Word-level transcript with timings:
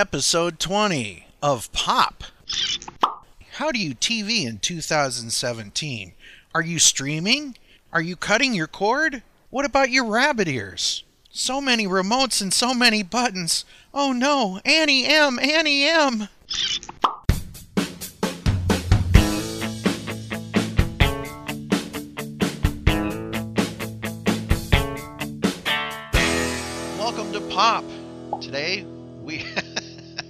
episode 0.00 0.58
20 0.58 1.26
of 1.42 1.70
Pop. 1.72 2.24
How 3.56 3.70
do 3.70 3.78
you 3.78 3.94
TV 3.94 4.46
in 4.46 4.56
2017? 4.56 6.12
Are 6.54 6.62
you 6.62 6.78
streaming? 6.78 7.58
Are 7.92 8.00
you 8.00 8.16
cutting 8.16 8.54
your 8.54 8.66
cord? 8.66 9.22
What 9.50 9.66
about 9.66 9.90
your 9.90 10.06
rabbit 10.06 10.48
ears? 10.48 11.04
So 11.30 11.60
many 11.60 11.86
remotes 11.86 12.40
and 12.40 12.50
so 12.50 12.72
many 12.72 13.02
buttons. 13.02 13.66
Oh 13.92 14.12
no, 14.12 14.58
Annie 14.64 15.04
M, 15.04 15.38
Annie 15.38 15.84
M. 15.84 16.28
Welcome 26.98 27.34
to 27.34 27.42
Pop. 27.50 27.84
Today 28.40 28.86
we 29.22 29.44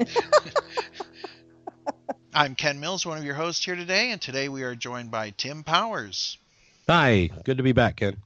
I'm 2.34 2.54
Ken 2.54 2.80
Mills, 2.80 3.04
one 3.04 3.18
of 3.18 3.24
your 3.24 3.34
hosts 3.34 3.64
here 3.64 3.76
today, 3.76 4.12
and 4.12 4.20
today 4.20 4.48
we 4.48 4.62
are 4.62 4.74
joined 4.74 5.10
by 5.10 5.30
Tim 5.30 5.62
Powers 5.62 6.38
Hi, 6.88 7.30
good 7.44 7.56
to 7.56 7.62
be 7.62 7.72
back, 7.72 7.96
Ken. 7.96 8.16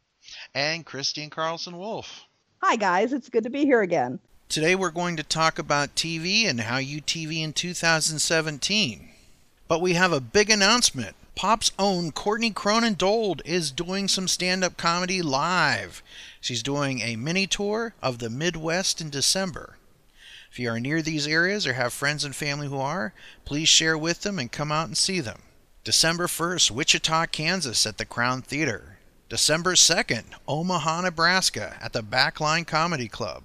and 0.55 0.87
Christine 0.87 1.31
Carlson 1.31 1.77
Wolf. 1.77 2.25
Hi, 2.63 2.77
guys. 2.77 3.13
It's 3.13 3.29
good 3.29 3.45
to 3.45 3.51
be 3.51 3.65
here 3.65 3.83
again. 3.83 4.21
Today 4.49 4.75
we're 4.75 4.91
going 4.91 5.17
to 5.17 5.23
talk 5.23 5.59
about 5.59 5.95
TV 5.97 6.49
and 6.49 6.61
how 6.61 6.79
you 6.79 7.03
TV 7.03 7.43
in 7.43 7.53
2017. 7.53 9.09
But 9.69 9.83
we 9.83 9.95
have 9.95 10.13
a 10.13 10.21
big 10.21 10.49
announcement. 10.49 11.15
Pop's 11.35 11.73
own 11.79 12.13
Courtney 12.13 12.53
Cronin 12.53 12.95
Dold 12.95 13.43
is 13.45 13.71
doing 13.71 14.09
some 14.09 14.29
stand 14.29 14.63
up 14.63 14.77
comedy 14.77 15.21
live. 15.21 16.03
She's 16.41 16.63
doing 16.63 17.01
a 17.01 17.17
mini 17.17 17.47
tour 17.47 17.95
of 18.01 18.19
the 18.19 18.31
Midwest 18.31 19.01
in 19.01 19.11
December. 19.11 19.77
If 20.55 20.61
you 20.61 20.71
are 20.71 20.79
near 20.79 21.03
these 21.03 21.27
areas 21.27 21.67
or 21.67 21.73
have 21.73 21.93
friends 21.93 22.25
and 22.25 22.33
family 22.33 22.69
who 22.69 22.79
are, 22.79 23.13
please 23.45 23.69
share 23.69 23.99
with 23.99 24.21
them 24.21 24.39
and 24.39 24.53
come 24.53 24.71
out 24.71 24.87
and 24.87 24.97
see 24.97 25.19
them. 25.19 25.43
December 25.83 26.29
1st, 26.29 26.71
Wichita, 26.71 27.27
Kansas 27.27 27.85
at 27.87 27.99
the 27.99 28.05
Crown 28.05 28.41
Theater. 28.41 28.99
December 29.29 29.75
2nd, 29.75 30.23
Omaha, 30.47 31.01
Nebraska 31.01 31.77
at 31.81 31.93
the 31.93 32.05
Backline 32.05 32.69
Comedy 32.69 33.09
Club. 33.09 33.43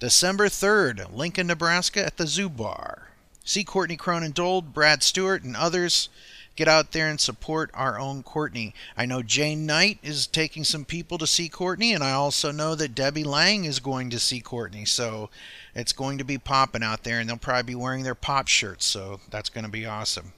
December 0.00 0.48
3rd, 0.50 1.16
Lincoln, 1.16 1.46
Nebraska 1.46 2.04
at 2.04 2.18
the 2.18 2.26
Zoo 2.26 2.50
Bar. 2.50 3.08
See 3.42 3.64
Courtney 3.64 3.96
Cronin 3.96 4.32
Dold, 4.32 4.74
Brad 4.74 5.02
Stewart, 5.02 5.42
and 5.42 5.56
others. 5.56 6.10
Get 6.56 6.68
out 6.68 6.92
there 6.92 7.08
and 7.08 7.18
support 7.18 7.70
our 7.72 7.98
own 7.98 8.22
Courtney. 8.22 8.74
I 8.94 9.06
know 9.06 9.22
Jane 9.22 9.64
Knight 9.64 9.98
is 10.02 10.26
taking 10.26 10.64
some 10.64 10.84
people 10.84 11.16
to 11.16 11.26
see 11.26 11.48
Courtney, 11.48 11.94
and 11.94 12.04
I 12.04 12.12
also 12.12 12.52
know 12.52 12.74
that 12.74 12.94
Debbie 12.94 13.24
Lang 13.24 13.64
is 13.64 13.80
going 13.80 14.10
to 14.10 14.18
see 14.18 14.40
Courtney. 14.40 14.84
So 14.84 15.30
it's 15.74 15.92
going 15.92 16.18
to 16.18 16.24
be 16.24 16.38
popping 16.38 16.82
out 16.82 17.04
there, 17.04 17.20
and 17.20 17.28
they'll 17.28 17.36
probably 17.36 17.74
be 17.74 17.74
wearing 17.74 18.02
their 18.02 18.14
pop 18.14 18.48
shirts. 18.48 18.86
So 18.86 19.20
that's 19.30 19.48
going 19.48 19.64
to 19.64 19.70
be 19.70 19.86
awesome. 19.86 20.32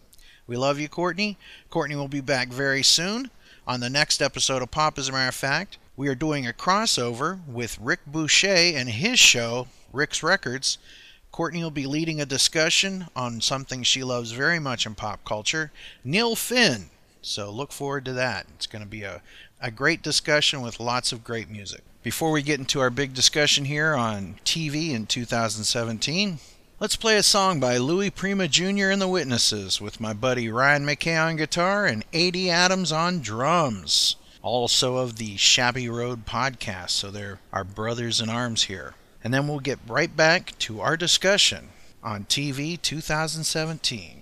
We 0.47 0.57
love 0.57 0.79
you, 0.79 0.89
Courtney. 0.89 1.39
Courtney 1.71 1.97
will 1.97 2.09
be 2.09 2.21
back 2.21 2.49
very 2.49 2.83
soon 2.83 3.31
on 3.67 3.81
the 3.81 3.91
next 3.91 4.21
episode 4.21 4.63
of 4.63 4.71
Pop, 4.71 4.99
as 4.99 5.09
a 5.09 5.13
matter 5.13 5.29
of 5.29 5.35
fact. 5.35 5.79
We 5.97 6.09
are 6.09 6.15
doing 6.15 6.47
a 6.47 6.53
crossover 6.53 7.47
with 7.47 7.79
Rick 7.79 8.01
Boucher 8.07 8.49
and 8.49 8.89
his 8.89 9.19
show, 9.19 9.69
Rick's 9.93 10.23
Records. 10.23 10.79
Courtney 11.31 11.63
will 11.63 11.71
be 11.71 11.87
leading 11.87 12.21
a 12.21 12.27
discussion 12.27 13.07
on 13.15 13.41
something 13.41 13.83
she 13.83 14.03
loves 14.03 14.33
very 14.33 14.59
much 14.59 14.85
in 14.85 14.95
pop 14.95 15.25
culture, 15.25 15.71
Neil 16.05 16.35
Finn. 16.35 16.91
So 17.23 17.51
look 17.51 17.73
forward 17.73 18.05
to 18.07 18.13
that. 18.15 18.47
It's 18.55 18.67
going 18.67 18.83
to 18.83 18.89
be 18.89 19.05
a, 19.05 19.23
a 19.61 19.71
great 19.71 20.03
discussion 20.03 20.61
with 20.61 20.81
lots 20.81 21.13
of 21.13 21.25
great 21.25 21.49
music. 21.49 21.83
Before 22.03 22.33
we 22.33 22.43
get 22.43 22.59
into 22.59 22.81
our 22.81 22.91
big 22.91 23.15
discussion 23.15 23.65
here 23.65 23.95
on 23.95 24.35
TV 24.45 24.91
in 24.91 25.07
2017, 25.07 26.41
let's 26.81 26.97
play 26.97 27.17
a 27.17 27.23
song 27.23 27.61
by 27.61 27.77
Louis 27.77 28.11
Prima 28.11 28.49
Jr. 28.49 28.91
and 28.91 29.01
the 29.01 29.07
Witnesses 29.07 29.81
with 29.81 30.01
my 30.01 30.13
buddy 30.13 30.49
Ryan 30.49 30.85
McKay 30.85 31.25
on 31.25 31.37
guitar 31.37 31.87
and 31.87 32.05
A.D. 32.13 32.51
Adams 32.51 32.91
on 32.91 33.21
drums. 33.21 34.17
Also 34.43 34.97
of 34.97 35.15
the 35.15 35.37
Shabby 35.37 35.89
Road 35.89 36.27
podcast, 36.27 36.91
so 36.91 37.13
they're 37.13 37.39
our 37.53 37.63
brothers 37.63 38.21
in 38.21 38.29
arms 38.29 38.65
here. 38.65 38.95
And 39.23 39.33
then 39.33 39.47
we'll 39.47 39.61
get 39.61 39.79
right 39.87 40.15
back 40.17 40.59
to 40.59 40.81
our 40.81 40.97
discussion 40.97 41.69
on 42.03 42.25
TV 42.25 42.83
2017. 42.83 44.22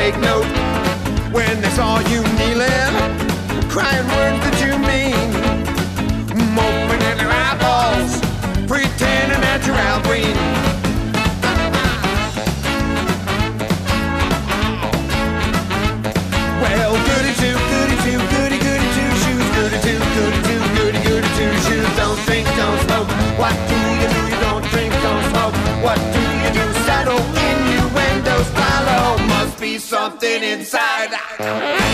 Take 0.00 0.18
note. 0.20 0.46
When 1.30 1.60
they 1.60 1.68
saw 1.70 1.98
you 2.12 2.29
inside. 30.38 31.89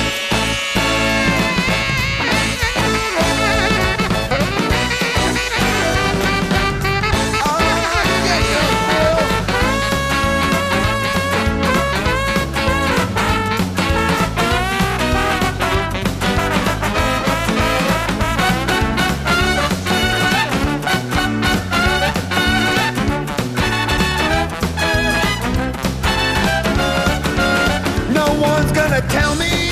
Gonna 29.00 29.12
tell 29.12 29.34
me 29.34 29.70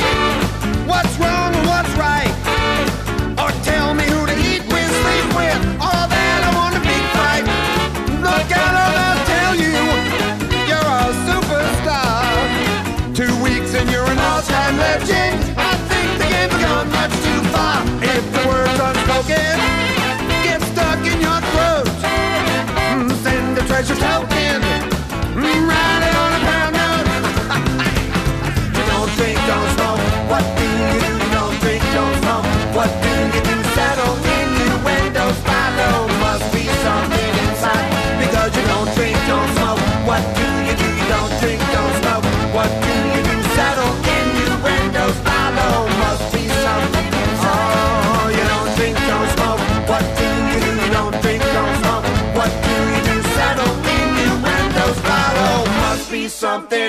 what's 0.86 1.16
wrong 1.18 1.54
and 1.54 1.66
what's 1.66 1.90
right, 1.96 2.28
or 3.40 3.50
tell 3.62 3.94
me 3.94 4.04
who 4.04 4.26
to 4.26 4.36
eat 4.36 4.60
with, 4.68 4.90
sleep 5.00 5.26
with, 5.32 5.60
all 5.80 6.06
that 6.08 6.40
I 6.44 6.50
want 6.52 6.74
to 6.76 6.82
be 6.84 6.98
right. 7.16 7.44
Look 8.20 8.48
out, 8.52 8.74
I'll 8.76 9.24
tell 9.24 9.54
you, 9.56 9.72
you're 10.68 10.90
a 11.00 11.08
superstar. 11.24 12.20
Two 13.16 13.32
weeks 13.42 13.74
and 13.74 13.88
you're 13.88 14.04
an 14.04 14.18
all-time 14.18 14.76
legend. 14.76 15.40
I 15.56 15.72
think 15.88 16.08
the 16.20 16.28
game's 16.28 16.58
gone 16.60 16.88
much 16.92 17.14
too 17.24 17.40
far. 17.48 17.80
If 18.04 18.24
the 18.28 18.42
words 18.48 18.76
unspoken 18.76 19.56
get 20.44 20.60
stuck 20.72 21.00
in 21.00 21.20
your 21.24 21.40
throat, 21.52 21.88
mm, 22.92 23.10
send 23.22 23.56
a 23.56 23.62
treasure 23.66 23.96
token. 23.96 24.93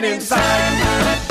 Inside. 0.03 1.21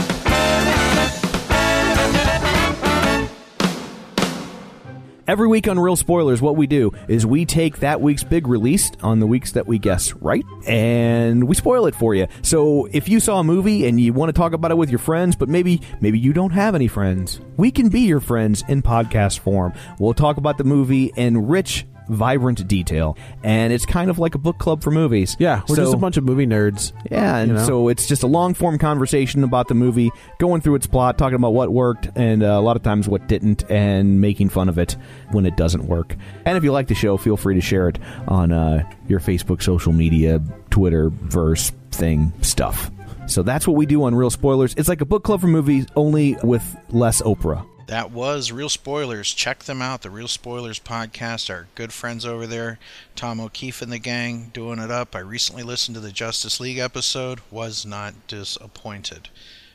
Every 5.26 5.49
week 5.49 5.69
on 5.69 5.78
Real 5.78 5.96
Spoilers, 5.96 6.43
what 6.43 6.55
we 6.55 6.66
do 6.66 6.93
is 7.08 7.25
we 7.25 7.46
take 7.46 7.78
that 7.78 8.02
week's 8.02 8.22
big 8.22 8.46
release 8.46 8.93
on 9.02 9.20
the 9.20 9.26
weeks 9.26 9.52
that 9.52 9.66
we 9.66 9.78
guess 9.78 10.12
right, 10.12 10.44
and 10.66 11.49
we 11.49 11.55
spoil 11.55 11.87
it 11.87 11.94
for 11.94 12.14
you. 12.14 12.26
So 12.43 12.90
if 12.93 13.08
you 13.08 13.20
saw 13.20 13.40
a 13.40 13.44
movie 13.44 13.87
and 13.87 13.99
you 13.99 14.12
want 14.12 14.28
to 14.28 14.34
talk 14.34 14.52
about 14.52 14.70
it 14.70 14.76
with 14.76 14.90
your 14.90 14.99
friends, 14.99 15.34
but 15.34 15.49
maybe 15.49 15.81
maybe 16.02 16.19
you 16.19 16.34
don't 16.34 16.50
have 16.50 16.75
any 16.75 16.88
friends, 16.88 17.40
we 17.56 17.70
can 17.70 17.88
be 17.88 18.02
your 18.02 18.20
friends 18.20 18.64
in 18.69 18.82
podcast 18.82 19.38
form. 19.38 19.72
We'll 19.99 20.12
talk 20.12 20.37
about 20.37 20.58
the 20.58 20.64
movie 20.64 21.11
in 21.16 21.46
rich, 21.46 21.87
vibrant 22.09 22.67
detail, 22.69 23.17
and 23.43 23.73
it's 23.73 23.87
kind 23.87 24.11
of 24.11 24.19
like 24.19 24.35
a 24.35 24.39
book 24.39 24.59
club 24.59 24.83
for 24.83 24.91
movies. 24.91 25.37
Yeah, 25.39 25.62
we're 25.69 25.77
So- 25.77 25.83
just 25.83 25.95
a 25.95 25.99
bunch 25.99 26.17
of 26.17 26.25
movie 26.25 26.47
nerds. 26.47 26.93
yeah, 27.11 27.37
and 27.39 27.49
You 27.53 27.56
know? 27.56 27.65
so 27.65 27.89
it's 27.89 28.06
just 28.06 28.23
a 28.23 28.27
long 28.27 28.55
form 28.55 28.79
conversation 28.79 29.45
about 29.45 29.69
the 29.69 29.75
movie, 29.75 30.11
going 30.39 30.61
through 30.61 30.75
its 30.77 30.87
plot, 30.87 31.19
talking 31.19 31.37
about 31.37 31.55
what 31.55 31.73
worked 31.73 32.09
and 32.17 32.43
uh, 32.43 32.47
a 32.47 32.61
lot 32.61 32.77
of 32.77 32.83
times 32.83 33.09
what 33.09 33.27
didn't, 33.29 33.65
and 33.71 34.21
making 34.21 34.49
fun 34.49 34.69
of 34.69 34.79
it 34.79 34.97
when 35.33 35.47
it 35.47 35.56
doesn't 35.56 35.87
work. 35.87 36.17
And 36.45 36.56
if 36.56 36.65
you 36.65 36.73
like 36.73 36.89
the 36.89 36.95
show, 36.95 37.17
feel 37.17 37.37
free 37.37 37.55
to 37.55 37.61
share 37.61 37.89
it 37.89 37.99
on 38.29 38.53
uh, 38.53 38.85
your 39.09 39.21
Facebook, 39.21 39.62
social 39.62 39.93
media, 39.93 40.41
Twitter, 40.71 41.11
verse 41.11 41.71
thing 41.91 42.33
stuff. 42.41 42.91
So 43.27 43.43
that's 43.43 43.67
what 43.67 43.77
we 43.77 43.87
do 43.87 44.05
on 44.05 44.15
Real 44.15 44.29
Spoilers. 44.31 44.75
It's 44.77 44.89
like 44.89 45.00
a 45.00 45.07
book 45.07 45.25
club 45.25 45.41
for 45.41 45.47
movies, 45.47 45.87
only 45.97 46.37
with 46.43 46.77
less 46.91 47.23
Oprah. 47.23 47.65
That 47.87 48.11
was 48.11 48.51
Real 48.51 48.71
Spoilers. 48.71 49.35
Check 49.35 49.65
them 49.65 49.83
out. 49.83 50.01
The 50.01 50.09
Real 50.09 50.27
Spoilers 50.27 50.79
podcast. 50.81 51.51
Our 51.51 51.67
good 51.75 51.93
friends 51.93 52.25
over 52.25 52.47
there, 52.47 52.79
Tom 53.15 53.41
O'Keefe 53.41 53.83
and 53.83 53.93
the 53.93 53.99
gang, 53.99 54.51
doing 54.55 54.79
it 54.79 54.91
up. 54.91 55.15
I 55.15 55.19
recently 55.19 55.63
listened 55.63 55.95
to 55.97 56.01
the 56.01 56.11
Justice 56.11 56.61
League 56.61 56.79
episode. 56.79 57.41
Was 57.51 57.85
not 57.85 58.27
disappointed. 58.27 59.29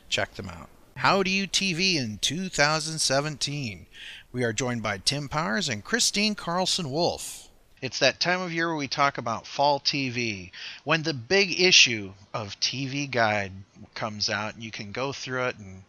Check 0.08 0.34
them 0.34 0.48
out. 0.48 0.68
How 0.96 1.22
do 1.22 1.30
you 1.30 1.46
TV 1.46 1.94
in 1.94 2.18
2017? 2.18 3.86
We 4.32 4.42
are 4.42 4.52
joined 4.52 4.82
by 4.82 4.98
Tim 4.98 5.28
Powers 5.28 5.68
and 5.68 5.84
Christine 5.84 6.34
Carlson 6.34 6.90
Wolf. 6.90 7.48
It's 7.80 8.00
that 8.00 8.18
time 8.18 8.40
of 8.40 8.52
year 8.52 8.68
where 8.68 8.76
we 8.76 8.88
talk 8.88 9.18
about 9.18 9.46
fall 9.46 9.78
TV, 9.78 10.50
when 10.82 11.04
the 11.04 11.14
big 11.14 11.60
issue 11.60 12.12
of 12.34 12.58
TV 12.58 13.08
Guide 13.08 13.52
comes 13.94 14.28
out, 14.28 14.54
and 14.54 14.64
you 14.64 14.72
can 14.72 14.90
go 14.90 15.12
through 15.12 15.44
it 15.44 15.58
and 15.58 15.84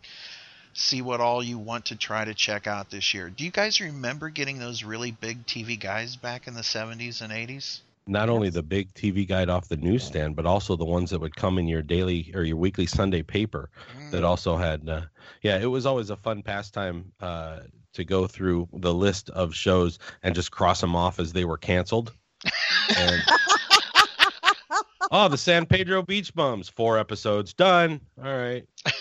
see 0.73 1.01
what 1.01 1.21
all 1.21 1.43
you 1.43 1.57
want 1.57 1.85
to 1.85 1.95
try 1.95 2.25
to 2.25 2.33
check 2.33 2.67
out 2.67 2.89
this 2.89 3.13
year. 3.13 3.29
Do 3.29 3.43
you 3.43 3.51
guys 3.51 3.81
remember 3.81 4.29
getting 4.29 4.59
those 4.59 4.83
really 4.83 5.11
big 5.11 5.45
TV 5.45 5.79
guides 5.79 6.15
back 6.15 6.47
in 6.47 6.53
the 6.53 6.61
70s 6.61 7.21
and 7.21 7.31
80s? 7.31 7.81
Not 8.07 8.29
only 8.29 8.49
the 8.49 8.63
big 8.63 8.93
TV 8.93 9.27
guide 9.27 9.49
off 9.49 9.67
the 9.69 9.77
newsstand, 9.77 10.35
but 10.35 10.45
also 10.45 10.75
the 10.75 10.85
ones 10.85 11.11
that 11.11 11.19
would 11.19 11.35
come 11.35 11.59
in 11.59 11.67
your 11.67 11.81
daily 11.83 12.31
or 12.33 12.43
your 12.43 12.57
weekly 12.57 12.87
Sunday 12.87 13.21
paper 13.21 13.69
that 14.09 14.23
also 14.23 14.57
had, 14.57 14.89
uh, 14.89 15.01
yeah, 15.41 15.59
it 15.59 15.67
was 15.67 15.85
always 15.85 16.09
a 16.09 16.15
fun 16.15 16.41
pastime 16.41 17.11
uh, 17.21 17.59
to 17.93 18.03
go 18.03 18.25
through 18.25 18.67
the 18.73 18.93
list 18.93 19.29
of 19.29 19.53
shows 19.53 19.99
and 20.23 20.33
just 20.33 20.51
cross 20.51 20.81
them 20.81 20.95
off 20.95 21.19
as 21.19 21.31
they 21.31 21.45
were 21.45 21.57
canceled. 21.57 22.11
And, 22.97 23.21
oh, 25.11 25.27
the 25.27 25.37
San 25.37 25.65
Pedro 25.65 26.01
Beach 26.01 26.33
Bums, 26.33 26.69
four 26.69 26.97
episodes 26.97 27.53
done. 27.53 28.01
All 28.17 28.35
right. 28.35 28.65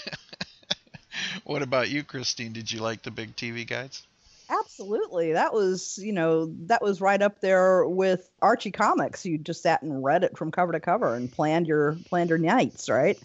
What 1.51 1.63
about 1.63 1.91
you, 1.91 2.05
Christine? 2.05 2.53
Did 2.53 2.71
you 2.71 2.79
like 2.79 3.03
the 3.03 3.11
big 3.11 3.35
TV 3.35 3.67
guides? 3.67 4.07
Absolutely. 4.49 5.33
That 5.33 5.53
was, 5.53 5.99
you 6.01 6.13
know, 6.13 6.55
that 6.67 6.81
was 6.81 7.01
right 7.01 7.21
up 7.21 7.41
there 7.41 7.85
with 7.85 8.31
Archie 8.41 8.71
comics. 8.71 9.27
You 9.27 9.37
just 9.37 9.61
sat 9.61 9.83
and 9.83 10.05
read 10.05 10.23
it 10.23 10.39
from 10.39 10.53
cover 10.53 10.71
to 10.71 10.79
cover 10.79 11.17
and 11.17 11.29
planned 11.31 11.67
your 11.67 11.97
planned 12.09 12.29
your 12.31 12.39
nights, 12.39 12.89
right? 12.89 13.19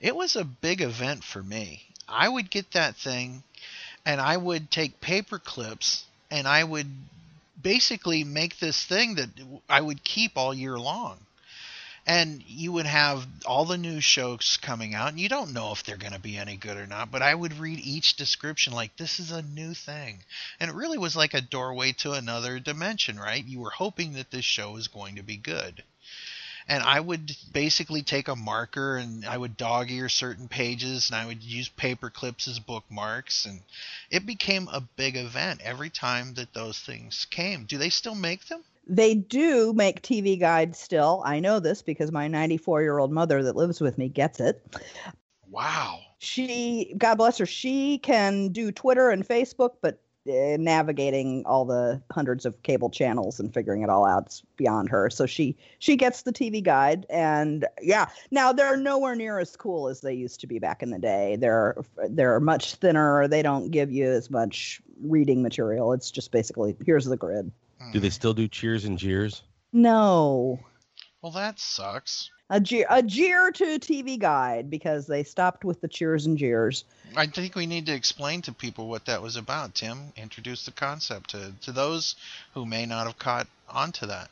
It 0.00 0.16
was 0.16 0.34
a 0.34 0.42
big 0.42 0.80
event 0.80 1.22
for 1.22 1.40
me. 1.40 1.84
I 2.08 2.28
would 2.28 2.50
get 2.50 2.72
that 2.72 2.96
thing 2.96 3.44
and 4.04 4.20
I 4.20 4.36
would 4.36 4.72
take 4.72 5.00
paper 5.00 5.38
clips 5.38 6.04
and 6.32 6.48
I 6.48 6.64
would 6.64 6.90
basically 7.62 8.24
make 8.24 8.58
this 8.58 8.84
thing 8.84 9.14
that 9.14 9.28
I 9.70 9.80
would 9.80 10.02
keep 10.02 10.32
all 10.34 10.52
year 10.52 10.80
long. 10.80 11.16
And 12.08 12.42
you 12.46 12.72
would 12.72 12.86
have 12.86 13.24
all 13.46 13.64
the 13.64 13.78
new 13.78 14.00
shows 14.00 14.58
coming 14.60 14.94
out, 14.94 15.10
and 15.10 15.20
you 15.20 15.28
don't 15.28 15.52
know 15.52 15.70
if 15.70 15.84
they're 15.84 15.96
going 15.96 16.14
to 16.14 16.18
be 16.18 16.36
any 16.36 16.56
good 16.56 16.76
or 16.76 16.86
not. 16.86 17.12
But 17.12 17.22
I 17.22 17.34
would 17.34 17.60
read 17.60 17.78
each 17.78 18.16
description 18.16 18.72
like 18.72 18.96
this 18.96 19.20
is 19.20 19.30
a 19.30 19.42
new 19.42 19.74
thing, 19.74 20.24
and 20.58 20.70
it 20.70 20.74
really 20.74 20.98
was 20.98 21.14
like 21.14 21.34
a 21.34 21.40
doorway 21.40 21.92
to 21.98 22.12
another 22.12 22.58
dimension, 22.58 23.20
right? 23.20 23.44
You 23.44 23.60
were 23.60 23.70
hoping 23.70 24.14
that 24.14 24.32
this 24.32 24.44
show 24.44 24.72
was 24.72 24.88
going 24.88 25.14
to 25.16 25.22
be 25.22 25.36
good 25.36 25.84
and 26.68 26.82
I 26.82 27.00
would 27.00 27.34
basically 27.50 28.02
take 28.02 28.28
a 28.28 28.36
marker 28.36 28.98
and 28.98 29.24
I 29.24 29.38
would 29.38 29.56
dog 29.56 29.90
ear 29.90 30.10
certain 30.10 30.48
pages 30.48 31.08
and 31.08 31.16
I 31.16 31.24
would 31.24 31.42
use 31.42 31.70
paper 31.70 32.10
clips 32.10 32.46
as 32.46 32.58
bookmarks 32.58 33.46
and 33.46 33.62
it 34.10 34.26
became 34.26 34.68
a 34.68 34.82
big 34.82 35.16
event 35.16 35.62
every 35.62 35.88
time 35.88 36.34
that 36.34 36.52
those 36.52 36.78
things 36.78 37.26
came. 37.30 37.64
Do 37.64 37.78
they 37.78 37.88
still 37.88 38.14
make 38.14 38.46
them? 38.46 38.62
They 38.88 39.14
do 39.14 39.72
make 39.74 40.02
TV 40.02 40.38
guides 40.38 40.78
still. 40.78 41.22
I 41.24 41.40
know 41.40 41.60
this 41.60 41.82
because 41.82 42.10
my 42.10 42.28
94 42.28 42.82
year 42.82 42.98
old 42.98 43.12
mother 43.12 43.42
that 43.42 43.56
lives 43.56 43.80
with 43.80 43.98
me 43.98 44.08
gets 44.08 44.40
it. 44.40 44.64
Wow. 45.50 46.00
She, 46.18 46.94
God 46.98 47.16
bless 47.16 47.38
her, 47.38 47.46
she 47.46 47.98
can 47.98 48.48
do 48.48 48.72
Twitter 48.72 49.10
and 49.10 49.26
Facebook, 49.26 49.74
but 49.80 50.00
uh, 50.28 50.56
navigating 50.58 51.42
all 51.46 51.64
the 51.64 52.02
hundreds 52.10 52.44
of 52.44 52.62
cable 52.62 52.90
channels 52.90 53.40
and 53.40 53.54
figuring 53.54 53.82
it 53.82 53.88
all 53.88 54.04
out 54.04 54.28
is 54.28 54.42
beyond 54.56 54.90
her. 54.90 55.08
So 55.08 55.24
she 55.24 55.56
she 55.78 55.96
gets 55.96 56.22
the 56.22 56.32
TV 56.32 56.62
guide, 56.62 57.06
and 57.08 57.66
yeah. 57.80 58.06
Now 58.30 58.52
they're 58.52 58.76
nowhere 58.76 59.14
near 59.14 59.38
as 59.38 59.56
cool 59.56 59.88
as 59.88 60.00
they 60.00 60.12
used 60.12 60.40
to 60.40 60.46
be 60.46 60.58
back 60.58 60.82
in 60.82 60.90
the 60.90 60.98
day. 60.98 61.36
They're 61.36 61.76
they're 62.10 62.40
much 62.40 62.74
thinner. 62.74 63.26
They 63.26 63.42
don't 63.42 63.70
give 63.70 63.90
you 63.90 64.10
as 64.10 64.30
much 64.30 64.82
reading 65.00 65.42
material. 65.42 65.92
It's 65.92 66.10
just 66.10 66.30
basically 66.30 66.76
here's 66.84 67.06
the 67.06 67.16
grid. 67.16 67.50
Do 67.92 68.00
they 68.00 68.10
still 68.10 68.34
do 68.34 68.48
cheers 68.48 68.84
and 68.84 68.98
jeers? 68.98 69.42
No. 69.72 70.60
Well, 71.22 71.32
that 71.32 71.58
sucks. 71.58 72.30
A 72.50 72.60
jeer, 72.60 72.86
a 72.88 73.02
jeer 73.02 73.50
to 73.50 73.78
TV 73.78 74.18
guide 74.18 74.70
because 74.70 75.06
they 75.06 75.22
stopped 75.22 75.64
with 75.64 75.80
the 75.80 75.88
cheers 75.88 76.24
and 76.24 76.38
jeers. 76.38 76.84
I 77.14 77.26
think 77.26 77.54
we 77.54 77.66
need 77.66 77.86
to 77.86 77.94
explain 77.94 78.42
to 78.42 78.52
people 78.52 78.88
what 78.88 79.04
that 79.06 79.20
was 79.20 79.36
about. 79.36 79.74
Tim, 79.74 80.12
introduce 80.16 80.64
the 80.64 80.70
concept 80.70 81.30
to, 81.30 81.52
to 81.62 81.72
those 81.72 82.16
who 82.54 82.64
may 82.64 82.86
not 82.86 83.06
have 83.06 83.18
caught 83.18 83.48
onto 83.68 84.06
that. 84.06 84.30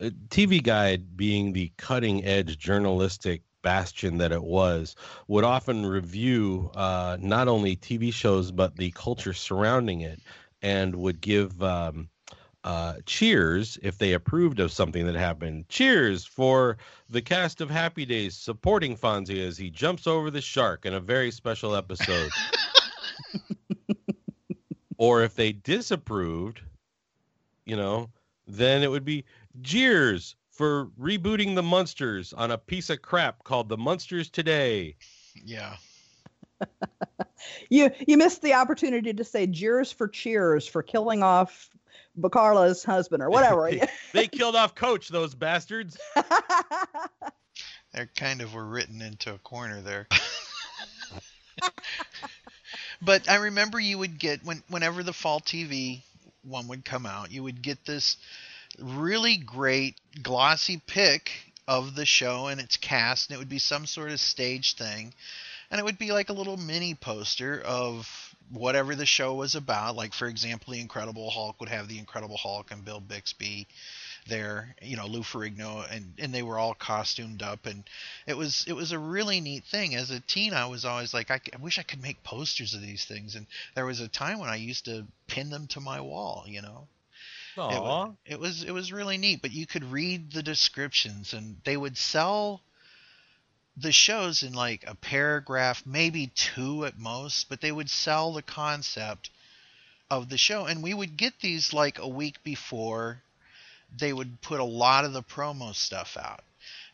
Uh, 0.00 0.10
TV 0.28 0.60
Guide, 0.62 1.16
being 1.16 1.52
the 1.52 1.70
cutting 1.76 2.24
edge 2.24 2.58
journalistic 2.58 3.42
bastion 3.62 4.18
that 4.18 4.32
it 4.32 4.42
was, 4.42 4.96
would 5.28 5.44
often 5.44 5.86
review 5.86 6.70
uh, 6.74 7.16
not 7.20 7.46
only 7.46 7.76
TV 7.76 8.12
shows 8.12 8.50
but 8.50 8.76
the 8.76 8.90
culture 8.90 9.32
surrounding 9.32 10.00
it, 10.00 10.20
and 10.60 10.96
would 10.96 11.20
give 11.20 11.62
um, 11.62 12.08
uh, 12.64 12.94
cheers 13.04 13.78
if 13.82 13.98
they 13.98 14.14
approved 14.14 14.58
of 14.58 14.72
something 14.72 15.06
that 15.06 15.14
happened. 15.14 15.68
Cheers 15.68 16.24
for 16.24 16.78
the 17.10 17.20
cast 17.20 17.60
of 17.60 17.70
Happy 17.70 18.06
Days 18.06 18.34
supporting 18.34 18.96
Fonzie 18.96 19.46
as 19.46 19.58
he 19.58 19.70
jumps 19.70 20.06
over 20.06 20.30
the 20.30 20.40
shark 20.40 20.86
in 20.86 20.94
a 20.94 21.00
very 21.00 21.30
special 21.30 21.76
episode. 21.76 22.30
or 24.98 25.22
if 25.22 25.34
they 25.34 25.52
disapproved, 25.52 26.62
you 27.66 27.76
know, 27.76 28.08
then 28.46 28.82
it 28.82 28.90
would 28.90 29.04
be 29.04 29.24
jeers 29.60 30.34
for 30.50 30.86
rebooting 30.98 31.54
the 31.54 31.62
Munsters 31.62 32.32
on 32.32 32.50
a 32.50 32.58
piece 32.58 32.88
of 32.88 33.02
crap 33.02 33.44
called 33.44 33.68
the 33.68 33.76
Munsters 33.76 34.30
Today. 34.30 34.96
Yeah. 35.44 35.76
You 37.68 37.90
you 38.06 38.16
missed 38.16 38.40
the 38.40 38.54
opportunity 38.54 39.12
to 39.12 39.24
say 39.24 39.46
jeers 39.46 39.92
for 39.92 40.08
cheers 40.08 40.66
for 40.66 40.82
killing 40.82 41.22
off 41.22 41.68
Bacarla's 42.18 42.84
husband 42.84 43.22
or 43.22 43.30
whatever. 43.30 43.70
they 44.12 44.28
killed 44.28 44.56
off 44.56 44.74
Coach, 44.74 45.08
those 45.08 45.34
bastards. 45.34 45.98
They 47.94 48.06
kind 48.16 48.40
of 48.40 48.52
were 48.52 48.64
written 48.64 49.00
into 49.00 49.32
a 49.32 49.38
corner 49.38 49.80
there. 49.80 50.08
but 53.00 53.30
I 53.30 53.36
remember 53.36 53.78
you 53.78 53.98
would 53.98 54.18
get 54.18 54.44
when 54.44 54.64
whenever 54.68 55.04
the 55.04 55.12
fall 55.12 55.40
TV 55.40 56.02
one 56.42 56.66
would 56.68 56.84
come 56.84 57.06
out, 57.06 57.30
you 57.30 57.44
would 57.44 57.62
get 57.62 57.84
this 57.84 58.16
really 58.80 59.36
great 59.36 59.94
glossy 60.20 60.82
pic 60.84 61.30
of 61.68 61.94
the 61.94 62.04
show 62.04 62.48
and 62.48 62.60
its 62.60 62.76
cast, 62.76 63.30
and 63.30 63.36
it 63.36 63.38
would 63.38 63.48
be 63.48 63.60
some 63.60 63.86
sort 63.86 64.10
of 64.10 64.20
stage 64.20 64.74
thing. 64.74 65.14
and 65.70 65.78
it 65.78 65.84
would 65.84 65.98
be 65.98 66.10
like 66.10 66.30
a 66.30 66.34
little 66.34 66.56
mini 66.56 66.94
poster 66.96 67.60
of 67.60 68.33
whatever 68.50 68.94
the 68.94 69.06
show 69.06 69.34
was 69.34 69.54
about. 69.54 69.96
Like 69.96 70.14
for 70.14 70.26
example, 70.26 70.72
the 70.72 70.80
Incredible 70.80 71.30
Hulk 71.30 71.60
would 71.60 71.68
have 71.68 71.88
the 71.88 71.98
Incredible 71.98 72.36
Hulk 72.36 72.70
and 72.70 72.84
Bill 72.84 73.00
Bixby 73.00 73.66
there, 74.26 74.74
you 74.80 74.96
know, 74.96 75.06
Lou 75.06 75.22
Ferrigno, 75.22 75.86
and 75.90 76.14
and 76.18 76.34
they 76.34 76.42
were 76.42 76.58
all 76.58 76.74
costumed 76.74 77.42
up, 77.42 77.66
and 77.66 77.84
it 78.26 78.36
was 78.36 78.64
it 78.66 78.72
was 78.72 78.92
a 78.92 78.98
really 78.98 79.40
neat 79.40 79.64
thing. 79.64 79.94
As 79.94 80.10
a 80.10 80.20
teen, 80.20 80.54
I 80.54 80.66
was 80.66 80.84
always 80.84 81.12
like, 81.12 81.30
I 81.30 81.40
wish 81.60 81.78
I 81.78 81.82
could 81.82 82.02
make 82.02 82.22
posters 82.22 82.74
of 82.74 82.80
these 82.80 83.04
things, 83.04 83.34
and 83.34 83.46
there 83.74 83.86
was 83.86 84.00
a 84.00 84.08
time 84.08 84.38
when 84.38 84.48
I 84.48 84.56
used 84.56 84.86
to 84.86 85.06
pin 85.26 85.50
them 85.50 85.66
to 85.68 85.80
my 85.80 86.00
wall, 86.00 86.44
you 86.46 86.62
know. 86.62 86.86
It 87.70 87.80
it 88.26 88.40
was 88.40 88.62
it 88.64 88.72
was 88.72 88.92
really 88.92 89.18
neat, 89.18 89.42
but 89.42 89.52
you 89.52 89.66
could 89.66 89.84
read 89.84 90.32
the 90.32 90.42
descriptions, 90.42 91.34
and 91.34 91.56
they 91.64 91.76
would 91.76 91.96
sell 91.96 92.62
the 93.76 93.92
shows 93.92 94.42
in 94.42 94.52
like 94.52 94.84
a 94.86 94.94
paragraph, 94.94 95.82
maybe 95.84 96.28
two 96.28 96.84
at 96.84 96.98
most, 96.98 97.48
but 97.48 97.60
they 97.60 97.72
would 97.72 97.90
sell 97.90 98.32
the 98.32 98.42
concept 98.42 99.30
of 100.10 100.28
the 100.28 100.38
show, 100.38 100.66
and 100.66 100.82
we 100.82 100.94
would 100.94 101.16
get 101.16 101.40
these 101.40 101.72
like 101.72 101.98
a 101.98 102.08
week 102.08 102.42
before 102.44 103.22
they 103.96 104.12
would 104.12 104.40
put 104.40 104.60
a 104.60 104.64
lot 104.64 105.04
of 105.04 105.12
the 105.12 105.22
promo 105.22 105.74
stuff 105.74 106.16
out. 106.16 106.42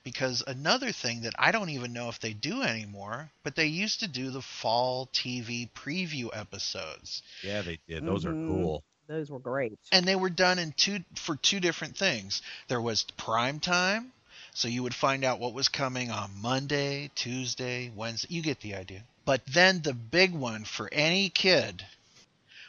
Because 0.03 0.43
another 0.47 0.93
thing 0.93 1.23
that 1.23 1.35
I 1.39 1.53
don't 1.53 1.69
even 1.71 1.93
know 1.93 2.09
if 2.09 2.21
they 2.21 2.33
do 2.33 2.63
anymore, 2.63 3.31
but 3.43 3.55
they 3.55 3.67
used 3.67 4.01
to 4.01 4.09
do 4.09 4.31
the 4.31 4.41
fall 4.41 5.09
TV 5.13 5.69
preview 5.73 6.31
episodes. 6.33 7.23
Yeah, 7.45 7.63
they 7.63 7.79
did. 7.87 8.05
Those 8.05 8.25
Mhm. 8.25 8.29
are 8.29 8.47
cool. 8.47 8.85
Those 9.07 9.31
were 9.31 9.41
great. 9.41 9.79
and 9.93 10.07
they 10.07 10.17
were 10.17 10.31
done 10.31 10.59
in 10.59 10.73
two 10.73 11.05
for 11.17 11.37
two 11.37 11.61
different 11.61 11.97
things. 11.99 12.43
There 12.69 12.81
was 12.81 13.03
prime 13.17 13.61
time, 13.61 14.13
so 14.55 14.69
you 14.69 14.83
would 14.83 14.95
find 14.95 15.25
out 15.25 15.41
what 15.41 15.55
was 15.55 15.69
coming 15.69 16.11
on 16.11 16.31
Monday, 16.41 17.11
Tuesday, 17.15 17.91
Wednesday. 17.95 18.35
You 18.35 18.43
get 18.43 18.61
the 18.61 18.75
idea. 18.75 19.05
But 19.25 19.45
then 19.47 19.83
the 19.83 19.95
big 19.95 20.33
one 20.33 20.65
for 20.65 20.89
any 20.93 21.29
kid 21.29 21.85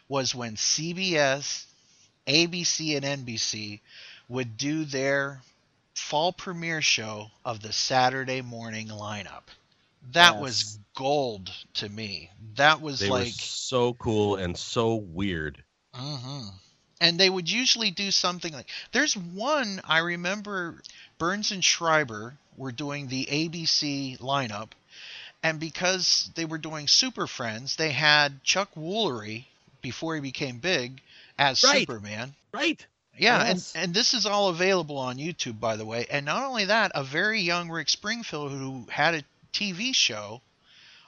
was 0.07 0.35
when 0.35 0.55
CBS, 0.55 1.65
ABC, 2.27 2.95
and 2.95 3.25
NBC 3.25 3.79
would 4.27 4.57
do 4.57 4.85
their 4.85 5.41
fall 5.95 6.31
premiere 6.33 6.81
show 6.81 7.31
of 7.45 7.61
the 7.61 7.71
Saturday 7.73 8.41
morning 8.41 8.87
lineup. 8.87 9.43
That 10.13 10.37
was 10.37 10.77
gold 10.95 11.51
to 11.75 11.89
me. 11.89 12.29
That 12.55 12.81
was 12.81 12.99
They 12.99 13.09
like 13.09 13.33
so 13.33 13.93
cool 13.93 14.35
and 14.35 14.57
so 14.57 14.95
weird. 14.95 15.63
hmm 15.93 16.47
And 16.99 17.19
they 17.19 17.29
would 17.29 17.49
usually 17.49 17.91
do 17.91 18.11
something 18.11 18.53
like 18.53 18.69
there's 18.91 19.15
one 19.15 19.81
I 19.83 19.99
remember 19.99 20.81
Burns 21.21 21.51
and 21.51 21.63
Schreiber 21.63 22.33
were 22.57 22.71
doing 22.71 23.07
the 23.07 23.27
ABC 23.27 24.17
lineup, 24.17 24.71
and 25.43 25.59
because 25.59 26.31
they 26.33 26.45
were 26.45 26.57
doing 26.57 26.87
Super 26.87 27.27
Friends, 27.27 27.75
they 27.75 27.91
had 27.91 28.43
Chuck 28.43 28.71
Woolery 28.75 29.45
before 29.83 30.15
he 30.15 30.21
became 30.21 30.57
big 30.57 30.99
as 31.37 31.63
Right. 31.63 31.81
Superman. 31.81 32.33
Right. 32.51 32.83
Yeah, 33.15 33.43
Yes. 33.43 33.75
and 33.75 33.83
and 33.83 33.93
this 33.93 34.15
is 34.15 34.25
all 34.25 34.49
available 34.49 34.97
on 34.97 35.17
YouTube, 35.17 35.59
by 35.59 35.75
the 35.75 35.85
way. 35.85 36.07
And 36.09 36.25
not 36.25 36.41
only 36.43 36.65
that, 36.65 36.91
a 36.95 37.03
very 37.03 37.41
young 37.41 37.69
Rick 37.69 37.89
Springfield 37.89 38.51
who 38.51 38.87
had 38.89 39.13
a 39.13 39.23
TV 39.53 39.93
show 39.93 40.41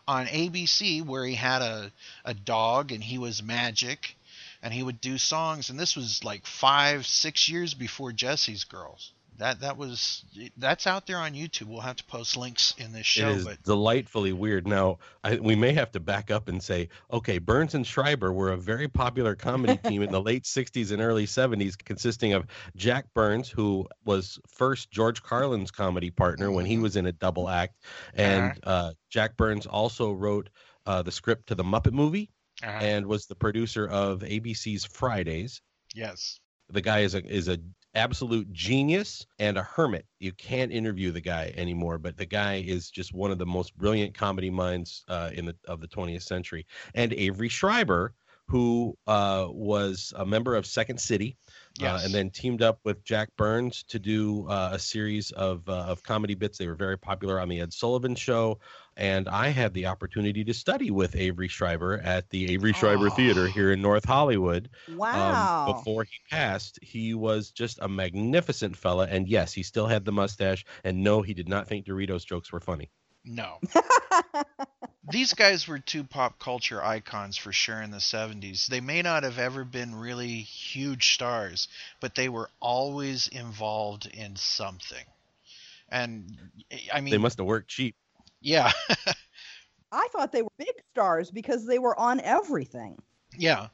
on 0.07 0.27
ABC 0.27 1.01
where 1.01 1.25
he 1.25 1.33
had 1.33 1.63
a 1.63 1.91
a 2.23 2.35
dog 2.35 2.91
and 2.91 3.03
he 3.03 3.17
was 3.17 3.41
magic, 3.41 4.15
and 4.61 4.75
he 4.75 4.83
would 4.83 5.01
do 5.01 5.17
songs. 5.17 5.71
And 5.71 5.79
this 5.79 5.95
was 5.95 6.23
like 6.23 6.45
five, 6.45 7.07
six 7.07 7.49
years 7.49 7.73
before 7.73 8.11
Jessie's 8.11 8.63
Girls. 8.63 9.11
That 9.37 9.61
that 9.61 9.77
was 9.77 10.23
that's 10.57 10.85
out 10.87 11.07
there 11.07 11.17
on 11.17 11.33
YouTube. 11.33 11.63
We'll 11.67 11.81
have 11.81 11.95
to 11.97 12.03
post 12.05 12.37
links 12.37 12.73
in 12.77 12.93
this 12.93 13.05
show, 13.05 13.29
it 13.29 13.37
is 13.37 13.45
but 13.45 13.63
delightfully 13.63 14.31
weird. 14.31 14.67
Now, 14.67 14.99
I, 15.23 15.35
we 15.37 15.55
may 15.55 15.73
have 15.73 15.91
to 15.93 15.99
back 15.99 16.29
up 16.31 16.47
and 16.47 16.61
say, 16.61 16.89
okay, 17.11 17.39
Burns 17.39 17.73
and 17.73 17.85
Schreiber 17.85 18.31
were 18.31 18.51
a 18.51 18.57
very 18.57 18.87
popular 18.87 19.35
comedy 19.35 19.77
team 19.83 20.01
in 20.01 20.11
the 20.11 20.21
late 20.21 20.43
60s 20.43 20.91
and 20.91 21.01
early 21.01 21.25
70s, 21.25 21.77
consisting 21.77 22.33
of 22.33 22.45
Jack 22.75 23.05
Burns, 23.13 23.49
who 23.49 23.87
was 24.05 24.39
first 24.47 24.91
George 24.91 25.23
Carlin's 25.23 25.71
comedy 25.71 26.11
partner 26.11 26.51
when 26.51 26.65
he 26.65 26.77
Mhm. 26.77 26.81
was 26.81 26.95
in 26.95 27.05
a 27.07 27.11
double 27.11 27.49
act. 27.49 27.83
And 28.13 28.57
uh, 28.63 28.93
Jack 29.09 29.35
Burns 29.35 29.65
also 29.65 30.11
wrote 30.11 30.49
uh, 30.85 31.01
the 31.01 31.11
script 31.11 31.47
to 31.47 31.55
the 31.55 31.63
Muppet 31.63 31.93
movie 31.93 32.29
uh, 32.61 32.67
and 32.67 33.05
was 33.07 33.25
the 33.25 33.35
producer 33.35 33.87
of 33.87 34.19
ABC's 34.21 34.85
Fridays. 34.85 35.61
yes, 35.95 36.39
The 36.69 36.81
guy 36.81 36.99
is 36.99 37.15
a 37.15 37.25
is 37.25 37.47
a 37.47 37.57
absolute 37.95 38.51
genius 38.51 39.25
and 39.39 39.57
a 39.57 39.63
hermit. 39.63 40.05
You 40.19 40.31
can't 40.33 40.71
interview 40.71 41.11
the 41.11 41.21
guy 41.21 41.53
anymore, 41.55 41.97
but 41.97 42.17
the 42.17 42.25
guy 42.25 42.63
is 42.65 42.89
just 42.89 43.13
one 43.13 43.31
of 43.31 43.37
the 43.37 43.45
most 43.45 43.77
brilliant 43.77 44.13
comedy 44.13 44.49
minds 44.49 45.03
uh, 45.07 45.29
in 45.33 45.45
the 45.45 45.55
of 45.67 45.81
the 45.81 45.87
20th 45.87 46.23
century. 46.23 46.65
And 46.95 47.13
Avery 47.13 47.49
Schreiber, 47.49 48.13
who 48.47 48.97
uh, 49.07 49.47
was 49.49 50.13
a 50.17 50.25
member 50.25 50.55
of 50.55 50.65
Second 50.65 50.99
City, 50.99 51.37
yes, 51.79 52.01
uh, 52.01 52.05
and 52.05 52.13
then 52.13 52.29
teamed 52.29 52.61
up 52.61 52.79
with 52.83 53.03
Jack 53.03 53.29
Burns 53.37 53.83
to 53.83 53.99
do 53.99 54.47
uh, 54.47 54.71
a 54.73 54.79
series 54.79 55.31
of 55.31 55.67
uh, 55.67 55.73
of 55.73 56.03
comedy 56.03 56.35
bits. 56.35 56.57
They 56.57 56.67
were 56.67 56.75
very 56.75 56.97
popular 56.97 57.39
on 57.39 57.49
the 57.49 57.61
Ed 57.61 57.73
Sullivan 57.73 58.15
Show, 58.15 58.59
and 58.95 59.27
I 59.27 59.49
had 59.49 59.73
the 59.73 59.87
opportunity 59.87 60.43
to 60.43 60.53
study 60.53 60.91
with 60.91 61.15
Avery 61.15 61.47
Schreiber 61.47 61.97
at 61.97 62.29
the 62.29 62.51
Avery 62.53 62.73
Schreiber 62.73 63.07
Oh. 63.07 63.15
Theater 63.15 63.47
here 63.47 63.71
in 63.71 63.81
North 63.81 64.05
Hollywood. 64.05 64.69
Wow. 64.89 65.67
Um, 65.67 65.75
before 65.75 66.03
he 66.03 66.17
passed, 66.29 66.79
he 66.81 67.13
was 67.13 67.51
just 67.51 67.79
a 67.81 67.87
magnificent 67.87 68.75
fella, 68.77 69.07
and 69.09 69.27
yes, 69.27 69.53
he 69.53 69.63
still 69.63 69.87
had 69.87 70.05
the 70.05 70.11
mustache. 70.11 70.65
And 70.83 71.03
no, 71.03 71.21
he 71.21 71.33
did 71.33 71.49
not 71.49 71.67
think 71.67 71.85
Doritos 71.85 72.25
jokes 72.25 72.51
were 72.51 72.59
funny. 72.59 72.89
No. 73.25 73.59
these 75.11 75.33
guys 75.33 75.67
were 75.67 75.79
two 75.79 76.03
pop 76.03 76.39
culture 76.39 76.83
icons 76.83 77.37
for 77.37 77.51
sure 77.51 77.81
in 77.81 77.91
the 77.91 77.97
70s. 77.97 78.67
They 78.67 78.81
may 78.81 79.01
not 79.01 79.23
have 79.23 79.39
ever 79.39 79.63
been 79.63 79.95
really 79.95 80.37
huge 80.37 81.13
stars, 81.13 81.67
but 81.99 82.15
they 82.15 82.29
were 82.29 82.49
always 82.59 83.27
involved 83.27 84.05
in 84.07 84.35
something. 84.35 85.05
And 85.89 86.37
I 86.91 87.01
mean, 87.01 87.11
They 87.11 87.17
must 87.17 87.37
have 87.37 87.47
worked 87.47 87.69
cheap. 87.69 87.95
yeah, 88.41 88.71
I 89.91 90.07
thought 90.11 90.31
they 90.31 90.41
were 90.41 90.49
big 90.57 90.73
stars 90.93 91.29
because 91.29 91.65
they 91.65 91.77
were 91.79 91.97
on 91.99 92.19
everything. 92.19 92.97
yeah, 93.37 93.67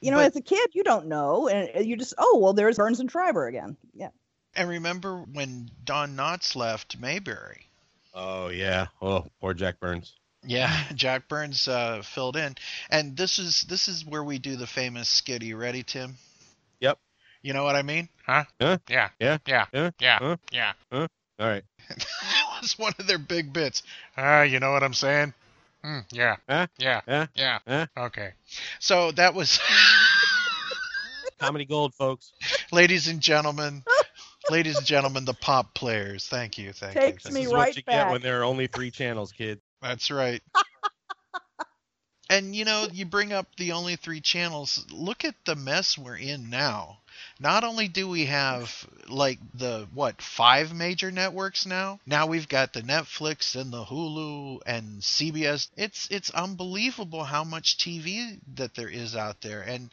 You 0.00 0.10
know, 0.10 0.16
But- 0.18 0.26
as 0.28 0.36
a 0.36 0.40
kid, 0.42 0.70
you 0.74 0.82
don't 0.82 1.06
know, 1.08 1.46
and 1.48 1.84
you 1.86 1.96
just, 1.96 2.14
oh, 2.18 2.38
well, 2.42 2.52
there's 2.54 2.76
Burns 2.76 3.00
and 3.00 3.10
Schreiber 3.10 3.46
again. 3.46 3.76
Yeah. 3.94 4.08
and 4.56 4.68
remember 4.68 5.18
when 5.32 5.70
Don 5.84 6.16
Knotts 6.16 6.56
left 6.56 6.98
Mayberry? 6.98 7.67
Oh 8.20 8.48
yeah. 8.48 8.88
Oh, 9.00 9.26
poor 9.40 9.54
Jack 9.54 9.78
Burns. 9.78 10.16
Yeah, 10.44 10.76
Jack 10.94 11.28
Burns 11.28 11.68
uh, 11.68 12.02
filled 12.02 12.36
in, 12.36 12.56
and 12.90 13.16
this 13.16 13.38
is 13.38 13.62
this 13.62 13.86
is 13.86 14.04
where 14.04 14.24
we 14.24 14.38
do 14.38 14.56
the 14.56 14.66
famous 14.66 15.08
skit. 15.08 15.42
Are 15.42 15.46
you 15.46 15.56
ready, 15.56 15.84
Tim? 15.84 16.16
Yep. 16.80 16.98
You 17.42 17.52
know 17.52 17.62
what 17.62 17.76
I 17.76 17.82
mean? 17.82 18.08
Huh? 18.26 18.44
Huh? 18.60 18.78
Yeah. 18.88 19.10
Yeah? 19.20 19.38
Yeah. 19.46 19.66
Yeah? 19.72 19.90
Yeah. 20.00 20.18
Huh? 20.18 20.36
Yeah. 20.50 20.72
All 20.90 21.06
right. 21.38 21.62
that 21.88 22.60
was 22.60 22.76
one 22.76 22.92
of 22.98 23.06
their 23.06 23.18
big 23.18 23.52
bits. 23.52 23.84
Ah, 24.16 24.42
you 24.42 24.58
know 24.58 24.72
what 24.72 24.82
I'm 24.82 24.94
saying? 24.94 25.32
Mm, 25.84 26.04
yeah. 26.10 26.36
Huh? 26.48 26.66
Yeah. 26.76 27.00
Huh? 27.06 27.26
Yeah. 27.36 27.58
Huh? 27.68 27.86
Okay. 27.96 28.32
So 28.80 29.12
that 29.12 29.34
was, 29.34 29.60
Comedy 31.38 31.64
gold, 31.64 31.94
folks. 31.94 32.32
ladies 32.72 33.06
and 33.06 33.20
gentlemen, 33.20 33.84
ladies 34.50 34.76
and 34.76 34.86
gentlemen, 34.86 35.24
the 35.24 35.34
pop 35.34 35.74
players. 35.74 36.26
Thank 36.26 36.58
you. 36.58 36.72
Thank 36.72 36.94
Takes 36.94 37.24
you. 37.24 37.30
This 37.30 37.34
me 37.34 37.46
is 37.46 37.52
right 37.52 37.68
what 37.68 37.76
you 37.76 37.82
back. 37.84 38.06
get 38.06 38.12
when 38.12 38.22
there 38.22 38.40
are 38.40 38.44
only 38.44 38.66
three 38.66 38.90
channels, 38.90 39.32
kid. 39.32 39.60
That's 39.82 40.10
right. 40.10 40.42
and 42.30 42.54
you 42.54 42.64
know, 42.64 42.88
you 42.92 43.06
bring 43.06 43.32
up 43.32 43.46
the 43.56 43.72
only 43.72 43.96
three 43.96 44.20
channels. 44.20 44.84
Look 44.90 45.24
at 45.24 45.34
the 45.44 45.56
mess 45.56 45.96
we're 45.96 46.16
in 46.16 46.50
now. 46.50 46.98
Not 47.40 47.64
only 47.64 47.88
do 47.88 48.08
we 48.08 48.26
have 48.26 48.86
like 49.08 49.38
the 49.54 49.86
what 49.94 50.20
five 50.20 50.74
major 50.74 51.10
networks 51.10 51.66
now, 51.66 52.00
now 52.06 52.26
we've 52.26 52.48
got 52.48 52.72
the 52.72 52.82
Netflix 52.82 53.58
and 53.58 53.72
the 53.72 53.84
Hulu 53.84 54.60
and 54.66 55.00
CBS. 55.00 55.68
It's 55.76 56.08
it's 56.10 56.30
unbelievable 56.30 57.24
how 57.24 57.44
much 57.44 57.78
TV 57.78 58.38
that 58.56 58.74
there 58.74 58.88
is 58.88 59.14
out 59.16 59.40
there, 59.40 59.62
and 59.62 59.90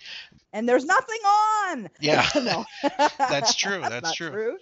And 0.54 0.68
there's 0.68 0.86
nothing 0.86 1.20
on. 1.26 1.90
Yeah. 2.00 2.28
no. 2.36 2.66
That's 3.18 3.56
true, 3.56 3.82
that's 3.90 4.04
not 4.04 4.16
true. 4.16 4.58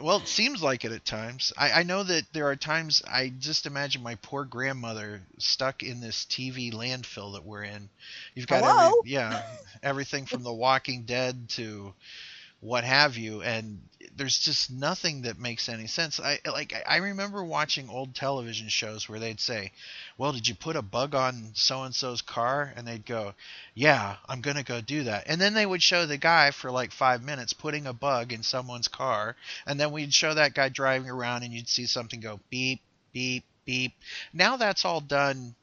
well, 0.00 0.18
it 0.18 0.28
seems 0.28 0.62
like 0.62 0.84
it 0.84 0.92
at 0.92 1.04
times. 1.04 1.52
I, 1.56 1.80
I 1.80 1.82
know 1.82 2.02
that 2.02 2.24
there 2.32 2.48
are 2.48 2.56
times 2.56 3.02
I 3.06 3.32
just 3.38 3.66
imagine 3.66 4.02
my 4.02 4.16
poor 4.16 4.44
grandmother 4.44 5.22
stuck 5.38 5.82
in 5.82 6.00
this 6.00 6.24
TV 6.24 6.72
landfill 6.72 7.34
that 7.34 7.44
we're 7.44 7.64
in. 7.64 7.88
You've 8.34 8.46
got 8.46 8.64
every, 8.64 9.10
yeah, 9.10 9.42
everything 9.82 10.26
from 10.26 10.42
The 10.42 10.52
Walking 10.52 11.02
Dead 11.02 11.48
to 11.50 11.63
what 12.64 12.82
have 12.82 13.18
you, 13.18 13.42
and 13.42 13.78
there's 14.16 14.38
just 14.38 14.70
nothing 14.70 15.22
that 15.22 15.38
makes 15.38 15.68
any 15.68 15.86
sense. 15.86 16.18
I 16.18 16.38
like 16.46 16.72
I 16.86 16.96
remember 16.96 17.44
watching 17.44 17.90
old 17.90 18.14
television 18.14 18.68
shows 18.68 19.06
where 19.06 19.18
they'd 19.18 19.38
say, 19.38 19.72
"Well, 20.16 20.32
did 20.32 20.48
you 20.48 20.54
put 20.54 20.74
a 20.74 20.80
bug 20.80 21.14
on 21.14 21.50
so 21.54 21.82
and 21.82 21.94
so's 21.94 22.22
car?" 22.22 22.72
and 22.74 22.88
they'd 22.88 23.04
go, 23.04 23.34
"Yeah, 23.74 24.16
I'm 24.26 24.40
gonna 24.40 24.62
go 24.62 24.80
do 24.80 25.04
that," 25.04 25.24
and 25.26 25.38
then 25.38 25.52
they 25.52 25.66
would 25.66 25.82
show 25.82 26.06
the 26.06 26.16
guy 26.16 26.52
for 26.52 26.70
like 26.70 26.90
five 26.90 27.22
minutes 27.22 27.52
putting 27.52 27.86
a 27.86 27.92
bug 27.92 28.32
in 28.32 28.42
someone's 28.42 28.88
car, 28.88 29.36
and 29.66 29.78
then 29.78 29.92
we'd 29.92 30.14
show 30.14 30.32
that 30.32 30.54
guy 30.54 30.70
driving 30.70 31.10
around, 31.10 31.42
and 31.42 31.52
you'd 31.52 31.68
see 31.68 31.84
something 31.84 32.20
go 32.20 32.40
beep, 32.48 32.80
beep, 33.12 33.44
beep. 33.66 33.92
Now 34.32 34.56
that's 34.56 34.86
all 34.86 35.02
done 35.02 35.54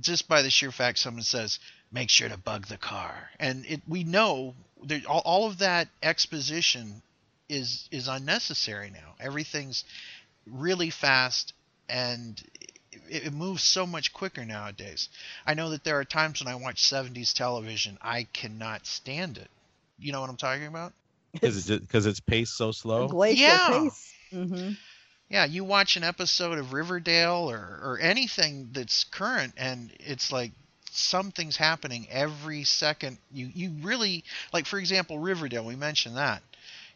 just 0.00 0.26
by 0.26 0.42
the 0.42 0.50
sheer 0.50 0.72
fact 0.72 0.98
someone 0.98 1.22
says, 1.22 1.60
"Make 1.94 2.10
sure 2.10 2.28
to 2.28 2.36
bug 2.36 2.66
the 2.66 2.76
car," 2.76 3.30
and 3.38 3.64
it 3.66 3.80
we 3.86 4.02
know 4.02 4.54
there, 4.82 5.00
all, 5.08 5.22
all 5.24 5.46
of 5.46 5.58
that 5.58 5.88
exposition 6.02 7.02
is 7.48 7.88
is 7.90 8.08
unnecessary 8.08 8.90
now. 8.90 9.14
Everything's 9.20 9.84
really 10.46 10.90
fast 10.90 11.52
and 11.88 12.42
it, 13.08 13.26
it 13.26 13.32
moves 13.32 13.62
so 13.62 13.86
much 13.86 14.12
quicker 14.12 14.44
nowadays. 14.44 15.08
I 15.46 15.54
know 15.54 15.70
that 15.70 15.84
there 15.84 15.98
are 15.98 16.04
times 16.04 16.42
when 16.42 16.52
I 16.52 16.56
watch 16.56 16.82
70s 16.82 17.32
television, 17.32 17.96
I 18.02 18.24
cannot 18.32 18.86
stand 18.86 19.38
it. 19.38 19.50
You 19.98 20.12
know 20.12 20.20
what 20.20 20.30
I'm 20.30 20.36
talking 20.36 20.66
about? 20.66 20.92
Because 21.32 21.68
it's, 21.70 21.86
'cause 21.86 22.06
it's 22.06 22.20
paced 22.20 22.56
so 22.56 22.72
slow. 22.72 23.08
Yeah. 23.38 23.68
pace. 23.70 24.14
hmm 24.30 24.72
Yeah, 25.28 25.44
you 25.44 25.62
watch 25.64 25.96
an 25.96 26.04
episode 26.04 26.58
of 26.58 26.72
Riverdale 26.72 27.50
or, 27.50 27.58
or 27.82 27.98
anything 28.00 28.70
that's 28.72 29.04
current, 29.04 29.54
and 29.56 29.92
it's 30.00 30.32
like 30.32 30.52
something's 30.94 31.56
happening 31.56 32.06
every 32.10 32.64
second. 32.64 33.18
You 33.32 33.50
you 33.54 33.70
really 33.82 34.24
like, 34.52 34.66
for 34.66 34.78
example, 34.78 35.18
Riverdale. 35.18 35.64
We 35.64 35.76
mentioned 35.76 36.16
that. 36.16 36.42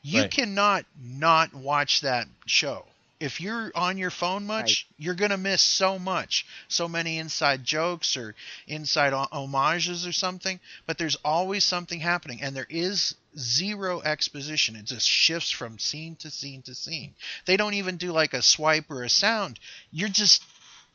You 0.02 0.22
Right. 0.22 0.30
cannot 0.30 0.84
not 1.00 1.54
watch 1.54 2.00
that 2.02 2.28
show. 2.46 2.86
If 3.20 3.40
you're 3.40 3.72
on 3.74 3.98
your 3.98 4.10
phone 4.10 4.46
much, 4.46 4.86
you're 4.96 5.14
gonna 5.16 5.36
miss 5.36 5.60
so 5.60 5.98
much, 5.98 6.46
so 6.68 6.86
many 6.88 7.18
inside 7.18 7.64
jokes 7.64 8.16
or 8.16 8.36
inside 8.68 9.12
homages 9.12 10.06
or 10.06 10.12
something. 10.12 10.60
But 10.86 10.98
there's 10.98 11.16
always 11.24 11.64
something 11.64 11.98
happening, 12.00 12.40
and 12.42 12.54
there 12.54 12.66
is 12.70 13.16
zero 13.36 14.00
exposition. 14.02 14.76
It 14.76 14.84
just 14.84 15.08
shifts 15.08 15.50
from 15.50 15.78
scene 15.80 16.14
to 16.16 16.30
scene 16.30 16.62
to 16.62 16.74
scene. 16.74 17.14
They 17.44 17.56
don't 17.56 17.74
even 17.74 17.96
do 17.96 18.12
like 18.12 18.34
a 18.34 18.42
swipe 18.42 18.88
or 18.90 19.02
a 19.02 19.10
sound. 19.10 19.58
You're 19.90 20.08
just 20.08 20.44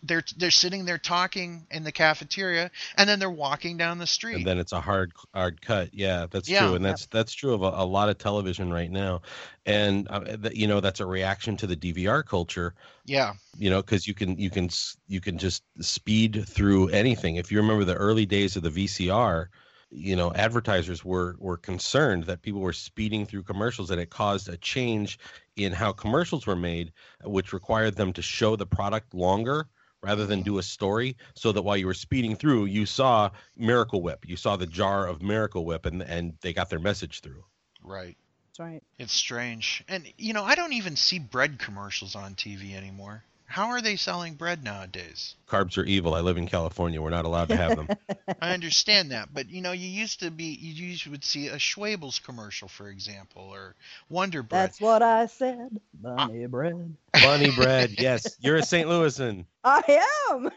they're 0.04 0.24
they're 0.38 0.52
sitting 0.52 0.86
there 0.86 0.98
talking 0.98 1.66
in 1.72 1.84
the 1.84 1.92
cafeteria, 1.92 2.70
and 2.98 3.10
then 3.10 3.20
they're 3.20 3.30
walking 3.32 3.78
down 3.78 3.98
the 3.98 4.08
street. 4.08 4.36
and 4.36 4.46
then 4.46 4.60
it's 4.60 4.74
a 4.74 4.82
hard 4.82 5.12
hard 5.34 5.62
cut. 5.62 5.94
Yeah 5.94 6.28
that's 6.30 6.50
Yeah. 6.50 6.68
true 6.68 6.76
and 6.76 6.86
that's 6.86 7.08
that's 7.08 7.34
true 7.34 7.54
of 7.54 7.62
a, 7.64 7.72
a 7.84 7.86
lot 7.86 8.10
of 8.10 8.18
television 8.18 8.72
right 8.72 8.92
now. 8.92 9.22
And 9.66 10.08
uh, 10.10 10.20
th- 10.38 10.56
you 10.56 10.68
know 10.68 10.82
that's 10.82 11.00
a 11.00 11.06
reaction 11.06 11.58
to 11.58 11.68
the 11.68 11.76
dvr 11.76 12.26
culture. 12.26 12.74
Yeah, 13.06 13.34
you 13.58 13.70
know 13.70 13.82
because 13.82 14.08
you 14.08 14.14
can 14.14 14.38
you 14.38 14.50
can 14.50 14.70
you 15.08 15.22
can 15.22 15.38
just 15.38 15.64
speed 15.80 16.44
through 16.48 16.90
anything. 16.90 17.38
If 17.38 17.52
you 17.52 17.60
remember 17.60 17.86
the 17.86 17.96
early 17.96 18.26
days 18.26 18.56
of 18.56 18.64
the 18.64 18.70
vcr 18.70 19.48
you 19.96 20.16
know 20.16 20.34
advertisers 20.34 21.06
were 21.06 21.36
were 21.38 21.58
concerned 21.58 22.24
that 22.24 22.42
people 22.42 22.62
were 22.62 22.74
speeding 22.74 23.26
through 23.28 23.44
commercials 23.44 23.92
and 23.92 24.02
it 24.02 24.10
caused 24.10 24.50
a 24.50 24.58
change 24.58 25.20
in 25.56 25.72
how 25.72 25.92
commercials 25.92 26.48
were 26.48 26.56
made 26.56 26.92
which 27.24 27.54
required 27.54 27.96
them 27.96 28.12
to 28.12 28.22
show 28.22 28.56
the 28.56 28.66
product 28.66 29.14
longer 29.14 29.68
rather 30.04 30.26
than 30.26 30.42
do 30.42 30.58
a 30.58 30.64
story 30.64 31.16
so 31.34 31.52
that 31.52 31.62
while 31.62 31.78
you 31.78 31.88
were 31.88 31.94
speeding 31.94 32.36
through 32.36 32.66
you 32.66 32.86
saw 32.86 33.30
miracle 33.58 34.02
whip 34.02 34.28
you 34.28 34.36
saw 34.36 34.56
the 34.56 34.68
jar 34.68 35.08
of 35.08 35.22
miracle 35.22 35.66
whip 35.66 35.86
and 35.86 36.04
and 36.04 36.34
they 36.42 36.54
got 36.54 36.70
their 36.70 36.80
message 36.80 37.22
through 37.22 37.44
right. 37.84 38.18
That's 38.48 38.60
right. 38.60 38.84
It's 39.00 39.14
strange. 39.14 39.84
And 39.88 40.06
you 40.18 40.34
know, 40.34 40.44
I 40.44 40.56
don't 40.56 40.74
even 40.74 40.96
see 40.96 41.20
bread 41.20 41.58
commercials 41.60 42.16
on 42.16 42.36
TV 42.36 42.76
anymore. 42.76 43.24
How 43.54 43.68
are 43.68 43.82
they 43.82 43.96
selling 43.98 44.34
bread 44.34 44.64
nowadays? 44.64 45.36
carbs 45.48 45.78
are 45.78 45.84
evil 45.84 46.16
i 46.16 46.20
live 46.20 46.38
in 46.38 46.48
california 46.48 47.00
we're 47.00 47.12
not 47.12 47.26
allowed 47.26 47.48
to 47.48 47.56
have 47.56 47.76
them 47.76 47.88
I 48.42 48.54
understand 48.54 49.12
that, 49.12 49.34
but 49.34 49.50
you 49.50 49.62
know, 49.62 49.72
you 49.72 49.88
used 49.88 50.20
to 50.22 50.32
be 50.32 50.46
you 50.46 50.74
usually 50.74 51.12
would 51.12 51.24
see 51.24 51.48
a 51.48 51.58
Schwebel's 51.58 52.20
commercial, 52.20 52.68
for 52.68 52.90
example, 52.90 53.44
or 53.54 53.76
Wonder 54.10 54.44
Bread. 54.44 54.70
That's 54.70 54.82
what 54.82 55.02
I 55.02 55.28
said. 55.28 55.80
Bunny 55.94 56.46
ah. 56.46 56.48
bread. 56.48 56.96
bunny 57.14 57.52
bread 57.52 57.96
yes 57.98 58.36
you're 58.40 58.58
a 58.58 58.64
st 58.64 58.88
louisan 58.88 59.46
I 59.64 60.02
am. 60.32 60.52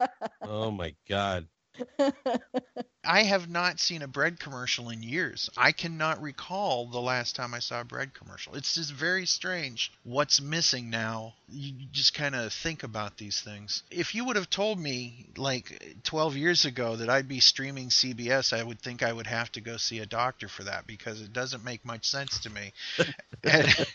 oh 0.42 0.70
my 0.70 0.94
god 1.08 1.48
I 3.04 3.24
have 3.24 3.50
not 3.50 3.80
seen 3.80 4.02
a 4.02 4.06
bread 4.06 4.38
commercial 4.38 4.90
in 4.90 5.02
years. 5.02 5.50
I 5.56 5.72
cannot 5.72 6.22
recall 6.22 6.86
the 6.86 7.00
last 7.00 7.34
time 7.34 7.52
I 7.52 7.58
saw 7.58 7.80
a 7.80 7.84
bread 7.84 8.14
commercial. 8.14 8.54
It's 8.54 8.74
just 8.74 8.92
very 8.92 9.26
strange 9.26 9.92
what's 10.04 10.40
missing 10.40 10.88
now. 10.90 11.34
You 11.48 11.72
you 11.76 11.86
just 11.90 12.14
kind 12.14 12.34
of 12.34 12.52
think 12.52 12.84
about 12.84 13.16
these 13.18 13.40
things. 13.40 13.82
If 13.90 14.14
you 14.14 14.24
would 14.24 14.36
have 14.36 14.48
told 14.48 14.78
me 14.78 15.26
like 15.36 15.96
12 16.04 16.36
years 16.36 16.64
ago 16.64 16.96
that 16.96 17.10
I'd 17.10 17.26
be 17.28 17.40
streaming 17.40 17.88
CBS, 17.88 18.56
I 18.56 18.62
would 18.62 18.80
think 18.80 19.02
I 19.02 19.12
would 19.12 19.26
have 19.26 19.50
to 19.52 19.60
go 19.60 19.76
see 19.78 19.98
a 19.98 20.06
doctor 20.06 20.48
for 20.48 20.62
that 20.64 20.86
because 20.86 21.20
it 21.20 21.32
doesn't 21.32 21.64
make 21.64 21.84
much 21.84 22.08
sense 22.08 22.38
to 22.40 22.50
me. 22.50 22.72
and, 23.44 23.86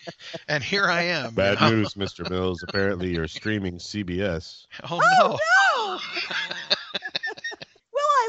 and 0.50 0.64
here 0.64 0.86
I 0.86 1.04
am. 1.04 1.26
you 1.26 1.32
Bad 1.32 1.62
know? 1.62 1.70
news, 1.70 1.94
Mr. 1.94 2.30
Mills. 2.30 2.64
Apparently, 2.68 3.14
you're 3.14 3.28
streaming 3.28 3.78
CBS. 3.78 4.66
Oh, 4.84 5.00
Oh 5.20 5.30
no. 5.30 5.40
Oh, 5.80 6.00
no! 6.30 6.58
Will 7.94 8.00
I 8.02 8.28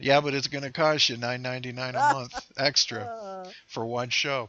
Yeah, 0.00 0.20
but 0.20 0.34
it's 0.34 0.46
going 0.46 0.64
to 0.64 0.72
cost 0.72 1.08
you 1.08 1.16
9.99 1.16 1.90
a 1.90 2.14
month 2.14 2.46
extra. 2.56 3.44
For 3.68 3.84
one 3.84 4.10
show. 4.10 4.48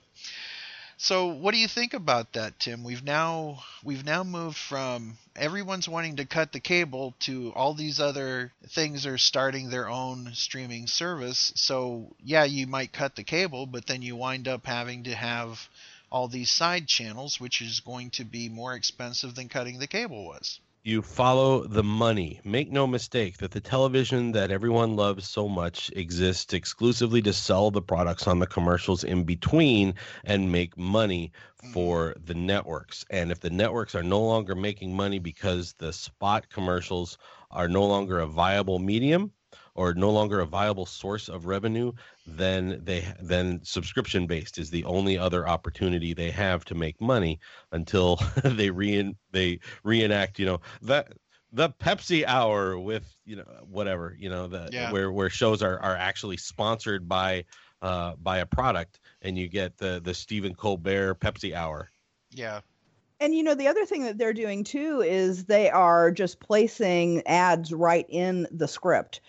So 0.97 1.29
what 1.29 1.55
do 1.55 1.59
you 1.59 1.67
think 1.67 1.95
about 1.95 2.33
that, 2.33 2.59
Tim? 2.59 2.83
We've 2.83 3.03
now 3.03 3.63
we've 3.83 4.05
now 4.05 4.23
moved 4.23 4.57
from 4.57 5.17
everyone's 5.35 5.89
wanting 5.89 6.17
to 6.17 6.25
cut 6.25 6.51
the 6.51 6.59
cable 6.59 7.15
to 7.21 7.51
all 7.55 7.73
these 7.73 7.99
other 7.99 8.51
things 8.67 9.07
are 9.07 9.17
starting 9.17 9.69
their 9.71 9.89
own 9.89 10.29
streaming 10.35 10.85
service. 10.85 11.53
So 11.55 12.15
yeah, 12.23 12.43
you 12.43 12.67
might 12.67 12.93
cut 12.93 13.15
the 13.15 13.23
cable, 13.23 13.65
but 13.65 13.87
then 13.87 14.03
you 14.03 14.15
wind 14.15 14.47
up 14.47 14.67
having 14.67 15.05
to 15.05 15.15
have 15.15 15.67
all 16.11 16.27
these 16.27 16.51
side 16.51 16.87
channels, 16.87 17.39
which 17.39 17.61
is 17.61 17.79
going 17.79 18.11
to 18.11 18.23
be 18.23 18.47
more 18.47 18.75
expensive 18.75 19.33
than 19.33 19.49
cutting 19.49 19.79
the 19.79 19.87
cable 19.87 20.23
was. 20.25 20.59
You 20.83 21.03
follow 21.03 21.67
the 21.67 21.83
money. 21.83 22.41
Make 22.43 22.71
no 22.71 22.87
mistake 22.87 23.37
that 23.37 23.51
the 23.51 23.59
television 23.59 24.31
that 24.31 24.49
everyone 24.49 24.95
loves 24.95 25.29
so 25.29 25.47
much 25.47 25.91
exists 25.95 26.55
exclusively 26.55 27.21
to 27.21 27.33
sell 27.33 27.69
the 27.69 27.83
products 27.83 28.25
on 28.25 28.39
the 28.39 28.47
commercials 28.47 29.03
in 29.03 29.23
between 29.23 29.93
and 30.23 30.51
make 30.51 30.75
money 30.75 31.33
for 31.71 32.15
mm-hmm. 32.15 32.25
the 32.25 32.33
networks. 32.33 33.05
And 33.11 33.31
if 33.31 33.39
the 33.39 33.51
networks 33.51 33.93
are 33.93 34.01
no 34.01 34.21
longer 34.21 34.55
making 34.55 34.95
money 34.95 35.19
because 35.19 35.73
the 35.73 35.93
spot 35.93 36.49
commercials 36.49 37.19
are 37.51 37.67
no 37.67 37.85
longer 37.85 38.17
a 38.17 38.25
viable 38.25 38.79
medium 38.79 39.33
or 39.75 39.93
no 39.93 40.09
longer 40.11 40.39
a 40.39 40.45
viable 40.45 40.85
source 40.85 41.29
of 41.29 41.45
revenue, 41.45 41.91
then 42.25 42.79
they 42.83 43.05
then 43.21 43.59
subscription 43.63 44.27
based 44.27 44.57
is 44.57 44.69
the 44.69 44.83
only 44.85 45.17
other 45.17 45.47
opportunity 45.47 46.13
they 46.13 46.31
have 46.31 46.65
to 46.65 46.75
make 46.75 46.99
money 47.01 47.39
until 47.71 48.19
they 48.43 48.69
re 48.69 49.13
they 49.31 49.59
reenact 49.83 50.39
you 50.39 50.45
know 50.45 50.59
that 50.81 51.13
the 51.53 51.69
Pepsi 51.69 52.23
hour 52.25 52.77
with 52.79 53.15
you 53.25 53.35
know 53.35 53.43
whatever 53.67 54.15
you 54.17 54.29
know 54.29 54.47
the 54.47 54.69
Yeah. 54.71 54.91
where 54.91 55.11
where 55.11 55.29
shows 55.29 55.61
are 55.61 55.79
are 55.79 55.95
actually 55.95 56.37
sponsored 56.37 57.07
by 57.07 57.45
uh 57.81 58.15
by 58.17 58.37
a 58.39 58.45
product 58.45 58.99
and 59.21 59.37
you 59.37 59.47
get 59.49 59.77
the 59.77 60.01
the 60.03 60.13
Stephen 60.13 60.55
Colbert 60.55 61.15
Pepsi 61.19 61.53
hour. 61.53 61.89
Yeah. 62.31 62.61
And 63.19 63.35
you 63.35 63.43
know, 63.43 63.53
the 63.53 63.67
other 63.67 63.85
thing 63.85 64.03
that 64.03 64.17
they're 64.17 64.33
doing 64.33 64.63
too 64.63 65.01
is 65.01 65.45
they 65.45 65.69
are 65.69 66.11
just 66.11 66.39
placing 66.39 67.25
ads 67.27 67.71
right 67.71 68.05
in 68.09 68.47
the 68.51 68.67
script. 68.67 69.21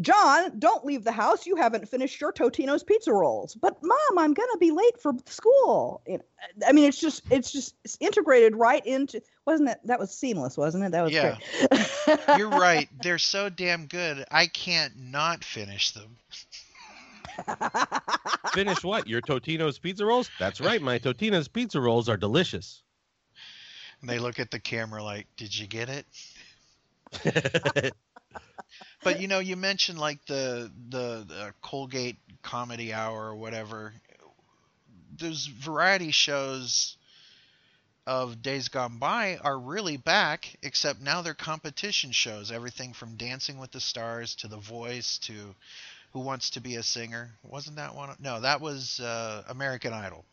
John, 0.00 0.58
don't 0.60 0.84
leave 0.84 1.02
the 1.02 1.10
house. 1.12 1.46
You 1.46 1.56
haven't 1.56 1.88
finished 1.88 2.20
your 2.20 2.32
Totino's 2.32 2.84
pizza 2.84 3.12
rolls. 3.12 3.54
But 3.54 3.82
mom, 3.82 4.18
I'm 4.18 4.34
gonna 4.34 4.58
be 4.58 4.70
late 4.70 5.00
for 5.00 5.12
school. 5.26 6.00
You 6.06 6.18
know, 6.18 6.24
I 6.66 6.72
mean, 6.72 6.84
it's 6.84 7.00
just 7.00 7.22
it's 7.30 7.50
just 7.50 7.74
it's 7.84 7.96
integrated 8.00 8.54
right 8.54 8.84
into. 8.86 9.20
Wasn't 9.46 9.68
it? 9.68 9.80
That 9.84 9.98
was 9.98 10.14
seamless, 10.16 10.56
wasn't 10.56 10.84
it? 10.84 10.92
That 10.92 11.02
was 11.02 11.12
Yeah. 11.12 11.36
great. 11.68 12.38
You're 12.38 12.48
right. 12.60 12.88
They're 13.02 13.18
so 13.18 13.48
damn 13.48 13.86
good. 13.86 14.24
I 14.30 14.46
can't 14.46 14.96
not 14.96 15.42
finish 15.42 15.90
them. 15.90 16.16
Finish 18.52 18.84
what? 18.84 19.06
Your 19.08 19.22
Totino's 19.22 19.78
pizza 19.78 20.04
rolls? 20.04 20.30
That's 20.38 20.60
right, 20.60 20.80
my 20.82 20.98
Totino's 20.98 21.48
pizza 21.48 21.80
rolls 21.80 22.08
are 22.08 22.16
delicious. 22.16 22.82
And 24.00 24.10
they 24.10 24.18
look 24.18 24.38
at 24.38 24.50
the 24.50 24.58
camera 24.58 25.02
like, 25.02 25.26
"Did 25.36 25.56
you 25.56 25.66
get 25.66 25.88
it?" 25.88 26.06
But 29.02 29.20
you 29.20 29.28
know, 29.28 29.38
you 29.38 29.56
mentioned 29.56 29.98
like 29.98 30.24
the 30.26 30.70
the, 30.88 31.24
the 31.26 31.54
Colgate 31.62 32.16
Comedy 32.42 32.92
Hour 32.92 33.28
or 33.28 33.34
whatever. 33.34 33.92
Those 35.16 35.46
variety 35.46 36.10
shows 36.10 36.96
of 38.06 38.42
days 38.42 38.68
gone 38.68 38.98
by 38.98 39.38
are 39.38 39.58
really 39.58 39.96
back, 39.96 40.56
except 40.62 41.00
now 41.00 41.22
they're 41.22 41.34
competition 41.34 42.12
shows. 42.12 42.50
Everything 42.50 42.92
from 42.92 43.16
Dancing 43.16 43.58
with 43.58 43.70
the 43.70 43.80
Stars 43.80 44.34
to 44.36 44.48
The 44.48 44.56
Voice 44.56 45.18
to 45.18 45.54
Who 46.12 46.20
Wants 46.20 46.50
to 46.50 46.60
Be 46.60 46.76
a 46.76 46.82
Singer. 46.82 47.30
Wasn't 47.42 47.76
that 47.76 47.94
one? 47.94 48.14
No, 48.20 48.40
that 48.40 48.60
was 48.60 49.00
uh, 49.00 49.44
American 49.48 49.92
Idol. 49.92 50.24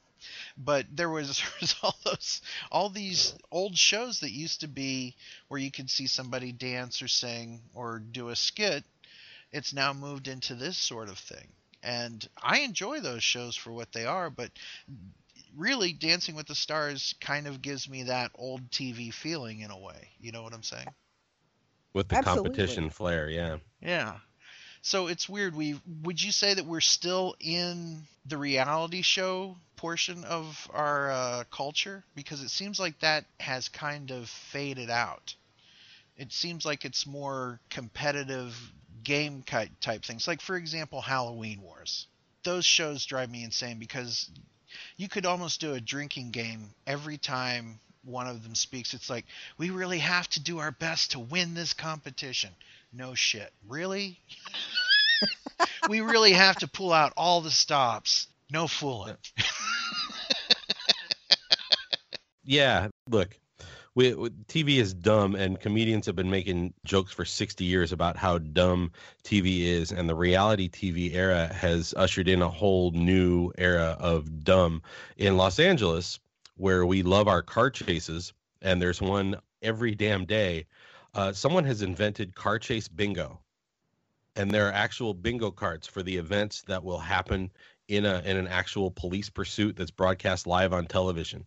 But 0.57 0.85
there 0.93 1.09
was, 1.09 1.37
there 1.41 1.51
was 1.61 1.75
all 1.81 1.95
those 2.03 2.41
all 2.71 2.89
these 2.89 3.33
old 3.51 3.77
shows 3.77 4.19
that 4.21 4.31
used 4.31 4.61
to 4.61 4.67
be 4.67 5.15
where 5.47 5.59
you 5.59 5.71
could 5.71 5.89
see 5.89 6.07
somebody 6.07 6.51
dance 6.51 7.01
or 7.01 7.07
sing 7.07 7.61
or 7.73 7.99
do 7.99 8.29
a 8.29 8.35
skit, 8.35 8.83
it's 9.51 9.73
now 9.73 9.93
moved 9.93 10.27
into 10.27 10.55
this 10.55 10.77
sort 10.77 11.09
of 11.09 11.17
thing. 11.17 11.47
And 11.83 12.27
I 12.41 12.59
enjoy 12.59 12.99
those 12.99 13.23
shows 13.23 13.55
for 13.55 13.71
what 13.71 13.91
they 13.93 14.05
are, 14.05 14.29
but 14.29 14.51
really 15.55 15.93
Dancing 15.93 16.35
with 16.35 16.47
the 16.47 16.55
Stars 16.55 17.15
kind 17.21 17.47
of 17.47 17.61
gives 17.61 17.87
me 17.87 18.03
that 18.03 18.31
old 18.35 18.69
TV 18.71 19.13
feeling 19.13 19.61
in 19.61 19.71
a 19.71 19.77
way. 19.77 20.09
You 20.19 20.31
know 20.31 20.41
what 20.43 20.53
I'm 20.53 20.63
saying? 20.63 20.87
with 21.97 22.07
the 22.09 22.15
Absolutely. 22.17 22.49
competition 22.51 22.89
flair. 22.89 23.29
Yeah. 23.29 23.57
Yeah. 23.81 24.13
So 24.81 25.07
it's 25.07 25.27
weird. 25.27 25.55
We 25.55 25.79
would 26.03 26.21
you 26.23 26.31
say 26.31 26.53
that 26.53 26.65
we're 26.65 26.79
still 26.79 27.35
in 27.39 28.03
the 28.25 28.37
reality 28.37 29.01
show 29.01 29.57
portion 29.77 30.25
of 30.25 30.69
our 30.73 31.11
uh, 31.11 31.43
culture 31.51 32.03
because 32.15 32.41
it 32.41 32.49
seems 32.49 32.79
like 32.79 32.99
that 32.99 33.23
has 33.39 33.69
kind 33.69 34.11
of 34.11 34.29
faded 34.29 34.89
out. 34.89 35.35
It 36.17 36.33
seems 36.33 36.65
like 36.65 36.83
it's 36.83 37.05
more 37.05 37.59
competitive 37.69 38.55
game 39.03 39.43
type 39.43 40.03
things. 40.03 40.27
Like 40.27 40.41
for 40.41 40.57
example, 40.57 41.01
Halloween 41.01 41.61
Wars. 41.61 42.07
Those 42.43 42.65
shows 42.65 43.05
drive 43.05 43.29
me 43.29 43.43
insane 43.43 43.77
because 43.79 44.29
you 44.97 45.07
could 45.07 45.25
almost 45.25 45.61
do 45.61 45.73
a 45.73 45.81
drinking 45.81 46.31
game 46.31 46.71
every 46.85 47.17
time 47.17 47.79
one 48.03 48.27
of 48.27 48.43
them 48.43 48.55
speaks. 48.55 48.93
It's 48.93 49.09
like 49.09 49.25
we 49.57 49.69
really 49.69 49.99
have 49.99 50.27
to 50.29 50.39
do 50.39 50.59
our 50.59 50.71
best 50.71 51.11
to 51.11 51.19
win 51.19 51.53
this 51.53 51.73
competition. 51.73 52.51
No 52.93 53.13
shit. 53.13 53.51
Really? 53.67 54.19
we 55.89 56.01
really 56.01 56.33
have 56.33 56.57
to 56.57 56.67
pull 56.67 56.93
out 56.93 57.13
all 57.15 57.41
the 57.41 57.51
stops. 57.51 58.27
No 58.49 58.67
fooling. 58.67 59.17
Yeah. 62.47 62.87
Look, 63.09 63.37
we, 63.93 64.13
TV 64.13 64.77
is 64.77 64.93
dumb, 64.93 65.35
and 65.35 65.59
comedians 65.59 66.05
have 66.05 66.15
been 66.15 66.29
making 66.29 66.73
jokes 66.85 67.11
for 67.11 67.25
60 67.25 67.65
years 67.65 67.91
about 67.91 68.15
how 68.15 68.37
dumb 68.37 68.93
TV 69.25 69.65
is, 69.65 69.91
and 69.91 70.07
the 70.07 70.15
reality 70.15 70.69
TV 70.69 71.13
era 71.13 71.53
has 71.53 71.93
ushered 71.97 72.29
in 72.29 72.41
a 72.41 72.49
whole 72.49 72.91
new 72.91 73.51
era 73.57 73.97
of 73.99 74.45
dumb 74.45 74.81
in 75.17 75.35
Los 75.35 75.59
Angeles, 75.59 76.19
where 76.55 76.85
we 76.85 77.03
love 77.03 77.27
our 77.27 77.41
car 77.41 77.69
chases, 77.69 78.31
and 78.61 78.81
there's 78.81 79.01
one 79.01 79.35
every 79.61 79.93
damn 79.93 80.23
day. 80.23 80.67
Uh, 81.13 81.33
someone 81.33 81.65
has 81.65 81.81
invented 81.81 82.33
car 82.33 82.59
chase 82.59 82.87
bingo, 82.87 83.41
and 84.37 84.51
there 84.51 84.69
are 84.69 84.73
actual 84.73 85.13
bingo 85.13 85.51
cards 85.51 85.85
for 85.85 86.01
the 86.01 86.15
events 86.15 86.61
that 86.67 86.85
will 86.85 86.99
happen 86.99 87.51
in 87.89 88.05
a 88.05 88.21
in 88.25 88.37
an 88.37 88.47
actual 88.47 88.91
police 88.91 89.29
pursuit 89.29 89.75
that's 89.75 89.91
broadcast 89.91 90.47
live 90.47 90.71
on 90.71 90.85
television. 90.85 91.45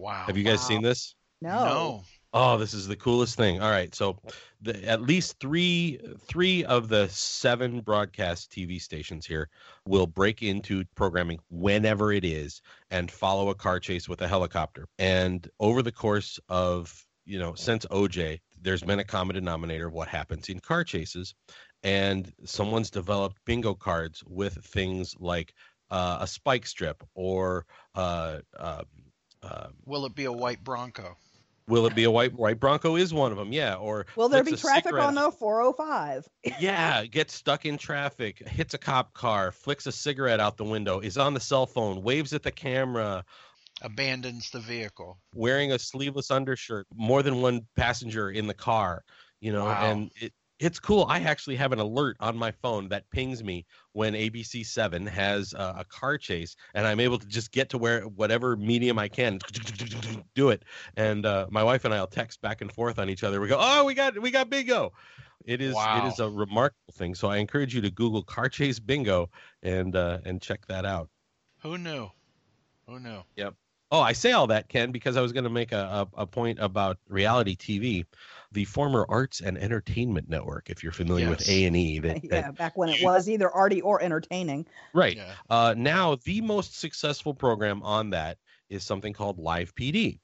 Wow. 0.00 0.24
Have 0.26 0.36
you 0.36 0.44
guys 0.44 0.60
Wow. 0.60 0.68
seen 0.68 0.82
this? 0.82 1.14
No. 1.42 1.64
No. 1.64 2.04
Oh, 2.32 2.56
this 2.56 2.74
is 2.74 2.86
the 2.86 2.96
coolest 2.96 3.36
thing. 3.36 3.60
All 3.60 3.70
right, 3.70 3.92
so 3.94 4.16
the, 4.62 4.82
at 4.84 5.02
least 5.02 5.40
three 5.40 5.98
three 6.28 6.64
of 6.64 6.88
the 6.88 7.08
seven 7.08 7.80
broadcast 7.80 8.52
TV 8.52 8.80
stations 8.80 9.26
here 9.26 9.48
will 9.84 10.06
break 10.06 10.42
into 10.42 10.84
programming 10.94 11.40
whenever 11.50 12.12
it 12.12 12.24
is 12.24 12.62
and 12.90 13.10
follow 13.10 13.48
a 13.50 13.54
car 13.54 13.80
chase 13.80 14.08
with 14.08 14.22
a 14.22 14.28
helicopter. 14.28 14.86
And 14.98 15.48
over 15.58 15.82
the 15.82 15.92
course 15.92 16.38
of 16.48 17.04
you 17.26 17.38
know 17.38 17.54
since 17.54 17.84
OJ, 17.86 18.38
there's 18.60 18.82
been 18.82 19.00
a 19.00 19.04
common 19.04 19.34
denominator 19.34 19.88
of 19.88 19.92
what 19.92 20.08
happens 20.08 20.48
in 20.48 20.60
car 20.60 20.84
chases, 20.84 21.34
and 21.82 22.32
someone's 22.44 22.90
developed 22.90 23.38
bingo 23.44 23.74
cards 23.74 24.22
with 24.24 24.54
things 24.64 25.14
like 25.18 25.52
uh, 25.90 26.18
a 26.20 26.26
spike 26.26 26.66
strip 26.66 27.02
or 27.14 27.66
uh, 27.96 28.38
uh, 28.56 28.84
uh, 29.42 29.68
Will 29.86 30.04
it 30.06 30.14
be 30.14 30.24
a 30.24 30.32
white 30.32 30.62
Bronco? 30.64 31.16
Will 31.68 31.86
it 31.86 31.94
be 31.94 32.02
a 32.04 32.10
white 32.10 32.32
white 32.32 32.58
Bronco? 32.58 32.96
Is 32.96 33.14
one 33.14 33.30
of 33.30 33.38
them, 33.38 33.52
yeah. 33.52 33.74
Or 33.76 34.06
Will 34.16 34.28
there 34.28 34.42
be 34.42 34.56
traffic 34.56 34.84
cigarette- 34.86 35.04
on 35.06 35.14
the 35.14 35.30
405? 35.30 36.28
Yeah, 36.60 37.04
gets 37.06 37.32
stuck 37.34 37.64
in 37.64 37.78
traffic, 37.78 38.46
hits 38.48 38.74
a 38.74 38.78
cop 38.78 39.12
car, 39.14 39.52
flicks 39.52 39.86
a 39.86 39.92
cigarette 39.92 40.40
out 40.40 40.56
the 40.56 40.64
window, 40.64 40.98
is 40.98 41.16
on 41.16 41.32
the 41.34 41.40
cell 41.40 41.66
phone, 41.66 42.02
waves 42.02 42.32
at 42.32 42.42
the 42.42 42.50
camera, 42.50 43.24
Abandons 43.82 44.50
the 44.50 44.58
vehicle. 44.60 45.18
wearing 45.34 45.70
a 45.72 45.78
sleeveless 45.78 46.30
undershirt, 46.30 46.86
more 46.94 47.22
than 47.22 47.40
one 47.40 47.66
passenger 47.76 48.30
in 48.30 48.46
the 48.48 48.54
car, 48.54 49.04
you 49.40 49.52
know, 49.52 49.64
Wow. 49.66 49.90
and 49.90 50.10
it 50.20 50.32
it's 50.60 50.78
cool. 50.78 51.06
I 51.08 51.20
actually 51.20 51.56
have 51.56 51.72
an 51.72 51.78
alert 51.78 52.16
on 52.20 52.36
my 52.36 52.50
phone 52.50 52.88
that 52.90 53.08
pings 53.10 53.42
me 53.42 53.66
when 53.92 54.12
ABC 54.12 54.64
Seven 54.64 55.06
has 55.06 55.54
uh, 55.54 55.74
a 55.78 55.84
car 55.84 56.18
chase, 56.18 56.54
and 56.74 56.86
I'm 56.86 57.00
able 57.00 57.18
to 57.18 57.26
just 57.26 57.50
get 57.50 57.70
to 57.70 57.78
where 57.78 58.02
whatever 58.02 58.56
medium 58.56 58.98
I 58.98 59.08
can 59.08 59.38
do 60.34 60.50
it. 60.50 60.64
And 60.96 61.24
uh, 61.26 61.46
my 61.50 61.64
wife 61.64 61.84
and 61.84 61.94
I'll 61.94 62.06
text 62.06 62.40
back 62.42 62.60
and 62.60 62.70
forth 62.72 62.98
on 62.98 63.08
each 63.08 63.24
other. 63.24 63.40
We 63.40 63.48
go, 63.48 63.58
"Oh, 63.58 63.84
we 63.84 63.94
got 63.94 64.18
we 64.20 64.30
got 64.30 64.50
bingo." 64.50 64.92
It 65.46 65.62
is 65.62 65.74
Wow. 65.74 65.96
it 65.96 66.04
is 66.04 66.18
a 66.18 66.28
remarkable 66.28 66.92
thing. 66.92 67.14
So 67.14 67.28
I 67.28 67.38
encourage 67.38 67.74
you 67.74 67.80
to 67.80 67.90
Google 67.90 68.22
car 68.22 68.48
chase 68.48 68.78
bingo 68.78 69.30
and 69.62 69.96
uh, 69.96 70.18
and 70.24 70.40
check 70.40 70.66
that 70.66 70.84
out. 70.84 71.08
Who 71.62 71.78
knew? 71.78 72.10
Who 72.86 73.00
knew? 73.00 73.22
Yep. 73.36 73.54
Oh, 73.92 74.00
I 74.00 74.12
say 74.12 74.32
all 74.32 74.46
that, 74.48 74.68
Ken, 74.68 74.92
because 74.92 75.16
I 75.16 75.20
was 75.20 75.32
going 75.32 75.44
to 75.44 75.50
make 75.50 75.72
a, 75.72 76.08
a, 76.16 76.22
a 76.22 76.26
point 76.26 76.60
about 76.60 76.98
reality 77.08 77.56
TV, 77.56 78.06
the 78.52 78.64
former 78.64 79.06
Arts 79.08 79.40
and 79.40 79.56
Entertainment 79.58 80.28
Network. 80.28 80.70
If 80.70 80.82
you're 80.82 80.92
familiar 80.92 81.28
with 81.28 81.48
A 81.48 81.64
and 81.64 81.76
E, 81.76 81.98
that, 82.00 82.24
yeah, 82.24 82.42
that 82.42 82.58
back 82.58 82.76
when 82.76 82.88
it 82.88 83.02
was 83.02 83.28
either 83.28 83.50
arty 83.50 83.80
or 83.80 84.02
entertaining. 84.02 84.66
right 84.94 85.16
Yeah. 85.16 85.32
uh, 85.48 85.74
now 85.76 86.16
the 86.24 86.40
most 86.40 86.78
successful 86.78 87.34
program 87.34 87.82
on 87.82 88.10
that 88.10 88.38
is 88.68 88.84
something 88.84 89.12
called 89.12 89.38
Live 89.38 89.74
PD, 89.74 90.20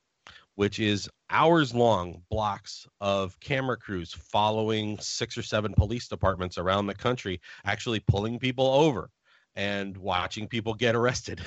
which 0.55 0.79
is 0.79 1.09
hours 1.31 1.75
long 1.75 2.23
blocks 2.31 2.87
of 3.01 3.39
camera 3.41 3.77
crews 3.77 4.13
following 4.13 4.99
six 4.99 5.37
or 5.37 5.43
seven 5.43 5.75
police 5.75 6.09
departments 6.09 6.59
around 6.59 6.87
the 6.87 6.95
country, 6.95 7.41
actually 7.65 8.01
pulling 8.01 8.39
people 8.39 8.67
over 8.67 9.11
and 9.55 9.97
watching 9.97 10.47
people 10.49 10.75
get 10.75 10.95
arrested. 10.95 11.41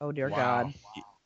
Oh 0.00 0.12
dear 0.12 0.28
Wow. 0.28 0.36
God. 0.36 0.74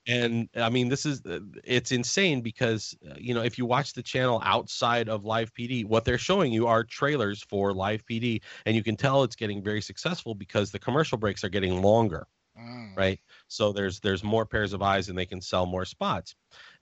And 0.09 0.49
i 0.57 0.69
mean 0.69 0.89
this 0.89 1.07
is 1.07 1.25
uh, 1.27 1.39
it's 1.65 1.93
insane 1.93 2.41
because 2.41 2.97
uh, 3.09 3.15
you 3.17 3.33
know 3.35 3.43
if 3.43 3.57
you 3.57 3.65
watch 3.65 3.93
the 3.93 4.03
channel 4.03 4.41
outside 4.45 5.09
of 5.09 5.25
live 5.25 5.53
pd 5.55 5.85
what 5.85 6.05
they're 6.05 6.19
showing 6.19 6.53
you 6.53 6.67
are 6.67 6.83
trailers 6.83 7.43
for 7.45 7.73
live 7.73 8.05
pd 8.05 8.41
and 8.67 8.75
you 8.75 8.83
can 8.83 8.97
tell 8.97 9.23
it's 9.23 9.37
getting 9.37 9.63
very 9.63 9.81
successful 9.81 10.35
because 10.35 10.71
the 10.73 10.79
commercial 10.79 11.17
breaks 11.19 11.45
are 11.45 11.49
getting 11.49 11.81
longer 11.83 12.27
Mm. 12.59 12.95
right 12.99 13.19
so 13.49 13.73
there's 13.73 13.99
there's 14.01 14.23
more 14.23 14.45
pairs 14.45 14.75
of 14.75 14.83
eyes 14.83 15.09
and 15.09 15.17
they 15.17 15.25
can 15.25 15.41
sell 15.41 15.65
more 15.65 15.87
spots 15.87 16.35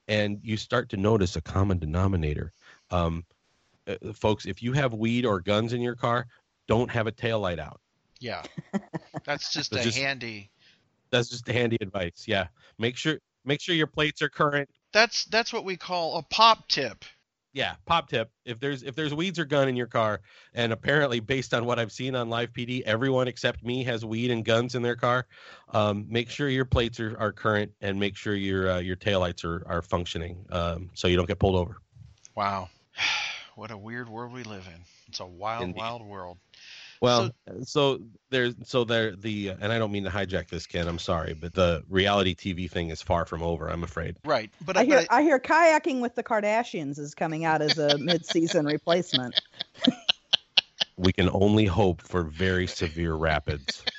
and 0.08 0.40
you 0.42 0.56
start 0.56 0.88
to 0.88 0.96
notice 0.96 1.36
a 1.36 1.40
common 1.40 1.78
denominator 1.78 2.52
um, 2.90 3.24
uh, 3.86 3.94
folks 4.12 4.46
if 4.46 4.64
you 4.64 4.72
have 4.72 4.94
weed 4.94 5.24
or 5.24 5.38
guns 5.38 5.72
in 5.72 5.80
your 5.80 5.94
car 5.94 6.26
don't 6.66 6.90
have 6.90 7.06
a 7.06 7.12
tail 7.12 7.38
light 7.38 7.60
out 7.60 7.80
Yeah. 8.18 8.42
That's 9.24 9.52
just 9.52 9.72
a 9.72 9.80
just- 9.80 9.96
handy. 9.96 10.50
That's 11.10 11.28
just 11.28 11.46
handy 11.48 11.76
advice 11.80 12.24
yeah 12.26 12.46
make 12.78 12.96
sure 12.96 13.18
make 13.44 13.60
sure 13.60 13.74
your 13.74 13.86
plates 13.86 14.22
are 14.22 14.28
current 14.28 14.68
That's 14.92 15.24
that's 15.26 15.52
what 15.52 15.64
we 15.64 15.76
call 15.76 16.18
a 16.18 16.22
pop 16.22 16.68
tip. 16.68 17.04
yeah 17.52 17.74
pop 17.86 18.08
tip 18.08 18.30
if 18.44 18.60
there's 18.60 18.82
if 18.82 18.94
there's 18.94 19.12
weeds 19.14 19.38
or 19.38 19.44
gun 19.44 19.68
in 19.68 19.76
your 19.76 19.86
car 19.86 20.20
and 20.54 20.72
apparently 20.72 21.20
based 21.20 21.52
on 21.54 21.64
what 21.64 21.78
i've 21.78 21.92
seen 21.92 22.14
on 22.14 22.28
live 22.28 22.52
pd 22.52 22.82
everyone 22.82 23.26
except 23.28 23.64
me 23.64 23.82
has 23.84 24.04
weed 24.04 24.30
and 24.30 24.44
guns 24.44 24.74
in 24.74 24.82
their 24.82 24.96
car 24.96 25.26
um, 25.72 26.06
make 26.08 26.30
sure 26.30 26.48
your 26.48 26.64
plates 26.64 27.00
are, 27.00 27.16
are 27.18 27.32
current 27.32 27.72
and 27.80 27.98
make 27.98 28.16
sure 28.16 28.34
your 28.34 28.70
uh, 28.70 28.78
your 28.78 28.96
taillights 28.96 29.44
are, 29.44 29.62
are 29.66 29.82
functioning 29.82 30.44
um, 30.50 30.90
so 30.94 31.08
you 31.08 31.16
don't 31.16 31.26
get 31.28 31.38
pulled 31.38 31.56
over 31.56 31.76
Wow. 32.36 32.68
What 33.56 33.70
a 33.72 33.76
weird 33.76 34.08
world 34.08 34.32
we 34.32 34.42
live 34.44 34.66
in. 34.74 34.80
It's 35.08 35.20
a 35.20 35.26
wild, 35.26 35.64
Indeed. 35.64 35.76
wild 35.80 36.02
world. 36.06 36.38
Well 37.00 37.30
so, 37.62 38.00
there's 38.30 38.54
so 38.64 38.84
there 38.84 39.14
the 39.16 39.48
and 39.48 39.72
i 39.72 39.78
don't 39.78 39.92
mean 39.92 40.04
to 40.04 40.10
hijack 40.10 40.48
this 40.48 40.66
ken 40.66 40.86
i'm 40.86 40.98
sorry 40.98 41.34
but 41.34 41.54
the 41.54 41.82
reality 41.88 42.34
tv 42.34 42.70
thing 42.70 42.90
is 42.90 43.02
far 43.02 43.24
from 43.24 43.42
over 43.42 43.68
i'm 43.68 43.84
afraid 43.84 44.16
Right. 44.24 44.50
But 44.64 44.76
I 44.76 44.80
I, 44.80 44.84
hear 44.84 44.96
but 44.96 45.06
I, 45.10 45.18
I 45.18 45.22
hear 45.22 45.38
kayaking 45.38 46.00
with 46.00 46.14
the 46.14 46.22
Kardashians 46.22 46.98
is 46.98 47.14
coming 47.14 47.44
out 47.44 47.62
as 47.62 47.78
a 47.78 47.98
mid-season 47.98 48.66
replacement. 48.66 49.40
we 50.96 51.12
can 51.12 51.30
only 51.32 51.64
hope 51.64 52.02
for 52.02 52.22
very 52.22 52.66
severe 52.66 53.14
rapids 53.14 53.82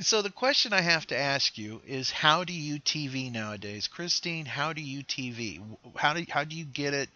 so 0.00 0.22
the 0.22 0.30
question 0.30 0.72
I 0.72 0.80
have 0.80 1.06
to 1.08 1.16
ask 1.16 1.58
you 1.58 1.82
is 1.86 2.10
how 2.10 2.44
do 2.44 2.52
you 2.52 2.78
TV 2.78 3.30
nowadays? 3.30 3.88
Christine, 3.88 4.46
how 4.46 4.72
do 4.72 4.80
you 4.80 5.02
TV? 5.02 5.60
How 5.96 6.14
do 6.14 6.24
how 6.28 6.44
do 6.44 6.56
you 6.56 6.64
get 6.64 6.94
it? 6.94 7.08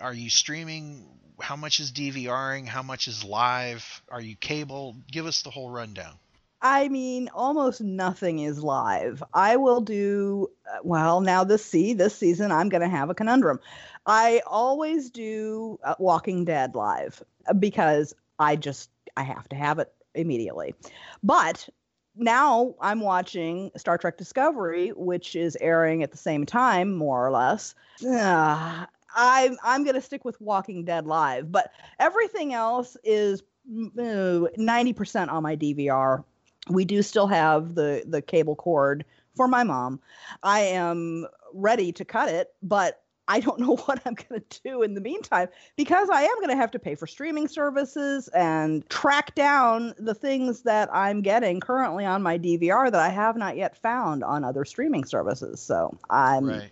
Are 0.00 0.14
you 0.14 0.30
streaming? 0.30 1.06
How 1.42 1.56
much 1.56 1.80
is 1.80 1.90
DVRing? 1.90 2.66
How 2.66 2.82
much 2.82 3.08
is 3.08 3.24
live? 3.24 4.02
Are 4.08 4.20
you 4.20 4.36
cable? 4.36 4.96
Give 5.10 5.26
us 5.26 5.42
the 5.42 5.50
whole 5.50 5.70
rundown. 5.70 6.14
I 6.62 6.88
mean, 6.88 7.28
almost 7.34 7.80
nothing 7.80 8.38
is 8.38 8.62
live. 8.62 9.22
I 9.34 9.56
will 9.56 9.80
do 9.80 10.48
uh, 10.72 10.78
well 10.84 11.20
now. 11.20 11.42
This 11.42 11.64
see 11.64 11.92
this 11.92 12.14
season, 12.14 12.52
I'm 12.52 12.68
going 12.68 12.82
to 12.82 12.88
have 12.88 13.10
a 13.10 13.14
conundrum. 13.14 13.58
I 14.06 14.42
always 14.46 15.10
do 15.10 15.80
uh, 15.82 15.96
Walking 15.98 16.44
Dead 16.44 16.76
live 16.76 17.20
uh, 17.48 17.54
because 17.54 18.14
I 18.38 18.54
just 18.54 18.90
I 19.16 19.24
have 19.24 19.48
to 19.48 19.56
have 19.56 19.80
it 19.80 19.92
immediately. 20.14 20.76
But 21.24 21.68
now 22.14 22.76
I'm 22.80 23.00
watching 23.00 23.72
Star 23.76 23.98
Trek 23.98 24.16
Discovery, 24.16 24.90
which 24.90 25.34
is 25.34 25.56
airing 25.60 26.04
at 26.04 26.12
the 26.12 26.18
same 26.18 26.46
time, 26.46 26.94
more 26.94 27.26
or 27.26 27.32
less. 27.32 27.74
Uh, 28.06 28.86
I'm 29.14 29.56
I'm 29.62 29.84
going 29.84 29.94
to 29.94 30.00
stick 30.00 30.24
with 30.24 30.40
Walking 30.40 30.84
Dead 30.84 31.06
live, 31.06 31.50
but 31.52 31.72
everything 31.98 32.54
else 32.54 32.96
is 33.04 33.42
mm, 33.70 33.90
uh, 33.98 34.48
ninety 34.56 34.92
percent 34.92 35.30
on 35.30 35.42
my 35.42 35.56
DVR 35.56 36.24
we 36.68 36.84
do 36.84 37.02
still 37.02 37.26
have 37.26 37.74
the 37.74 38.04
the 38.06 38.22
cable 38.22 38.56
cord 38.56 39.04
for 39.34 39.48
my 39.48 39.64
mom. 39.64 40.00
I 40.42 40.60
am 40.60 41.26
ready 41.54 41.92
to 41.92 42.04
cut 42.04 42.28
it, 42.28 42.52
but 42.62 43.02
I 43.28 43.40
don't 43.40 43.60
know 43.60 43.76
what 43.76 44.00
I'm 44.04 44.14
going 44.14 44.42
to 44.48 44.60
do 44.62 44.82
in 44.82 44.94
the 44.94 45.00
meantime 45.00 45.48
because 45.76 46.10
I 46.10 46.22
am 46.22 46.36
going 46.36 46.50
to 46.50 46.56
have 46.56 46.70
to 46.72 46.78
pay 46.78 46.94
for 46.94 47.06
streaming 47.06 47.48
services 47.48 48.28
and 48.28 48.88
track 48.88 49.34
down 49.34 49.94
the 49.98 50.14
things 50.14 50.62
that 50.62 50.88
I'm 50.92 51.22
getting 51.22 51.60
currently 51.60 52.04
on 52.04 52.22
my 52.22 52.38
DVR 52.38 52.90
that 52.90 53.00
I 53.00 53.08
have 53.08 53.36
not 53.36 53.56
yet 53.56 53.76
found 53.76 54.22
on 54.22 54.44
other 54.44 54.64
streaming 54.64 55.04
services. 55.04 55.60
So 55.60 55.96
I'm 56.10 56.46
Right. 56.46 56.70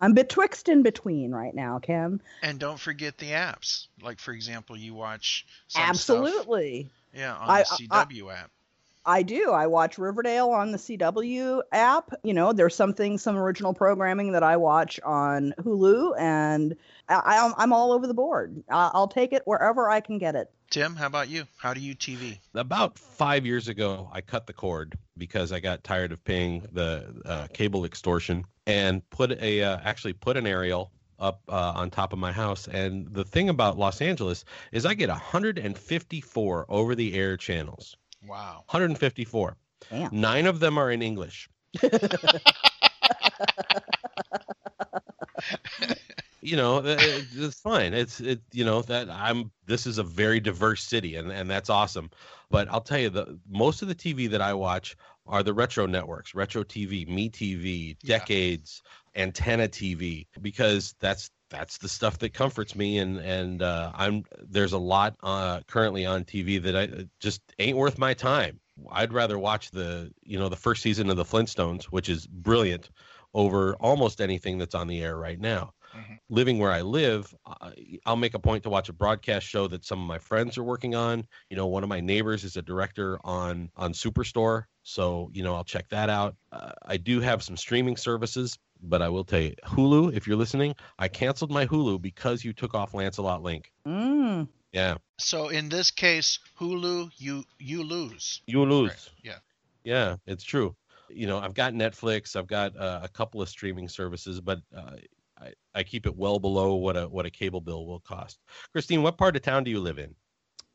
I'm 0.00 0.12
betwixt 0.14 0.68
in 0.68 0.82
between 0.82 1.32
right 1.32 1.54
now, 1.54 1.78
Ken. 1.78 2.20
And 2.42 2.58
don't 2.58 2.78
forget 2.78 3.18
the 3.18 3.30
apps. 3.30 3.86
Like 4.02 4.18
for 4.18 4.32
example, 4.32 4.76
you 4.76 4.94
watch 4.94 5.46
some 5.68 5.94
stuff- 5.94 6.16
Absolutely. 6.18 6.90
yeah, 7.14 7.34
on 7.36 7.48
I- 7.48 7.62
the 7.62 7.88
I- 7.90 8.04
CW 8.04 8.30
app. 8.30 8.50
I 9.08 9.22
do. 9.22 9.52
I 9.52 9.68
watch 9.68 9.98
Riverdale 9.98 10.48
on 10.50 10.72
the 10.72 10.78
CW 10.78 11.62
app. 11.70 12.10
You 12.24 12.34
know, 12.34 12.52
there's 12.52 12.74
something, 12.74 13.18
some 13.18 13.36
original 13.36 13.72
programming 13.72 14.32
that 14.32 14.42
I 14.42 14.56
watch 14.56 14.98
on 15.04 15.54
Hulu, 15.60 16.18
and 16.18 16.76
I, 17.08 17.52
I'm 17.56 17.72
all 17.72 17.92
over 17.92 18.08
the 18.08 18.14
board. 18.14 18.64
I'll 18.68 19.06
take 19.06 19.32
it 19.32 19.42
wherever 19.44 19.88
I 19.88 20.00
can 20.00 20.18
get 20.18 20.34
it. 20.34 20.50
Tim, 20.70 20.96
how 20.96 21.06
about 21.06 21.28
you? 21.28 21.44
How 21.58 21.74
do 21.74 21.80
you 21.80 21.94
TV? 21.94 22.38
About 22.54 22.98
five 22.98 23.46
years 23.46 23.68
ago, 23.68 24.10
I 24.12 24.20
cut 24.20 24.46
the 24.46 24.52
cord 24.52 24.98
because 25.16 25.52
I 25.52 25.60
got 25.60 25.84
tired 25.84 26.12
of 26.12 26.22
paying 26.24 26.66
the 26.72 27.22
uh, 27.24 27.46
cable 27.52 27.84
extortion 27.84 28.44
and 28.66 29.08
put 29.10 29.30
a 29.40 29.62
uh, 29.62 29.78
actually 29.84 30.12
put 30.12 30.36
an 30.36 30.46
aerial 30.46 30.90
up 31.18 31.40
uh, 31.48 31.72
on 31.76 31.90
top 31.90 32.12
of 32.12 32.18
my 32.18 32.32
house. 32.32 32.66
And 32.68 33.06
the 33.12 33.24
thing 33.24 33.48
about 33.48 33.78
Los 33.78 34.00
Angeles 34.00 34.44
is 34.72 34.84
I 34.84 34.94
get 34.94 35.08
154 35.08 36.66
over 36.68 36.94
the 36.94 37.14
air 37.14 37.36
channels. 37.36 37.96
Wow. 38.26 38.64
154. 38.68 39.56
Damn. 39.90 40.20
Nine 40.20 40.46
of 40.46 40.60
them 40.60 40.78
are 40.78 40.90
in 40.90 41.00
English. 41.00 41.48
you 46.46 46.56
know, 46.56 46.78
uh, 46.78 47.22
it's 47.32 47.60
fine. 47.60 47.92
It's 47.94 48.20
it. 48.20 48.40
You 48.52 48.64
know 48.64 48.82
that 48.82 49.10
I'm. 49.10 49.50
This 49.66 49.86
is 49.86 49.98
a 49.98 50.04
very 50.04 50.40
diverse 50.40 50.82
city, 50.82 51.16
and 51.16 51.30
and 51.32 51.50
that's 51.50 51.70
awesome. 51.70 52.10
But 52.50 52.68
I'll 52.70 52.80
tell 52.80 52.98
you, 52.98 53.10
the 53.10 53.38
most 53.48 53.82
of 53.82 53.88
the 53.88 53.94
TV 53.94 54.30
that 54.30 54.40
I 54.40 54.54
watch 54.54 54.96
are 55.26 55.42
the 55.42 55.54
retro 55.54 55.86
networks, 55.86 56.34
retro 56.34 56.62
TV, 56.62 57.06
Me 57.08 57.28
TV, 57.28 57.96
Yeah. 58.02 58.18
Decades, 58.18 58.82
Antenna 59.16 59.68
TV, 59.68 60.26
because 60.40 60.94
that's 61.00 61.30
that's 61.50 61.78
the 61.78 61.88
stuff 61.88 62.18
that 62.18 62.34
comforts 62.34 62.74
me 62.74 62.98
and 62.98 63.18
and 63.18 63.62
uh, 63.62 63.92
i'm 63.94 64.24
there's 64.48 64.72
a 64.72 64.78
lot 64.78 65.14
uh, 65.22 65.60
currently 65.68 66.04
on 66.04 66.24
tv 66.24 66.60
that 66.60 66.76
i 66.76 67.06
just 67.20 67.40
ain't 67.60 67.76
worth 67.78 67.98
my 67.98 68.12
time 68.12 68.60
i'd 68.90 69.12
rather 69.12 69.38
watch 69.38 69.70
the 69.70 70.12
you 70.22 70.38
know 70.38 70.48
the 70.48 70.56
first 70.56 70.82
season 70.82 71.08
of 71.08 71.16
the 71.16 71.24
flintstones 71.24 71.84
which 71.84 72.08
is 72.08 72.26
brilliant 72.26 72.90
over 73.34 73.76
almost 73.76 74.20
anything 74.20 74.58
that's 74.58 74.74
on 74.74 74.88
the 74.88 75.02
air 75.02 75.16
right 75.16 75.38
now 75.38 75.72
Mhm. 75.96 76.18
living 76.28 76.58
where 76.58 76.72
i 76.72 76.80
live 76.82 77.34
uh, 77.46 77.70
i'll 78.04 78.16
make 78.16 78.34
a 78.34 78.38
point 78.38 78.62
to 78.64 78.70
watch 78.70 78.88
a 78.88 78.92
broadcast 78.92 79.46
show 79.46 79.66
that 79.68 79.84
some 79.84 80.00
of 80.00 80.06
my 80.06 80.18
friends 80.18 80.58
are 80.58 80.64
working 80.64 80.94
on 80.94 81.26
you 81.50 81.56
know 81.56 81.66
one 81.66 81.82
of 81.82 81.88
my 81.88 82.00
neighbors 82.00 82.44
is 82.44 82.56
a 82.56 82.62
director 82.62 83.18
on 83.24 83.70
on 83.76 83.92
superstore 83.92 84.64
so 84.82 85.30
you 85.32 85.42
know 85.42 85.54
i'll 85.54 85.64
check 85.64 85.88
that 85.88 86.10
out 86.10 86.34
uh, 86.52 86.72
i 86.86 86.96
do 86.96 87.20
have 87.20 87.42
some 87.42 87.56
streaming 87.56 87.96
services 87.96 88.58
but 88.82 89.00
i 89.00 89.08
will 89.08 89.24
tell 89.24 89.40
you 89.40 89.54
hulu 89.64 90.12
if 90.12 90.26
you're 90.26 90.36
listening 90.36 90.74
I 90.98 91.08
canceled 91.08 91.50
my 91.50 91.66
Hulu 91.66 92.00
because 92.00 92.44
you 92.44 92.52
took 92.52 92.74
off 92.74 92.94
Lancelot 92.94 93.42
Link. 93.42 93.72
Mm. 93.86 94.48
Yeah, 94.72 94.96
So 95.18 95.48
in 95.48 95.68
this 95.68 95.90
case, 95.90 96.38
Hulu, 96.60 97.10
you 97.16 97.44
you 97.58 97.82
lose. 97.82 98.42
you 98.46 98.62
lose. 98.64 98.90
Right, 98.90 99.10
yeah. 99.22 99.38
Yeah, 99.84 100.16
it's 100.26 100.44
true. 100.44 100.74
You 101.08 101.26
know, 101.26 101.38
I've 101.38 101.54
got 101.54 101.72
Netflix, 101.72 102.34
I've 102.36 102.48
got 102.48 102.76
uh, 102.76 103.00
a 103.02 103.08
couple 103.08 103.40
of 103.40 103.48
streaming 103.48 103.88
services, 103.88 104.40
but 104.40 104.58
uh, 104.76 104.96
I, 105.40 105.52
I 105.74 105.82
keep 105.82 106.06
it 106.06 106.16
well 106.16 106.38
below 106.38 106.74
what 106.76 106.96
a 106.96 107.08
what 107.08 107.26
a 107.26 107.30
cable 107.30 107.60
bill 107.60 107.86
will 107.86 108.00
cost. 108.00 108.38
Christine, 108.72 109.02
what 109.02 109.18
part 109.18 109.36
of 109.36 109.42
town 109.42 109.64
do 109.64 109.70
you 109.70 109.80
live 109.80 109.98
in? 109.98 110.14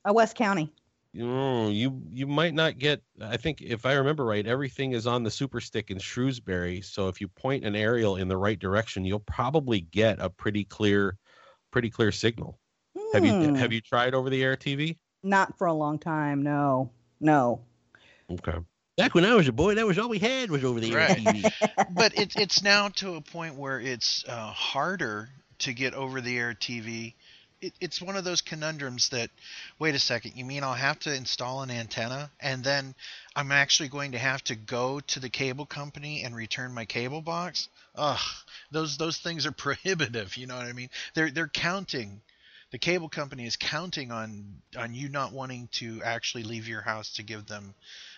Uh, 0.07 0.13
West 0.13 0.35
County. 0.35 0.71
You 1.13 1.67
you 1.69 2.01
you 2.09 2.25
might 2.27 2.53
not 2.53 2.77
get. 2.77 3.01
I 3.21 3.35
think 3.37 3.61
if 3.61 3.85
I 3.85 3.93
remember 3.93 4.23
right, 4.23 4.47
everything 4.47 4.93
is 4.93 5.05
on 5.07 5.23
the 5.23 5.31
Super 5.31 5.59
Stick 5.59 5.91
in 5.91 5.99
Shrewsbury. 5.99 6.81
So 6.81 7.09
if 7.09 7.19
you 7.19 7.27
point 7.27 7.65
an 7.65 7.75
aerial 7.75 8.15
in 8.15 8.29
the 8.29 8.37
right 8.37 8.57
direction, 8.57 9.03
you'll 9.03 9.19
probably 9.19 9.81
get 9.81 10.19
a 10.21 10.29
pretty 10.29 10.63
clear, 10.63 11.17
pretty 11.71 11.89
clear 11.89 12.11
signal. 12.13 12.59
Have 13.13 13.25
you 13.25 13.33
Hmm. 13.33 13.55
have 13.55 13.73
you 13.73 13.81
tried 13.81 14.13
over 14.13 14.29
the 14.29 14.41
air 14.41 14.55
TV? 14.55 14.97
Not 15.23 15.57
for 15.57 15.67
a 15.67 15.73
long 15.73 15.99
time. 15.99 16.41
No. 16.43 16.91
No. 17.19 17.61
Okay. 18.31 18.57
Back 19.01 19.15
when 19.15 19.25
I 19.25 19.33
was 19.33 19.47
a 19.47 19.51
boy, 19.51 19.73
that 19.75 19.87
was 19.87 19.97
all 19.97 20.09
we 20.09 20.19
had 20.19 20.51
was 20.51 20.63
over 20.63 20.79
the 20.79 20.91
air 20.91 20.99
Right. 20.99 21.17
TV. 21.17 21.51
but 21.97 22.15
it's 22.15 22.35
it's 22.35 22.61
now 22.61 22.89
to 22.89 23.15
a 23.15 23.21
point 23.21 23.55
where 23.55 23.79
it's 23.79 24.23
uh, 24.27 24.51
harder 24.51 25.27
to 25.59 25.73
get 25.73 25.95
over 25.95 26.21
the 26.21 26.37
air 26.37 26.53
TV. 26.53 27.13
It, 27.61 27.73
it's 27.81 27.99
one 27.99 28.15
of 28.15 28.23
those 28.23 28.41
conundrums 28.41 29.09
that, 29.09 29.31
wait 29.79 29.95
a 29.95 29.99
second, 29.99 30.33
you 30.35 30.45
mean 30.45 30.63
I'll 30.63 30.75
have 30.75 30.99
to 30.99 31.15
install 31.15 31.63
an 31.63 31.71
antenna 31.71 32.29
and 32.39 32.63
then 32.63 32.93
I'm 33.35 33.51
actually 33.51 33.89
going 33.89 34.11
to 34.11 34.19
have 34.19 34.43
to 34.45 34.55
go 34.55 34.99
to 34.99 35.19
the 35.19 35.29
cable 35.29 35.65
company 35.65 36.23
and 36.23 36.35
return 36.35 36.71
my 36.71 36.85
cable 36.85 37.21
box? 37.21 37.69
Ugh, 37.95 38.19
those 38.69 38.97
those 38.97 39.17
things 39.17 39.47
are 39.47 39.51
prohibitive. 39.65 40.37
You 40.37 40.45
know 40.45 40.57
what 40.57 40.67
I 40.67 40.73
mean? 40.73 40.89
They're 41.15 41.31
they're 41.31 41.47
counting. 41.47 42.21
The 42.71 42.77
cable 42.77 43.09
company 43.09 43.47
is 43.47 43.57
counting 43.57 44.11
on 44.11 44.61
on 44.77 44.93
you 44.93 45.09
not 45.09 45.33
wanting 45.33 45.69
to 45.73 46.01
actually 46.03 46.43
leave 46.43 46.67
your 46.67 46.81
house 46.81 47.15
to 47.15 47.23
give 47.23 47.47
them 47.47 47.73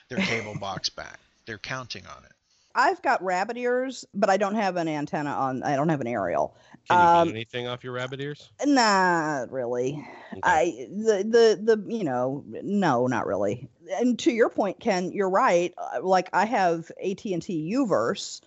their 0.10 0.20
cable 0.20 0.56
box 0.60 0.89
back. 0.89 1.20
They're 1.46 1.58
counting 1.58 2.06
on 2.08 2.24
it. 2.24 2.32
I've 2.76 3.02
got 3.04 3.24
rabbit 3.24 3.56
ears, 3.58 4.04
but 4.16 4.32
I 4.32 4.38
don't 4.38 4.56
have 4.56 4.78
an 4.78 4.88
antenna 4.88 5.30
on. 5.30 5.62
I 5.62 5.76
don't 5.76 5.89
have 5.89 6.02
an 6.02 6.08
aerial. 6.08 6.56
Can 6.89 7.00
you 7.00 7.06
Um, 7.06 7.28
get 7.28 7.36
anything 7.36 7.68
off 7.68 7.84
your 7.84 7.94
rabbit 7.94 8.20
ears? 8.20 8.50
Not 8.66 9.52
really. 9.52 10.04
Okay. 10.32 10.39
I 10.44 10.88
the 10.89 11.24
the 11.24 11.76
the 11.76 11.96
you 11.96 12.04
know 12.04 12.44
no 12.48 13.06
not 13.06 13.28
really. 13.28 13.70
And 14.00 14.18
to 14.20 14.32
your 14.32 14.50
point, 14.50 14.80
Ken, 14.80 15.12
you're 15.12 15.30
right. 15.30 15.72
Uh, 15.78 16.00
Like 16.02 16.30
I 16.34 16.46
have 16.46 16.92
AT 17.04 17.24
and 17.26 17.44
T 17.44 17.72
Uverse. 17.76 18.42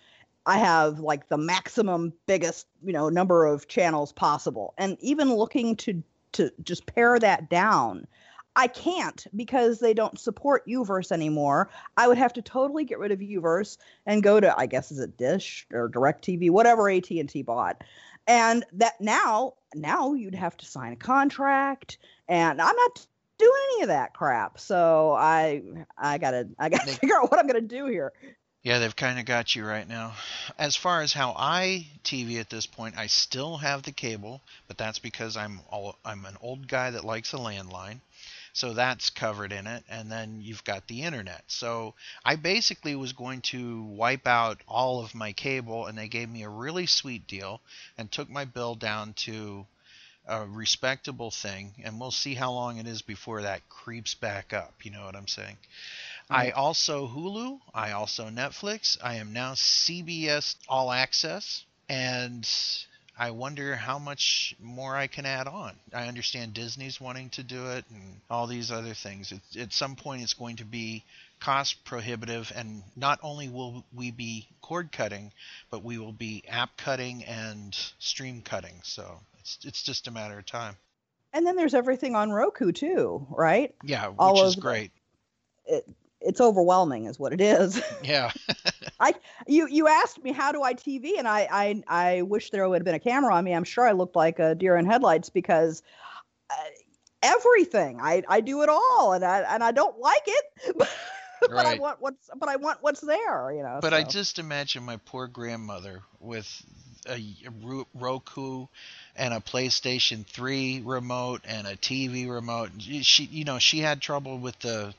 I 0.45 0.57
have 0.57 0.99
like 0.99 1.29
the 1.29 1.37
maximum 1.37 2.11
biggest 2.25 2.67
you 2.83 2.91
know 2.91 3.07
number 3.07 3.45
of 3.45 3.69
channels 3.69 4.11
possible, 4.11 4.73
and 4.77 4.97
even 4.99 5.33
looking 5.33 5.77
to 5.77 6.03
to 6.33 6.51
just 6.63 6.85
pare 6.85 7.17
that 7.17 7.49
down. 7.49 8.07
I 8.57 8.67
can't 8.67 9.25
because 9.35 9.79
they 9.79 9.93
don't 9.93 10.19
support 10.19 10.67
Uverse 10.67 11.11
anymore. 11.13 11.69
I 11.95 12.07
would 12.07 12.17
have 12.17 12.33
to 12.33 12.41
totally 12.41 12.83
get 12.83 12.99
rid 12.99 13.11
of 13.13 13.19
Uverse 13.19 13.77
and 14.05 14.21
go 14.21 14.39
to 14.39 14.57
I 14.59 14.65
guess 14.65 14.91
is 14.91 14.99
it 14.99 15.15
Dish 15.15 15.65
or 15.71 15.89
DirecTV, 15.89 16.49
whatever 16.49 16.89
AT 16.89 17.09
and 17.11 17.29
T 17.29 17.43
bought 17.43 17.83
and 18.27 18.65
that 18.73 18.99
now 18.99 19.53
now 19.73 20.13
you'd 20.13 20.35
have 20.35 20.57
to 20.57 20.65
sign 20.65 20.93
a 20.93 20.97
contract 20.97 21.97
and 22.27 22.61
i'm 22.61 22.75
not 22.75 23.07
doing 23.37 23.51
any 23.73 23.83
of 23.83 23.87
that 23.87 24.13
crap 24.13 24.59
so 24.59 25.13
i 25.17 25.61
i 25.97 26.17
gotta 26.17 26.47
i 26.59 26.69
gotta 26.69 26.85
They- 26.85 26.93
figure 26.93 27.15
out 27.15 27.31
what 27.31 27.39
i'm 27.39 27.47
gonna 27.47 27.61
do 27.61 27.85
here 27.85 28.11
Yeah, 28.63 28.79
they've 28.79 28.95
kind 28.95 29.17
of 29.17 29.23
got 29.23 29.55
you 29.55 29.65
right 29.65 29.87
now. 29.87 30.13
As 30.59 30.75
far 30.75 31.01
as 31.01 31.13
how 31.13 31.33
I 31.37 31.87
TV 32.03 32.37
at 32.41 32.49
this 32.49 32.65
point, 32.65 32.97
I 32.97 33.07
still 33.07 33.55
have 33.55 33.83
the 33.83 33.93
cable, 33.93 34.41
but 34.67 34.77
that's 34.77 34.99
because 34.99 35.37
I'm 35.37 35.61
all, 35.71 35.95
I'm 36.03 36.25
an 36.25 36.35
old 36.41 36.67
guy 36.67 36.91
that 36.91 37.05
likes 37.05 37.31
a 37.33 37.37
landline. 37.37 38.01
So 38.57 38.73
that's 38.73 39.11
covered 39.11 39.51
in 39.51 39.67
it, 39.67 39.83
and 39.87 40.11
then 40.11 40.41
you've 40.41 40.63
got 40.63 40.87
the 40.87 41.03
internet. 41.03 41.43
So 41.45 41.93
I 42.25 42.37
basically 42.37 42.95
was 42.95 43.13
going 43.13 43.41
to 43.53 43.83
wipe 43.83 44.25
out 44.25 44.63
all 44.67 44.99
of 44.99 45.13
my 45.13 45.33
cable, 45.33 45.85
and 45.85 45.95
they 45.95 46.07
gave 46.07 46.27
me 46.27 46.41
a 46.41 46.49
really 46.49 46.87
sweet 46.87 47.27
deal 47.27 47.61
and 47.99 48.11
took 48.11 48.31
my 48.31 48.45
bill 48.45 48.73
down 48.73 49.13
to 49.27 49.67
a 50.25 50.47
respectable 50.47 51.29
thing, 51.29 51.75
and 51.83 51.99
we'll 51.99 52.09
see 52.09 52.33
how 52.33 52.51
long 52.51 52.77
it 52.79 52.87
is 52.87 53.03
before 53.03 53.43
that 53.43 53.69
creeps 53.69 54.15
back 54.15 54.53
up. 54.53 54.73
You 54.81 54.89
know 54.89 55.05
what 55.05 55.15
I'm 55.15 55.27
saying? 55.27 55.57
I 56.27 56.49
also 56.49 57.07
Hulu. 57.07 57.59
I 57.75 57.91
also 57.91 58.29
Netflix. 58.29 58.97
I 59.03 59.17
am 59.17 59.33
now 59.33 59.53
CBS 59.53 60.55
All 60.67 60.91
Access, 60.91 61.63
and 61.87 62.49
I 63.19 63.31
wonder 63.31 63.75
how 63.75 63.97
much 63.97 64.55
more 64.61 64.95
I 64.95 65.07
can 65.07 65.25
add 65.25 65.47
on. 65.47 65.73
I 65.93 66.07
understand 66.07 66.53
Disney's 66.53 67.01
wanting 67.01 67.29
to 67.31 67.43
do 67.43 67.67
it, 67.71 67.85
and 67.89 68.19
all 68.29 68.45
these 68.47 68.71
other 68.71 68.93
things. 68.93 69.31
It, 69.31 69.41
at 69.59 69.73
some 69.73 69.95
point, 69.95 70.21
it's 70.21 70.35
going 70.35 70.57
to 70.57 70.65
be 70.65 71.03
cost 71.39 71.83
prohibitive, 71.83 72.51
and 72.55 72.83
not 72.95 73.19
only 73.23 73.49
will 73.49 73.83
we 73.95 74.11
be 74.11 74.47
cord 74.61 74.91
cutting, 74.91 75.31
but 75.71 75.83
we 75.83 75.97
will 75.97 76.11
be 76.11 76.43
app 76.47 76.77
cutting 76.77 77.23
and 77.25 77.75
stream 77.99 78.41
cutting. 78.43 78.79
So 78.83 79.19
it's 79.39 79.57
it's 79.63 79.81
just 79.83 80.07
a 80.07 80.11
matter 80.11 80.37
of 80.37 80.45
time. 80.45 80.75
and 81.33 81.45
then 81.45 81.55
there's 81.55 81.73
everything 81.73 82.15
on 82.15 82.31
roku 82.31 82.71
too 82.71 83.25
right 83.29 83.73
Yeah, 83.83 84.11
All 84.19 84.33
which 84.35 84.43
is 84.43 84.49
of 84.49 84.55
the- 84.55 84.61
great. 84.61 84.91
it, 85.65 85.87
it's 86.21 86.41
overwhelming 86.41 87.05
is 87.05 87.19
what 87.19 87.33
it 87.33 87.41
is 87.41 87.81
Yeah. 88.03 88.31
you 89.47 89.67
you 89.67 89.87
asked 89.87 90.23
me 90.23 90.31
how 90.31 90.51
do 90.51 90.63
i 90.63 90.73
tv 90.73 91.17
and 91.17 91.27
i 91.27 91.47
i 91.51 91.83
i 91.87 92.21
wish 92.23 92.49
there 92.49 92.67
would 92.67 92.79
have 92.79 92.85
been 92.85 92.95
a 92.95 92.99
camera 92.99 93.33
on 93.33 93.43
me 93.43 93.53
i'm 93.53 93.63
sure 93.63 93.85
i 93.85 93.91
looked 93.91 94.15
like 94.15 94.39
a 94.39 94.55
deer 94.55 94.75
in 94.75 94.85
headlights 94.85 95.29
because 95.29 95.83
uh, 96.49 96.55
everything 97.21 97.99
i 98.01 98.23
i 98.27 98.41
do 98.41 98.61
it 98.61 98.69
all 98.69 99.13
and 99.13 99.23
i 99.23 99.39
and 99.53 99.63
i 99.63 99.71
don't 99.71 99.99
like 99.99 100.23
it 100.25 100.87
but 101.41 101.65
I 101.65 101.75
want 101.75 102.01
what's 102.01 102.29
but 102.35 102.49
I 102.49 102.55
want 102.55 102.79
what's 102.81 103.01
there, 103.01 103.51
you 103.51 103.63
know. 103.63 103.79
But 103.81 103.93
I 103.93 104.03
just 104.03 104.39
imagine 104.39 104.83
my 104.83 104.97
poor 105.05 105.27
grandmother 105.27 106.01
with 106.19 106.65
a 107.07 107.19
Roku 107.93 108.67
and 109.15 109.33
a 109.33 109.39
PlayStation 109.39 110.25
3 110.25 110.81
remote 110.85 111.41
and 111.45 111.67
a 111.67 111.75
TV 111.75 112.29
remote. 112.29 112.71
She, 112.79 113.25
you 113.25 113.45
know, 113.45 113.59
she 113.59 113.79
had 113.79 114.01
trouble 114.01 114.37
with 114.37 114.59
the 114.59 114.93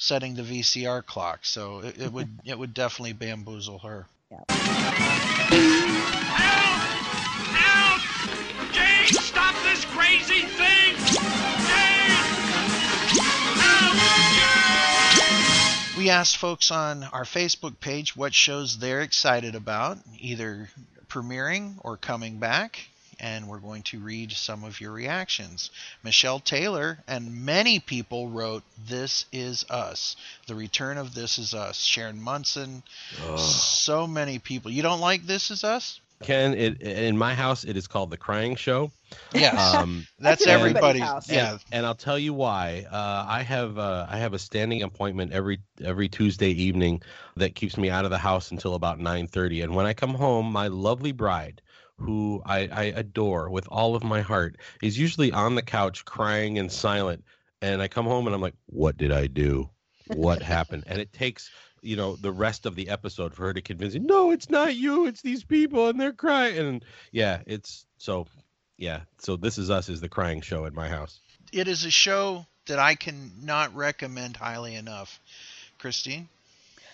setting 0.00 0.34
the 0.34 0.42
VCR 0.42 1.04
clock, 1.04 1.44
so 1.44 1.80
it, 1.80 2.00
it 2.00 2.12
would 2.12 2.28
it 2.44 2.58
would 2.58 2.74
definitely 2.74 3.12
bamboozle 3.12 3.78
her. 3.80 4.06
Help! 7.60 8.00
Jane, 8.72 9.06
stop 9.08 9.54
this 9.62 9.84
crazy 9.84 10.40
thing! 10.40 10.96
Jane! 10.96 12.16
Help! 13.60 13.96
We 15.98 16.10
asked 16.10 16.38
folks 16.38 16.70
on 16.70 17.04
our 17.04 17.24
Facebook 17.24 17.78
page 17.78 18.16
what 18.16 18.32
shows 18.34 18.78
they're 18.78 19.02
excited 19.02 19.54
about, 19.54 19.98
either 20.18 20.70
premiering 21.08 21.74
or 21.80 21.98
coming 21.98 22.38
back, 22.38 22.88
and 23.20 23.46
we're 23.48 23.58
going 23.58 23.82
to 23.84 24.00
read 24.00 24.32
some 24.32 24.64
of 24.64 24.80
your 24.80 24.92
reactions. 24.92 25.70
Michelle 26.02 26.40
Taylor 26.40 26.98
and 27.06 27.44
many 27.44 27.78
people 27.78 28.28
wrote 28.28 28.62
This 28.88 29.26
Is 29.32 29.64
Us, 29.70 30.16
the 30.46 30.54
return 30.54 30.98
of 30.98 31.14
This 31.14 31.38
Is 31.38 31.54
Us. 31.54 31.78
Sharon 31.78 32.20
Munson, 32.20 32.82
so 33.36 34.06
many 34.06 34.38
people. 34.38 34.70
You 34.70 34.82
don't 34.82 35.00
like 35.00 35.26
This 35.26 35.50
Is 35.50 35.64
Us? 35.64 36.00
Ken, 36.22 36.52
it, 36.52 36.82
in 36.82 37.16
my 37.16 37.34
house, 37.34 37.64
it 37.64 37.76
is 37.78 37.86
called 37.86 38.10
the 38.10 38.16
Crying 38.18 38.54
Show. 38.54 38.90
Yes. 39.32 39.74
Um, 39.74 40.06
That's 40.18 40.42
in 40.42 40.50
everybody's 40.50 41.02
everybody's. 41.02 41.02
house. 41.02 41.30
Yeah. 41.30 41.58
and 41.72 41.86
I'll 41.86 41.94
tell 41.94 42.18
you 42.18 42.34
why. 42.34 42.86
Uh, 42.90 43.24
I 43.26 43.42
have 43.42 43.78
uh, 43.78 44.06
I 44.08 44.18
have 44.18 44.34
a 44.34 44.38
standing 44.38 44.82
appointment 44.82 45.32
every 45.32 45.60
every 45.82 46.08
Tuesday 46.08 46.50
evening 46.50 47.00
that 47.36 47.54
keeps 47.54 47.78
me 47.78 47.88
out 47.88 48.04
of 48.04 48.10
the 48.10 48.18
house 48.18 48.50
until 48.50 48.74
about 48.74 48.98
nine 49.00 49.28
thirty. 49.28 49.62
And 49.62 49.74
when 49.74 49.86
I 49.86 49.94
come 49.94 50.14
home, 50.14 50.52
my 50.52 50.68
lovely 50.68 51.12
bride, 51.12 51.62
who 52.00 52.42
I, 52.44 52.68
I 52.68 52.82
adore 52.84 53.50
with 53.50 53.68
all 53.68 53.94
of 53.94 54.02
my 54.02 54.20
heart, 54.20 54.56
is 54.82 54.98
usually 54.98 55.32
on 55.32 55.54
the 55.54 55.62
couch 55.62 56.04
crying 56.04 56.58
and 56.58 56.70
silent. 56.70 57.24
And 57.62 57.82
I 57.82 57.88
come 57.88 58.06
home 58.06 58.26
and 58.26 58.34
I'm 58.34 58.40
like, 58.40 58.54
"What 58.66 58.96
did 58.96 59.12
I 59.12 59.26
do? 59.26 59.70
What 60.06 60.42
happened?" 60.56 60.84
And 60.86 61.00
it 61.00 61.12
takes 61.12 61.50
you 61.82 61.96
know 61.96 62.16
the 62.16 62.32
rest 62.32 62.66
of 62.66 62.74
the 62.74 62.88
episode 62.88 63.34
for 63.34 63.46
her 63.46 63.54
to 63.54 63.60
convince 63.60 63.94
me, 63.94 64.00
"No, 64.00 64.30
it's 64.30 64.50
not 64.50 64.74
you. 64.74 65.06
It's 65.06 65.22
these 65.22 65.44
people, 65.44 65.88
and 65.88 66.00
they're 66.00 66.12
crying." 66.12 66.58
And 66.58 66.84
yeah, 67.12 67.42
it's 67.46 67.86
so. 67.98 68.26
Yeah, 68.78 69.00
so 69.18 69.36
this 69.36 69.58
is 69.58 69.68
us 69.68 69.90
is 69.90 70.00
the 70.00 70.08
crying 70.08 70.40
show 70.40 70.64
at 70.64 70.72
my 70.72 70.88
house. 70.88 71.20
It 71.52 71.68
is 71.68 71.84
a 71.84 71.90
show 71.90 72.46
that 72.66 72.78
I 72.78 72.94
can 72.94 73.32
not 73.42 73.74
recommend 73.74 74.36
highly 74.36 74.74
enough. 74.74 75.20
Christine? 75.78 76.28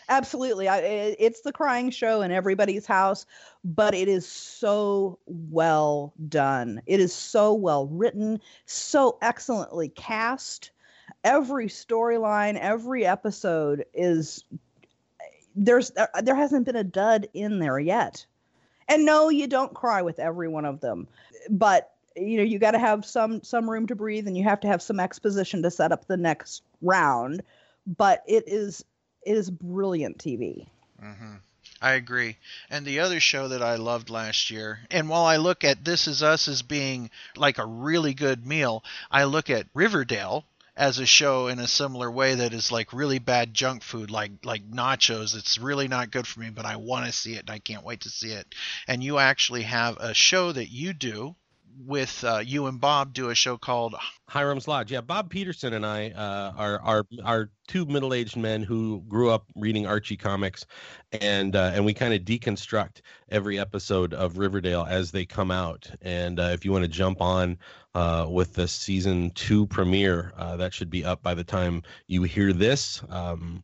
Absolutely. 0.09 0.69
I, 0.69 0.79
it, 0.79 1.17
it's 1.19 1.41
the 1.41 1.53
crying 1.53 1.91
show 1.91 2.23
in 2.23 2.31
everybody's 2.31 2.87
house, 2.87 3.27
but 3.67 3.95
it 3.95 4.07
is 4.07 4.25
so 4.27 5.19
well 5.27 6.15
done. 6.29 6.81
It 6.87 7.01
is 7.01 7.13
so 7.13 7.53
well 7.53 7.89
written, 7.89 8.41
so 8.65 9.19
excellently 9.21 9.89
cast. 9.89 10.71
Every 11.25 11.67
storyline, 11.67 12.57
every 12.61 13.05
episode 13.05 13.85
is 13.93 14.45
there's 15.57 15.91
there, 16.23 16.37
hasn't 16.37 16.65
been 16.65 16.77
a 16.77 16.85
dud 16.85 17.29
in 17.35 17.59
there 17.59 17.81
yet. 17.81 18.25
And 18.89 19.05
no, 19.05 19.31
you 19.31 19.49
don't 19.49 19.75
cry 19.75 20.01
with 20.01 20.21
every 20.21 20.47
one 20.47 20.65
of 20.65 20.81
them. 20.81 21.09
But 21.51 21.91
you 22.15 22.37
know, 22.37 22.45
you 22.45 22.61
got 22.61 22.71
to 22.71 22.79
have 22.79 23.05
some 23.05 23.43
some 23.43 23.69
room 23.69 23.89
to 23.89 23.97
breathe 23.97 24.29
and 24.29 24.39
you 24.39 24.45
have 24.45 24.61
to 24.61 24.69
have 24.69 24.81
some 24.81 25.01
exposition 25.01 25.63
to 25.63 25.73
set 25.73 25.91
up 25.91 26.07
the 26.07 26.17
next 26.17 26.63
round. 26.83 27.43
But 27.85 28.23
it 28.29 28.45
is 28.47 28.85
it 29.23 29.37
is 29.37 29.51
brilliant 29.51 30.19
TV. 30.19 30.69
hmm 31.01 31.37
I 31.81 31.93
agree. 31.93 32.39
And 32.71 32.87
the 32.87 33.01
other 33.01 33.21
show 33.21 33.49
that 33.49 33.63
I 33.63 33.77
loved 33.77 34.09
last 34.09 34.51
year, 34.51 34.81
and 34.91 35.09
while 35.09 35.25
I 35.25 35.37
look 35.37 35.63
at 35.63 35.85
This 35.85 36.09
Is 36.09 36.23
Us 36.23 36.49
as 36.49 36.63
being 36.63 37.11
like 37.37 37.59
a 37.59 37.67
really 37.67 38.15
good 38.15 38.47
meal, 38.47 38.83
I 39.11 39.25
look 39.25 39.51
at 39.51 39.67
Riverdale 39.75 40.47
as 40.77 40.99
a 40.99 41.07
show 41.07 41.49
in 41.49 41.59
a 41.59 41.67
similar 41.67 42.11
way 42.11 42.35
that 42.35 42.53
is 42.53 42.71
like 42.71 42.93
really 42.93 43.19
bad 43.19 43.55
junk 43.55 43.83
food, 43.83 44.11
like 44.11 44.33
like 44.45 44.71
nachos. 44.71 45.35
It's 45.37 45.59
really 45.59 45.89
not 45.89 46.11
good 46.11 46.27
for 46.27 46.41
me, 46.41 46.51
but 46.51 46.67
I 46.67 46.77
want 46.77 47.07
to 47.07 47.13
see 47.13 47.35
it 47.35 47.41
and 47.41 47.51
I 47.51 47.59
can't 47.59 47.85
wait 47.85 48.03
to 48.03 48.11
see 48.11 48.31
it. 48.31 48.55
And 48.87 49.03
you 49.03 49.19
actually 49.19 49.63
have 49.63 49.97
a 49.99 50.15
show 50.15 50.53
that 50.53 50.71
you 50.71 50.93
do 50.93 51.35
with 51.85 52.25
uh, 52.25 52.43
you 52.45 52.67
and 52.67 52.81
Bob 52.81 53.13
do 53.13 53.31
a 53.31 53.35
show 53.35 53.59
called 53.59 53.95
Hiram's 54.29 54.67
Lodge. 54.67 54.93
Yeah, 54.93 55.01
Bob 55.01 55.31
Peterson 55.31 55.73
and 55.73 55.85
I 55.85 56.11
uh, 56.11 56.53
are 56.57 56.81
are 56.81 57.07
are 57.25 57.51
two 57.69 57.85
middle-aged 57.87 58.37
men 58.37 58.63
who 58.63 59.03
grew 59.09 59.31
up 59.31 59.47
reading 59.55 59.87
Archie 59.87 60.17
comics, 60.17 60.67
and 61.13 61.55
uh, 61.55 61.73
and 61.75 61.85
we 61.85 61.95
kind 61.95 62.15
of 62.15 62.23
deconstruct 62.23 63.01
every 63.29 63.59
episode 63.59 64.15
of 64.15 64.39
Riverdale 64.39 64.87
as 64.89 65.11
they 65.11 65.27
come 65.27 65.51
out. 65.51 65.91
And 66.01 66.41
uh, 66.41 66.51
if 66.53 66.65
you 66.65 66.73
want 66.73 66.85
to 66.85 66.89
jump 66.89 67.21
on 67.21 67.59
uh, 67.95 68.27
with 68.29 68.55
the 68.55 68.69
season 68.69 69.31
two 69.31 69.67
premiere, 69.67 70.33
uh, 70.37 70.57
that 70.57 70.75
should 70.75 70.91
be 70.91 71.05
up 71.05 71.23
by 71.23 71.35
the 71.35 71.45
time 71.45 71.83
you 72.07 72.23
hear 72.23 72.53
this. 72.53 73.03
Um, 73.09 73.63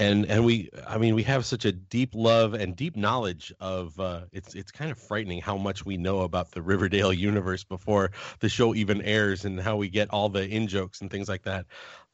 and 0.00 0.24
and 0.26 0.44
we 0.44 0.68
i 0.88 0.98
mean 0.98 1.14
we 1.14 1.22
have 1.22 1.44
such 1.44 1.64
a 1.66 1.70
deep 1.70 2.14
love 2.14 2.54
and 2.54 2.74
deep 2.74 2.96
knowledge 2.96 3.52
of 3.60 3.98
uh 4.00 4.22
it's 4.32 4.54
it's 4.54 4.72
kind 4.72 4.90
of 4.90 4.98
frightening 4.98 5.40
how 5.40 5.56
much 5.56 5.84
we 5.84 5.96
know 5.96 6.20
about 6.20 6.50
the 6.50 6.62
riverdale 6.62 7.12
universe 7.12 7.62
before 7.62 8.10
the 8.40 8.48
show 8.48 8.74
even 8.74 9.00
airs 9.02 9.44
and 9.44 9.60
how 9.60 9.76
we 9.76 9.88
get 9.88 10.08
all 10.10 10.28
the 10.28 10.48
in 10.48 10.66
jokes 10.66 11.02
and 11.02 11.10
things 11.10 11.28
like 11.28 11.42
that 11.42 11.66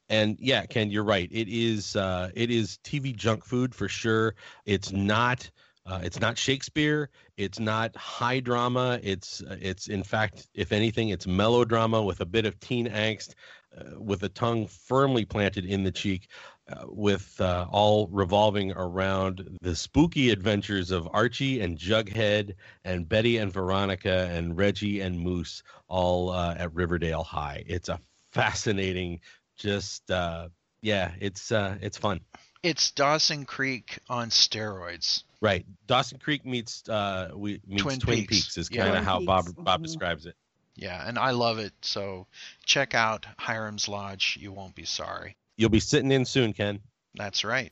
and 0.09 0.37
yeah 0.39 0.65
ken 0.65 0.91
you're 0.91 1.03
right 1.03 1.29
it 1.31 1.47
is 1.47 1.95
uh 1.95 2.29
it 2.35 2.51
is 2.51 2.77
tv 2.83 3.15
junk 3.15 3.43
food 3.43 3.73
for 3.73 3.87
sure 3.87 4.35
it's 4.65 4.91
not 4.91 5.49
uh, 5.89 6.01
it's 6.03 6.19
not 6.19 6.37
Shakespeare. 6.37 7.09
It's 7.37 7.61
not 7.61 7.95
high 7.95 8.41
drama. 8.41 8.99
It's 9.01 9.41
it's 9.47 9.87
in 9.87 10.03
fact, 10.03 10.49
if 10.53 10.73
anything, 10.73 11.07
it's 11.07 11.25
melodrama 11.25 12.03
with 12.03 12.19
a 12.19 12.25
bit 12.25 12.45
of 12.45 12.59
teen 12.59 12.89
angst, 12.89 13.35
uh, 13.77 13.97
with 13.97 14.21
a 14.23 14.27
tongue 14.27 14.67
firmly 14.67 15.23
planted 15.23 15.63
in 15.63 15.85
the 15.85 15.91
cheek 15.93 16.27
uh, 16.69 16.85
with 16.87 17.39
uh, 17.39 17.65
all 17.71 18.07
revolving 18.11 18.71
around 18.73 19.57
the 19.61 19.75
spooky 19.75 20.31
adventures 20.31 20.91
of 20.91 21.07
Archie 21.13 21.61
and 21.61 21.77
Jughead 21.77 22.55
and 22.83 23.07
Betty 23.07 23.37
and 23.37 23.51
Veronica 23.53 24.29
and 24.31 24.57
Reggie 24.57 25.01
and 25.01 25.19
Moose 25.19 25.63
all 25.87 26.29
uh, 26.31 26.55
at 26.57 26.73
Riverdale 26.73 27.23
High. 27.23 27.63
It's 27.67 27.89
a 27.89 27.99
fascinating, 28.31 29.21
just 29.57 30.09
uh, 30.11 30.49
yeah, 30.81 31.11
it's 31.19 31.51
uh, 31.51 31.77
it's 31.81 31.97
fun. 31.97 32.19
it's 32.63 32.91
Dawson 32.91 33.45
Creek 33.45 33.99
on 34.09 34.29
steroids. 34.29 35.23
Right, 35.39 35.65
Dawson 35.85 36.19
Creek 36.19 36.45
meets 36.45 36.87
uh, 36.89 37.31
we 37.35 37.61
meets 37.65 37.83
Twin 37.83 37.99
Twin, 37.99 38.17
Peaks. 38.19 38.45
Peaks. 38.45 38.57
is 38.57 38.69
kind 38.69 38.89
of 38.89 38.95
Twin 38.95 39.03
how 39.03 39.23
Bob 39.23 39.45
Peaks, 39.45 39.57
Bob 39.57 39.79
mhm. 39.79 39.83
describes 39.83 40.25
it. 40.25 40.35
Yeah, 40.75 41.01
and 41.07 41.17
I 41.17 41.31
love 41.31 41.59
it. 41.59 41.73
So 41.81 42.27
check 42.65 42.93
out 42.93 43.25
Hiram's 43.39 43.87
Lodge. 43.87 44.37
You 44.39 44.51
won't 44.51 44.75
be 44.75 44.85
sorry. 44.85 45.35
You'll 45.57 45.69
be 45.71 45.79
sitting 45.79 46.11
in 46.11 46.23
soon, 46.23 46.53
Ken. 46.53 46.79
That's 47.15 47.43
right. 47.43 47.71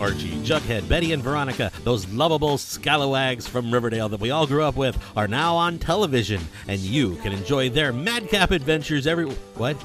Archie, 0.00 0.36
Jughead, 0.44 0.88
Betty, 0.88 1.12
and 1.12 1.22
Veronica, 1.22 1.72
those 1.82 2.06
lovable 2.08 2.58
scalawags 2.58 3.48
from 3.48 3.72
Riverdale 3.72 4.08
that 4.10 4.20
we 4.20 4.30
all 4.30 4.46
grew 4.46 4.62
up 4.62 4.76
with, 4.76 4.96
are 5.16 5.26
now 5.26 5.56
on 5.56 5.78
television, 5.80 6.40
and 6.68 6.78
you 6.78 7.16
can 7.16 7.32
enjoy 7.32 7.70
their 7.70 7.92
madcap 7.92 8.52
adventures 8.52 9.06
every. 9.06 9.24
What? 9.56 9.76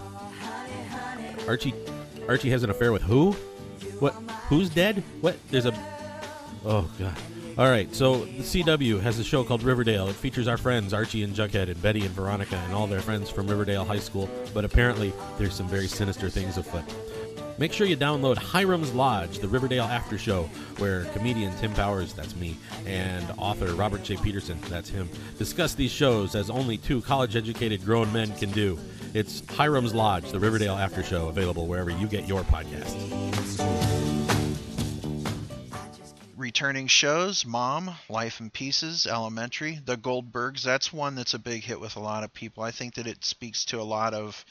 Archie, 1.48 1.74
Archie 2.28 2.52
has 2.52 2.62
an 2.62 2.70
affair 2.70 2.92
with 2.92 3.02
who? 3.02 3.32
What? 4.00 4.14
Who's 4.50 4.70
dead? 4.70 5.04
What? 5.22 5.38
There's 5.50 5.66
a. 5.66 5.74
Oh 6.66 6.88
God. 7.00 7.18
All 7.58 7.70
right, 7.70 7.94
so 7.94 8.24
the 8.26 8.44
CW 8.44 9.02
has 9.02 9.20
a 9.20 9.26
show 9.26 9.44
called 9.44 9.62
Riverdale. 9.62 10.08
It 10.08 10.16
features 10.16 10.48
our 10.48 10.58
friends 10.58 10.94
Archie 10.94 11.24
and 11.24 11.36
Jughead 11.36 11.68
and 11.68 11.82
Betty 11.82 12.00
and 12.06 12.12
Veronica 12.12 12.56
and 12.56 12.74
all 12.74 12.88
their 12.88 13.02
friends 13.02 13.30
from 13.30 13.46
Riverdale 13.46 13.84
High 13.84 14.00
School. 14.00 14.30
But 14.54 14.64
apparently, 14.64 15.12
there's 15.38 15.54
some 15.54 15.68
very 15.68 15.88
sinister 15.88 16.30
things 16.30 16.58
afoot. 16.58 16.86
Make 17.58 17.74
sure 17.74 17.86
you 17.86 17.98
download 17.98 18.38
Hiram's 18.38 18.94
Lodge, 18.94 19.40
the 19.40 19.50
Riverdale 19.50 19.84
After 19.84 20.18
Show, 20.18 20.44
where 20.78 21.04
comedian 21.06 21.56
Tim 21.58 21.74
Powers, 21.74 22.14
that's 22.14 22.36
me, 22.38 22.56
and 22.88 23.30
author 23.38 23.76
Robert 23.76 24.04
J. 24.04 24.16
Peterson, 24.16 24.58
that's 24.70 24.90
him, 24.90 25.10
discuss 25.38 25.76
these 25.76 25.92
shows 25.92 26.34
as 26.36 26.50
only 26.50 26.78
two 26.78 27.02
college 27.02 27.36
educated 27.36 27.84
grown 27.84 28.12
men 28.14 28.34
can 28.38 28.50
do. 28.52 28.80
It's 29.14 29.44
Hiram's 29.50 29.94
Lodge, 29.94 30.32
the 30.32 30.40
Riverdale 30.40 30.76
After 30.76 31.04
Show, 31.04 31.28
available 31.28 31.68
wherever 31.68 31.90
you 31.90 32.08
get 32.08 32.28
your 32.28 32.42
podcasts. 32.44 34.11
Returning 36.42 36.88
shows 36.88 37.46
Mom, 37.46 37.96
Life 38.10 38.40
in 38.40 38.50
Pieces, 38.50 39.08
Elementary, 39.08 39.80
The 39.86 39.96
Goldbergs. 39.96 40.64
That's 40.64 40.92
one 40.92 41.16
that's 41.16 41.34
a 41.34 41.40
big 41.40 41.64
hit 41.64 41.80
with 41.80 41.96
a 41.96 42.00
lot 42.02 42.24
of 42.24 42.34
people. 42.34 42.64
I 42.64 42.72
think 42.72 42.96
that 42.96 43.08
it 43.08 43.24
speaks 43.24 43.66
to 43.66 43.80
a 43.80 43.84
lot 43.84 44.14
of 44.14 44.44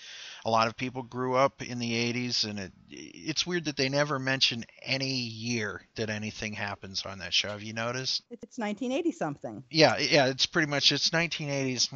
a 0.45 0.51
lot 0.51 0.69
of 0.69 0.77
people 0.77 1.03
grew 1.03 1.37
up 1.37 1.61
in 1.61 1.79
the 1.79 1.93
80s 2.13 2.49
and 2.49 2.59
it 2.59 2.73
it's 2.89 3.47
weird 3.47 3.67
that 3.67 3.77
they 3.77 3.89
never 3.89 4.19
mention 4.19 4.65
any 4.83 5.13
year 5.13 5.83
that 5.97 6.09
anything 6.11 6.55
happens 6.55 7.05
on 7.05 7.19
that 7.19 7.35
show. 7.35 7.49
Have 7.49 7.63
you 7.63 7.73
noticed? 7.73 8.23
It's 8.31 8.59
1980 8.59 9.13
something. 9.13 9.65
Yeah, 9.71 9.99
yeah, 9.99 10.27
it's 10.27 10.47
pretty 10.47 10.69
much 10.69 10.93
it's 10.93 11.11
1980s, 11.11 11.93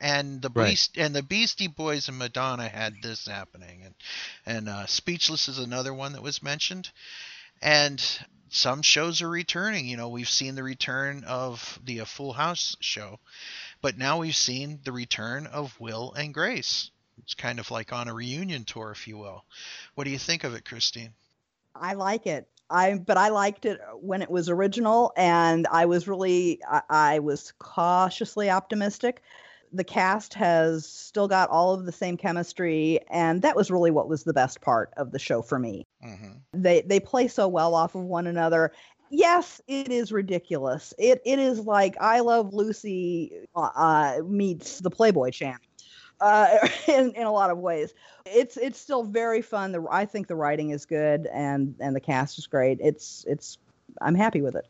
and 0.00 0.42
the 0.42 0.50
Right. 0.54 0.70
Beast 0.70 0.96
and 0.96 1.14
the 1.14 1.22
Beastie 1.22 1.68
Boys 1.68 2.08
and 2.08 2.18
Madonna 2.18 2.68
had 2.68 2.94
this 3.02 3.26
happening, 3.26 3.82
and 3.84 3.94
and 4.46 4.68
uh, 4.68 4.86
Speechless 4.86 5.48
is 5.48 5.58
another 5.58 5.92
one 5.92 6.12
that 6.12 6.22
was 6.22 6.42
mentioned, 6.42 6.90
and 7.62 8.02
some 8.50 8.82
shows 8.82 9.22
are 9.22 9.28
returning. 9.28 9.86
You 9.86 9.96
know, 9.96 10.08
we've 10.08 10.28
seen 10.28 10.56
the 10.56 10.62
return 10.62 11.24
of 11.24 11.78
the 11.84 12.00
Full 12.00 12.32
House 12.32 12.76
show, 12.80 13.18
but 13.80 13.96
now 13.96 14.18
we've 14.18 14.36
seen 14.36 14.80
the 14.84 14.92
return 14.92 15.46
of 15.46 15.78
Will 15.80 16.12
and 16.12 16.34
Grace. 16.34 16.90
It's 17.22 17.34
kind 17.34 17.60
of 17.60 17.70
like 17.70 17.92
on 17.92 18.08
a 18.08 18.14
reunion 18.14 18.64
tour, 18.64 18.90
if 18.90 19.06
you 19.06 19.16
will. 19.16 19.44
What 19.94 20.04
do 20.04 20.10
you 20.10 20.18
think 20.18 20.44
of 20.44 20.54
it, 20.54 20.64
Christine? 20.64 21.12
I 21.74 21.94
like 21.94 22.26
it. 22.26 22.48
I 22.68 22.94
but 22.94 23.16
I 23.16 23.28
liked 23.28 23.66
it 23.66 23.80
when 24.00 24.22
it 24.22 24.30
was 24.30 24.48
original, 24.48 25.12
and 25.16 25.66
I 25.66 25.86
was 25.86 26.08
really 26.08 26.60
I, 26.68 26.82
I 26.88 27.18
was 27.20 27.52
cautiously 27.58 28.50
optimistic. 28.50 29.22
The 29.72 29.84
cast 29.84 30.34
has 30.34 30.86
still 30.86 31.28
got 31.28 31.50
all 31.50 31.74
of 31.74 31.84
the 31.84 31.92
same 31.92 32.16
chemistry, 32.16 33.00
and 33.08 33.42
that 33.42 33.54
was 33.54 33.70
really 33.70 33.90
what 33.90 34.08
was 34.08 34.24
the 34.24 34.32
best 34.32 34.60
part 34.60 34.92
of 34.96 35.12
the 35.12 35.18
show 35.18 35.42
for 35.42 35.58
me. 35.58 35.86
Hmm 36.02 36.32
They 36.52 36.82
they 36.82 37.00
play 37.00 37.28
so 37.28 37.48
well 37.48 37.74
off 37.74 37.94
of 37.94 38.02
one 38.02 38.26
another. 38.26 38.72
Yes, 39.10 39.60
it 39.66 39.90
is 39.90 40.12
ridiculous. 40.12 40.94
It 40.98 41.20
it 41.24 41.38
is 41.38 41.60
like 41.60 41.96
I 42.00 42.20
Love 42.20 42.54
Lucy 42.54 43.32
uh, 43.56 43.70
uh, 43.74 44.20
meets 44.24 44.78
the 44.78 44.90
Playboy 44.90 45.30
Channel 45.30 45.58
uh, 46.20 46.68
in 46.88 47.12
in 47.12 47.26
a 47.26 47.32
lot 47.32 47.50
of 47.50 47.58
ways. 47.58 47.92
It's 48.26 48.56
it's 48.56 48.80
still 48.80 49.04
very 49.04 49.42
fun. 49.42 49.72
The 49.72 49.84
I 49.90 50.04
think 50.04 50.28
the 50.28 50.36
writing 50.36 50.70
is 50.70 50.86
good 50.86 51.26
and 51.26 51.74
and 51.80 51.94
the 51.94 52.00
cast 52.00 52.38
is 52.38 52.46
great. 52.46 52.78
It's 52.80 53.24
it's 53.28 53.58
I'm 54.00 54.14
happy 54.14 54.40
with 54.40 54.56
it. 54.56 54.66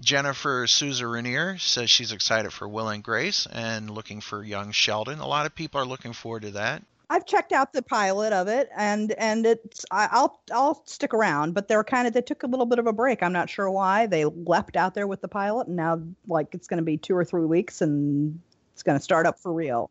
Jennifer 0.00 0.66
Souza 0.66 1.06
Rainier 1.06 1.58
says 1.58 1.90
she's 1.90 2.12
excited 2.12 2.52
for 2.52 2.68
Will 2.68 2.88
and 2.88 3.02
Grace 3.02 3.46
and 3.50 3.90
looking 3.90 4.20
for 4.20 4.42
young 4.42 4.72
Sheldon. 4.72 5.18
A 5.18 5.26
lot 5.26 5.46
of 5.46 5.54
people 5.54 5.80
are 5.80 5.86
looking 5.86 6.12
forward 6.12 6.42
to 6.42 6.50
that. 6.52 6.82
I've 7.12 7.26
checked 7.26 7.52
out 7.52 7.74
the 7.74 7.82
pilot 7.82 8.32
of 8.32 8.48
it 8.48 8.70
and 8.74 9.12
and 9.12 9.44
it's 9.44 9.84
I, 9.90 10.08
I'll 10.10 10.40
I'll 10.50 10.82
stick 10.86 11.12
around, 11.12 11.52
but 11.52 11.68
they're 11.68 11.84
kind 11.84 12.06
of 12.06 12.14
they 12.14 12.22
took 12.22 12.42
a 12.42 12.46
little 12.46 12.64
bit 12.64 12.78
of 12.78 12.86
a 12.86 12.92
break. 12.92 13.22
I'm 13.22 13.34
not 13.34 13.50
sure 13.50 13.70
why 13.70 14.06
they 14.06 14.24
leapt 14.24 14.78
out 14.78 14.94
there 14.94 15.06
with 15.06 15.20
the 15.20 15.28
pilot 15.28 15.66
and 15.66 15.76
now 15.76 16.00
like 16.26 16.54
it's 16.54 16.66
going 16.66 16.78
to 16.78 16.84
be 16.84 16.96
two 16.96 17.14
or 17.14 17.22
three 17.22 17.44
weeks 17.44 17.82
and 17.82 18.40
it's 18.72 18.82
going 18.82 18.98
to 18.98 19.04
start 19.04 19.26
up 19.26 19.38
for 19.38 19.52
real. 19.52 19.90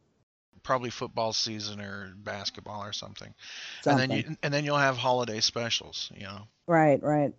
Probably 0.63 0.89
football 0.89 1.31
season 1.31 1.79
or 1.79 2.11
basketball 2.17 2.83
or 2.83 2.91
something. 2.91 3.31
Something. 3.83 4.01
And 4.01 4.11
then 4.11 4.17
you 4.17 4.37
and 4.41 4.51
then 4.51 4.65
you'll 4.65 4.77
have 4.77 4.97
holiday 4.97 5.41
specials, 5.41 6.11
you 6.15 6.23
know. 6.23 6.47
right, 6.65 7.01
right. 7.03 7.33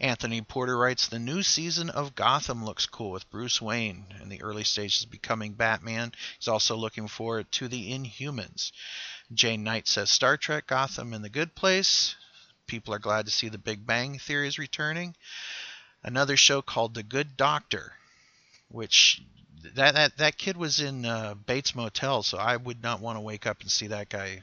Anthony 0.00 0.42
Porter 0.42 0.76
writes 0.76 1.06
the 1.06 1.18
new 1.18 1.42
season 1.42 1.88
of 1.88 2.14
Gotham 2.14 2.64
looks 2.64 2.86
cool 2.86 3.12
with 3.12 3.30
Bruce 3.30 3.62
Wayne 3.62 4.06
in 4.20 4.28
the 4.28 4.42
early 4.42 4.64
stages 4.64 5.04
of 5.04 5.10
becoming 5.10 5.52
Batman. 5.52 6.12
He's 6.38 6.48
also 6.48 6.76
looking 6.76 7.06
forward 7.06 7.50
to 7.52 7.68
the 7.68 7.92
Inhumans. 7.92 8.72
Jane 9.32 9.62
Knight 9.62 9.86
says 9.86 10.10
Star 10.10 10.36
Trek 10.36 10.66
Gotham 10.66 11.14
in 11.14 11.22
the 11.22 11.28
good 11.28 11.54
place. 11.54 12.16
People 12.66 12.92
are 12.92 12.98
glad 12.98 13.26
to 13.26 13.32
see 13.32 13.48
the 13.48 13.58
Big 13.58 13.86
Bang 13.86 14.18
Theory 14.18 14.48
is 14.48 14.58
returning. 14.58 15.14
Another 16.02 16.36
show 16.36 16.60
called 16.60 16.94
The 16.94 17.02
Good 17.02 17.36
Doctor, 17.36 17.92
which 18.68 19.22
that 19.74 19.94
that, 19.94 20.16
that 20.18 20.38
kid 20.38 20.56
was 20.56 20.80
in 20.80 21.06
uh, 21.06 21.34
Bates 21.34 21.74
Motel, 21.74 22.22
so 22.22 22.36
I 22.36 22.56
would 22.56 22.82
not 22.82 23.00
want 23.00 23.16
to 23.16 23.20
wake 23.20 23.46
up 23.46 23.60
and 23.60 23.70
see 23.70 23.86
that 23.86 24.08
guy 24.08 24.40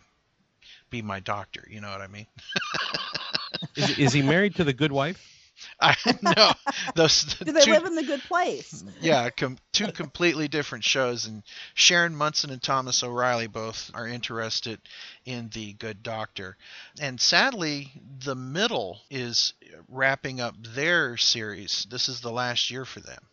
be 0.89 1.01
my 1.01 1.19
doctor. 1.19 1.67
You 1.69 1.81
know 1.81 1.89
what 1.89 2.01
I 2.01 2.07
mean? 2.07 2.27
Is, 3.75 3.99
is 3.99 4.13
he 4.13 4.21
married 4.21 4.55
to 4.55 4.63
the 4.63 4.73
good 4.73 4.91
wife? 4.91 5.40
I 5.81 5.95
know 6.21 6.51
those. 6.95 7.23
Do 7.23 7.51
they 7.51 7.61
two- 7.61 7.71
live 7.71 7.85
in 7.85 7.95
the 7.95 8.03
good 8.03 8.21
place? 8.21 8.83
yeah, 9.01 9.29
com- 9.29 9.57
two 9.71 9.91
completely 9.91 10.47
different 10.47 10.83
shows, 10.83 11.25
and 11.25 11.43
Sharon 11.73 12.15
Munson 12.15 12.49
and 12.49 12.61
Thomas 12.61 13.03
O'Reilly 13.03 13.47
both 13.47 13.91
are 13.93 14.07
interested 14.07 14.79
in 15.25 15.49
the 15.49 15.73
Good 15.73 16.03
Doctor, 16.03 16.57
and 16.99 17.19
sadly, 17.19 17.91
the 18.23 18.35
middle 18.35 19.01
is 19.09 19.53
wrapping 19.87 20.39
up 20.39 20.55
their 20.75 21.17
series. 21.17 21.87
This 21.89 22.09
is 22.09 22.21
the 22.21 22.31
last 22.31 22.69
year 22.71 22.85
for 22.85 22.99
them, 22.99 23.23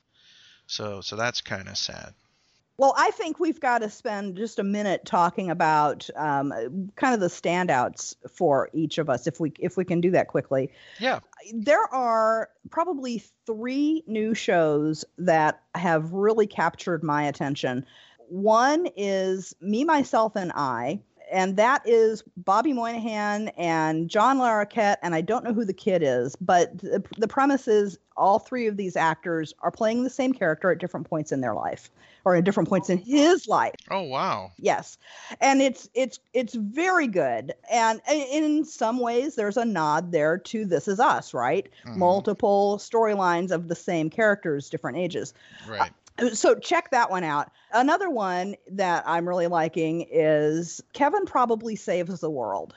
so 0.66 1.00
so 1.00 1.16
that's 1.16 1.40
kind 1.40 1.68
of 1.68 1.76
sad. 1.76 2.14
Well, 2.78 2.94
I 2.96 3.10
think 3.10 3.40
we've 3.40 3.58
got 3.58 3.78
to 3.78 3.90
spend 3.90 4.36
just 4.36 4.60
a 4.60 4.62
minute 4.62 5.04
talking 5.04 5.50
about 5.50 6.08
um, 6.14 6.90
kind 6.94 7.12
of 7.12 7.18
the 7.18 7.26
standouts 7.26 8.14
for 8.30 8.70
each 8.72 8.98
of 8.98 9.10
us, 9.10 9.26
if 9.26 9.40
we 9.40 9.52
if 9.58 9.76
we 9.76 9.84
can 9.84 10.00
do 10.00 10.12
that 10.12 10.28
quickly. 10.28 10.70
Yeah, 11.00 11.18
There 11.52 11.92
are 11.92 12.50
probably 12.70 13.24
three 13.46 14.04
new 14.06 14.32
shows 14.32 15.04
that 15.18 15.60
have 15.74 16.12
really 16.12 16.46
captured 16.46 17.02
my 17.02 17.24
attention. 17.24 17.84
One 18.28 18.86
is 18.96 19.56
Me, 19.60 19.82
Myself, 19.82 20.36
and 20.36 20.52
I, 20.54 21.00
and 21.30 21.56
that 21.56 21.82
is 21.86 22.22
Bobby 22.36 22.72
Moynihan 22.72 23.48
and 23.56 24.08
John 24.08 24.38
Larroquette, 24.38 24.96
and 25.02 25.14
I 25.14 25.20
don't 25.20 25.44
know 25.44 25.52
who 25.52 25.64
the 25.64 25.72
kid 25.72 26.02
is, 26.02 26.36
but 26.36 26.78
the, 26.78 27.02
the 27.16 27.28
premise 27.28 27.68
is 27.68 27.98
all 28.16 28.38
three 28.38 28.66
of 28.66 28.76
these 28.76 28.96
actors 28.96 29.54
are 29.60 29.70
playing 29.70 30.04
the 30.04 30.10
same 30.10 30.32
character 30.32 30.70
at 30.70 30.78
different 30.78 31.08
points 31.08 31.30
in 31.32 31.40
their 31.40 31.54
life, 31.54 31.90
or 32.24 32.34
at 32.34 32.44
different 32.44 32.68
points 32.68 32.90
in 32.90 32.98
his 32.98 33.46
life. 33.46 33.74
Oh 33.90 34.02
wow. 34.02 34.52
Yes, 34.58 34.98
and 35.40 35.62
it's 35.62 35.88
it's 35.94 36.18
it's 36.34 36.54
very 36.54 37.06
good, 37.06 37.54
and 37.70 38.00
in 38.10 38.64
some 38.64 38.98
ways 38.98 39.36
there's 39.36 39.56
a 39.56 39.64
nod 39.64 40.12
there 40.12 40.38
to 40.38 40.64
This 40.64 40.88
Is 40.88 41.00
Us, 41.00 41.32
right? 41.32 41.68
Mhm. 41.84 41.96
Multiple 41.96 42.78
storylines 42.78 43.50
of 43.50 43.68
the 43.68 43.76
same 43.76 44.10
characters, 44.10 44.68
different 44.68 44.98
ages. 44.98 45.32
Right. 45.68 45.92
Uh, 46.18 46.30
so 46.30 46.54
check 46.54 46.90
that 46.90 47.10
one 47.10 47.24
out. 47.24 47.50
Another 47.72 48.10
one 48.10 48.56
that 48.70 49.04
I'm 49.06 49.28
really 49.28 49.46
liking 49.46 50.06
is 50.10 50.82
Kevin 50.92 51.24
probably 51.24 51.76
saves 51.76 52.20
the 52.20 52.30
world. 52.30 52.74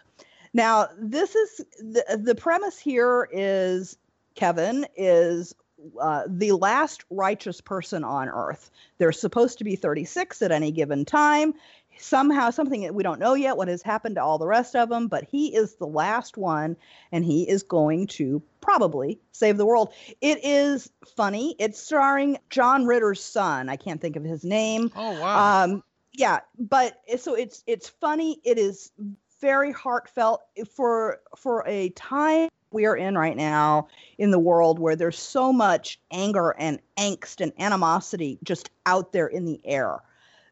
Now, 0.54 0.89
this 0.98 1.36
is 1.36 1.58
the 1.80 2.20
the 2.22 2.36
premise 2.36 2.78
here 2.78 3.30
is 3.32 3.98
Kevin 4.36 4.86
is 4.96 5.56
uh, 5.99 6.23
the 6.27 6.51
last 6.53 7.03
righteous 7.09 7.61
person 7.61 8.03
on 8.03 8.29
earth. 8.29 8.71
There's 8.97 9.19
supposed 9.19 9.57
to 9.59 9.63
be 9.63 9.75
36 9.75 10.41
at 10.41 10.51
any 10.51 10.71
given 10.71 11.05
time. 11.05 11.53
Somehow, 11.97 12.49
something 12.49 12.82
that 12.82 12.95
we 12.95 13.03
don't 13.03 13.19
know 13.19 13.36
yet 13.36 13.57
what 13.57 13.67
has 13.67 13.82
happened 13.82 14.15
to 14.15 14.23
all 14.23 14.38
the 14.38 14.47
rest 14.47 14.75
of 14.75 14.89
them, 14.89 15.07
but 15.07 15.25
he 15.29 15.55
is 15.55 15.75
the 15.75 15.86
last 15.86 16.38
one 16.38 16.75
and 17.11 17.23
he 17.23 17.47
is 17.47 17.63
going 17.63 18.07
to 18.07 18.41
probably 18.59 19.19
save 19.34 19.57
the 19.57 19.65
world. 19.65 19.93
It 20.19 20.39
is 20.43 20.89
funny. 21.15 21.55
It's 21.59 21.79
starring 21.79 22.38
John 22.49 22.86
Ritter's 22.86 23.23
son. 23.23 23.69
I 23.69 23.75
can't 23.75 24.01
think 24.01 24.15
of 24.15 24.23
his 24.23 24.43
name. 24.43 24.91
Oh 24.95 25.11
wow. 25.11 25.63
Um, 25.63 25.84
yeah, 26.13 26.39
but 26.57 26.99
so 27.19 27.36
it's 27.36 27.63
it's 27.67 27.89
funny. 27.89 28.39
It 28.43 28.57
is 28.57 28.91
very 29.39 29.71
heartfelt 29.71 30.41
for 30.75 31.19
for 31.36 31.63
a 31.67 31.89
time 31.89 32.49
we 32.72 32.86
are 32.86 32.95
in 32.95 33.17
right 33.17 33.36
now 33.38 33.88
in 34.17 34.32
the 34.32 34.39
world 34.39 34.80
where 34.80 34.95
there's 34.95 35.19
so 35.19 35.51
much 35.51 35.99
anger 36.11 36.55
and 36.57 36.80
angst 36.97 37.41
and 37.41 37.51
animosity 37.59 38.39
just 38.43 38.69
out 38.86 39.11
there 39.11 39.28
in 39.28 39.45
the 39.45 39.59
air. 39.65 39.99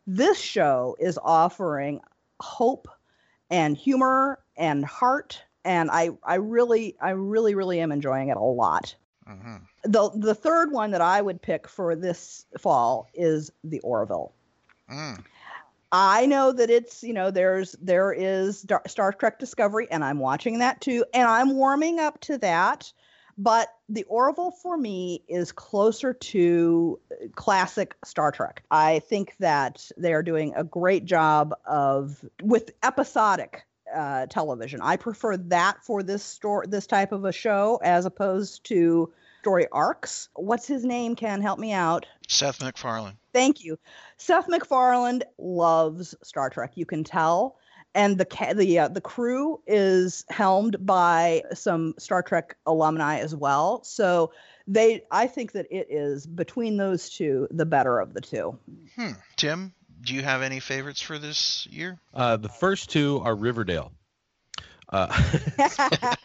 This 0.05 0.39
show 0.39 0.95
is 0.99 1.19
offering 1.23 2.01
hope 2.39 2.87
and 3.49 3.75
humor 3.75 4.39
and 4.57 4.85
heart 4.85 5.43
and 5.65 5.89
I 5.91 6.09
I 6.23 6.35
really 6.35 6.95
I 7.01 7.11
really 7.11 7.55
really 7.55 7.79
am 7.79 7.91
enjoying 7.91 8.29
it 8.29 8.37
a 8.37 8.41
lot. 8.41 8.95
hmm 9.27 9.57
The 9.83 10.09
the 10.15 10.35
third 10.35 10.71
one 10.71 10.91
that 10.91 11.01
I 11.01 11.21
would 11.21 11.41
pick 11.41 11.67
for 11.67 11.95
this 11.95 12.45
fall 12.57 13.09
is 13.13 13.51
The 13.63 13.79
Orville. 13.81 14.33
Mm. 14.89 15.23
I 15.91 16.25
know 16.25 16.51
that 16.51 16.69
it's 16.69 17.03
you 17.03 17.13
know 17.13 17.31
there's 17.31 17.75
there 17.81 18.11
is 18.11 18.65
Star 18.87 19.13
Trek 19.13 19.39
Discovery 19.39 19.87
and 19.89 20.03
I'm 20.03 20.19
watching 20.19 20.59
that 20.59 20.81
too 20.81 21.05
and 21.13 21.27
I'm 21.27 21.55
warming 21.55 21.99
up 21.99 22.19
to 22.21 22.37
that 22.39 22.91
but 23.39 23.69
the 23.87 24.03
Orville 24.03 24.51
for 24.51 24.77
me 24.77 25.23
is 25.29 25.53
closer 25.53 26.13
to 26.13 26.99
classic 27.35 27.95
Star 28.03 28.33
Trek. 28.33 28.63
I 28.69 28.99
think 28.99 29.37
that 29.39 29.89
they 29.97 30.13
are 30.13 30.21
doing 30.21 30.53
a 30.57 30.65
great 30.65 31.05
job 31.05 31.55
of 31.65 32.23
with 32.43 32.71
episodic 32.83 33.63
uh, 33.95 34.25
television. 34.25 34.81
I 34.81 34.97
prefer 34.97 35.37
that 35.37 35.85
for 35.85 36.03
this 36.03 36.21
store 36.21 36.65
this 36.67 36.85
type 36.85 37.13
of 37.13 37.23
a 37.23 37.31
show 37.31 37.79
as 37.81 38.05
opposed 38.05 38.65
to 38.65 39.13
story 39.41 39.67
arcs. 39.71 40.29
What's 40.35 40.67
his 40.67 40.83
name? 40.83 41.15
Can 41.15 41.41
help 41.41 41.59
me 41.59 41.71
out. 41.73 42.05
Seth 42.27 42.61
MacFarlane. 42.61 43.17
Thank 43.33 43.63
you. 43.63 43.79
Seth 44.17 44.47
MacFarlane 44.47 45.23
loves 45.37 46.15
Star 46.23 46.49
Trek. 46.49 46.73
You 46.75 46.85
can 46.85 47.03
tell. 47.03 47.57
and 47.95 48.17
the 48.17 48.25
ca- 48.25 48.53
the 48.53 48.79
uh, 48.79 48.87
the 48.89 49.01
crew 49.01 49.61
is 49.65 50.25
helmed 50.29 50.85
by 50.85 51.41
some 51.53 51.95
Star 51.97 52.21
Trek 52.21 52.55
alumni 52.65 53.19
as 53.19 53.35
well. 53.35 53.83
So 53.83 54.31
they, 54.67 55.03
I 55.09 55.25
think 55.27 55.53
that 55.53 55.65
it 55.71 55.87
is 55.89 56.27
between 56.27 56.77
those 56.77 57.09
two 57.09 57.47
the 57.49 57.65
better 57.65 57.99
of 57.99 58.13
the 58.13 58.21
two. 58.21 58.59
Hmm. 58.95 59.11
Tim, 59.37 59.73
do 60.01 60.13
you 60.13 60.21
have 60.21 60.41
any 60.43 60.59
favorites 60.59 61.01
for 61.01 61.17
this 61.17 61.67
year? 61.71 61.99
Uh, 62.13 62.37
the 62.37 62.49
first 62.49 62.91
two 62.91 63.21
are 63.23 63.35
Riverdale. 63.35 63.91
Uh, 64.91 65.07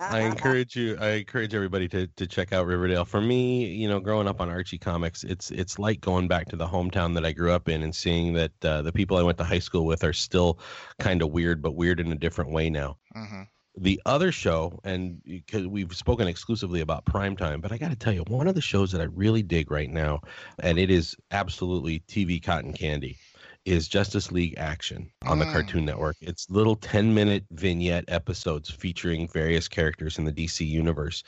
I 0.00 0.20
encourage 0.30 0.76
you. 0.76 0.96
I 1.00 1.08
encourage 1.12 1.54
everybody 1.54 1.88
to 1.88 2.06
to 2.06 2.26
check 2.26 2.52
out 2.52 2.66
Riverdale. 2.66 3.04
For 3.04 3.20
me, 3.20 3.66
you 3.66 3.88
know, 3.88 4.00
growing 4.00 4.28
up 4.28 4.40
on 4.40 4.50
Archie 4.50 4.78
comics, 4.78 5.24
it's 5.24 5.50
it's 5.50 5.78
like 5.78 6.00
going 6.00 6.28
back 6.28 6.48
to 6.48 6.56
the 6.56 6.66
hometown 6.66 7.14
that 7.14 7.24
I 7.24 7.32
grew 7.32 7.52
up 7.52 7.68
in 7.68 7.82
and 7.82 7.94
seeing 7.94 8.34
that 8.34 8.64
uh, 8.64 8.82
the 8.82 8.92
people 8.92 9.16
I 9.16 9.22
went 9.22 9.38
to 9.38 9.44
high 9.44 9.60
school 9.60 9.86
with 9.86 10.04
are 10.04 10.12
still 10.12 10.58
kind 10.98 11.22
of 11.22 11.30
weird, 11.30 11.62
but 11.62 11.74
weird 11.74 12.00
in 12.00 12.12
a 12.12 12.16
different 12.16 12.50
way 12.50 12.68
now. 12.68 12.98
Mm-hmm. 13.16 13.42
The 13.78 14.00
other 14.06 14.32
show, 14.32 14.80
and 14.84 15.22
because 15.22 15.66
we've 15.66 15.94
spoken 15.94 16.28
exclusively 16.28 16.80
about 16.80 17.04
primetime, 17.04 17.60
but 17.60 17.72
I 17.72 17.78
got 17.78 17.90
to 17.90 17.96
tell 17.96 18.12
you, 18.12 18.24
one 18.26 18.48
of 18.48 18.54
the 18.54 18.62
shows 18.62 18.90
that 18.92 19.02
I 19.02 19.04
really 19.04 19.42
dig 19.42 19.70
right 19.70 19.90
now, 19.90 20.20
and 20.60 20.78
it 20.78 20.90
is 20.90 21.14
absolutely 21.30 22.00
TV 22.08 22.42
cotton 22.42 22.72
candy, 22.72 23.18
is 23.66 23.88
Justice 23.88 24.30
League 24.32 24.54
Action 24.56 25.10
on 25.26 25.38
the 25.40 25.44
Mm. 25.44 25.52
Cartoon 25.52 25.84
Network. 25.84 26.16
It's 26.20 26.48
little 26.48 26.76
10 26.76 27.12
minute 27.14 27.44
vignette 27.50 28.04
episodes 28.08 28.70
featuring 28.70 29.28
various 29.28 29.68
characters 29.68 30.18
in 30.18 30.24
the 30.24 30.32
DC 30.32 30.64
universe. 30.64 31.22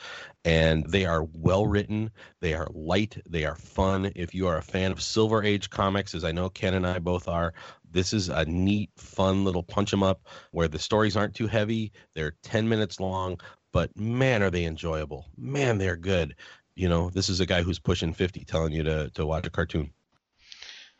And 0.45 0.86
they 0.89 1.05
are 1.05 1.24
well 1.34 1.66
written, 1.66 2.11
they 2.41 2.55
are 2.55 2.68
light, 2.72 3.18
they 3.28 3.45
are 3.45 3.57
fun. 3.57 4.12
If 4.14 4.34
you 4.34 4.47
are 4.47 4.57
a 4.59 4.62
fan 4.62 4.93
of 4.93 5.03
Silver 5.03 5.43
Age 5.43 5.68
comics, 5.70 6.14
as 6.14 6.24
I 6.24 6.32
know 6.32 6.49
Ken 6.49 6.74
and 6.74 6.86
I 6.86 7.01
both 7.01 7.28
are, 7.28 7.53
this 7.91 8.12
is 8.12 8.28
a 8.28 8.45
neat, 8.47 8.91
fun 8.97 9.45
little 9.45 9.62
punch 9.64 9.93
'em 9.93 10.03
up 10.05 10.26
where 10.53 10.68
the 10.68 10.78
stories 10.78 11.16
aren't 11.16 11.34
too 11.34 11.49
heavy. 11.49 11.93
They're 12.14 12.36
10 12.43 12.68
minutes 12.68 13.01
long, 13.01 13.41
but 13.72 13.95
man, 13.97 14.43
are 14.43 14.51
they 14.51 14.64
enjoyable. 14.64 15.26
Man, 15.36 15.78
they're 15.78 15.97
good. 15.97 16.36
You 16.76 16.89
know, 16.89 17.11
this 17.11 17.28
is 17.28 17.41
a 17.41 17.47
guy 17.47 17.62
who's 17.62 17.80
pushing 17.80 18.14
50 18.14 18.45
telling 18.45 18.72
you 18.72 18.84
to, 18.84 19.11
to 19.11 19.26
watch 19.26 19.47
a 19.47 19.51
cartoon. 19.51 19.93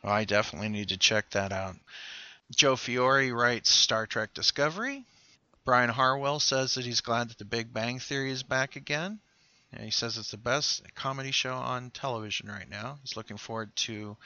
Well, 0.03 0.13
I 0.13 0.23
definitely 0.23 0.69
need 0.69 0.89
to 0.89 0.97
check 0.97 1.29
that 1.31 1.51
out. 1.51 1.75
Joe 2.55 2.75
Fiore 2.75 3.31
writes 3.31 3.69
Star 3.69 4.07
Trek 4.07 4.33
Discovery. 4.33 5.05
Brian 5.65 5.89
Harwell 5.89 6.39
says 6.39 6.73
that 6.75 6.85
he's 6.85 7.01
glad 7.01 7.29
that 7.29 7.37
The 7.37 7.45
Big 7.45 7.73
Bang 7.73 7.99
Theory 7.99 8.31
is 8.31 8.41
back 8.41 8.75
again. 8.75 9.19
And 9.71 9.83
he 9.83 9.91
says 9.91 10.17
it's 10.17 10.31
the 10.31 10.37
best 10.37 10.83
comedy 10.95 11.31
show 11.31 11.53
on 11.53 11.91
television 11.91 12.49
right 12.49 12.67
now. 12.67 12.97
He's 13.01 13.17
looking 13.17 13.37
forward 13.37 13.75
to 13.75 14.17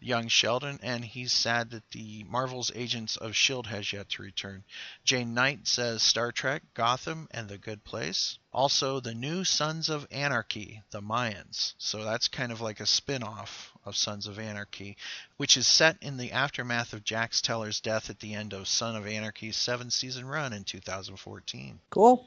Young 0.00 0.28
Sheldon, 0.28 0.80
and 0.82 1.04
he's 1.04 1.32
sad 1.32 1.70
that 1.70 1.90
the 1.90 2.24
Marvel's 2.24 2.72
Agents 2.74 3.16
of 3.16 3.32
S.H.I.E.L.D. 3.32 3.68
Has 3.68 3.92
yet 3.92 4.08
to 4.08 4.22
return. 4.22 4.64
Jane 5.04 5.34
Knight 5.34 5.68
says 5.68 6.02
Star 6.02 6.32
Trek, 6.32 6.62
Gotham, 6.72 7.28
and 7.30 7.48
The 7.48 7.58
Good 7.58 7.84
Place. 7.84 8.38
Also, 8.52 8.98
the 8.98 9.14
new 9.14 9.44
Sons 9.44 9.90
of 9.90 10.08
Anarchy, 10.10 10.82
The 10.90 11.02
Mayans. 11.02 11.74
So 11.76 12.02
that's 12.02 12.28
kind 12.28 12.50
of 12.50 12.62
like 12.62 12.80
a 12.80 12.86
spin 12.86 13.22
off 13.22 13.71
of 13.84 13.96
Sons 13.96 14.26
of 14.26 14.38
Anarchy, 14.38 14.96
which 15.36 15.56
is 15.56 15.66
set 15.66 15.96
in 16.00 16.16
the 16.16 16.32
aftermath 16.32 16.92
of 16.92 17.04
Jax 17.04 17.40
Teller's 17.40 17.80
death 17.80 18.10
at 18.10 18.20
the 18.20 18.34
end 18.34 18.52
of 18.52 18.68
Son 18.68 18.96
of 18.96 19.06
Anarchy's 19.06 19.56
seven 19.56 19.90
season 19.90 20.26
run 20.26 20.52
in 20.52 20.64
2014. 20.64 21.80
Cool. 21.90 22.26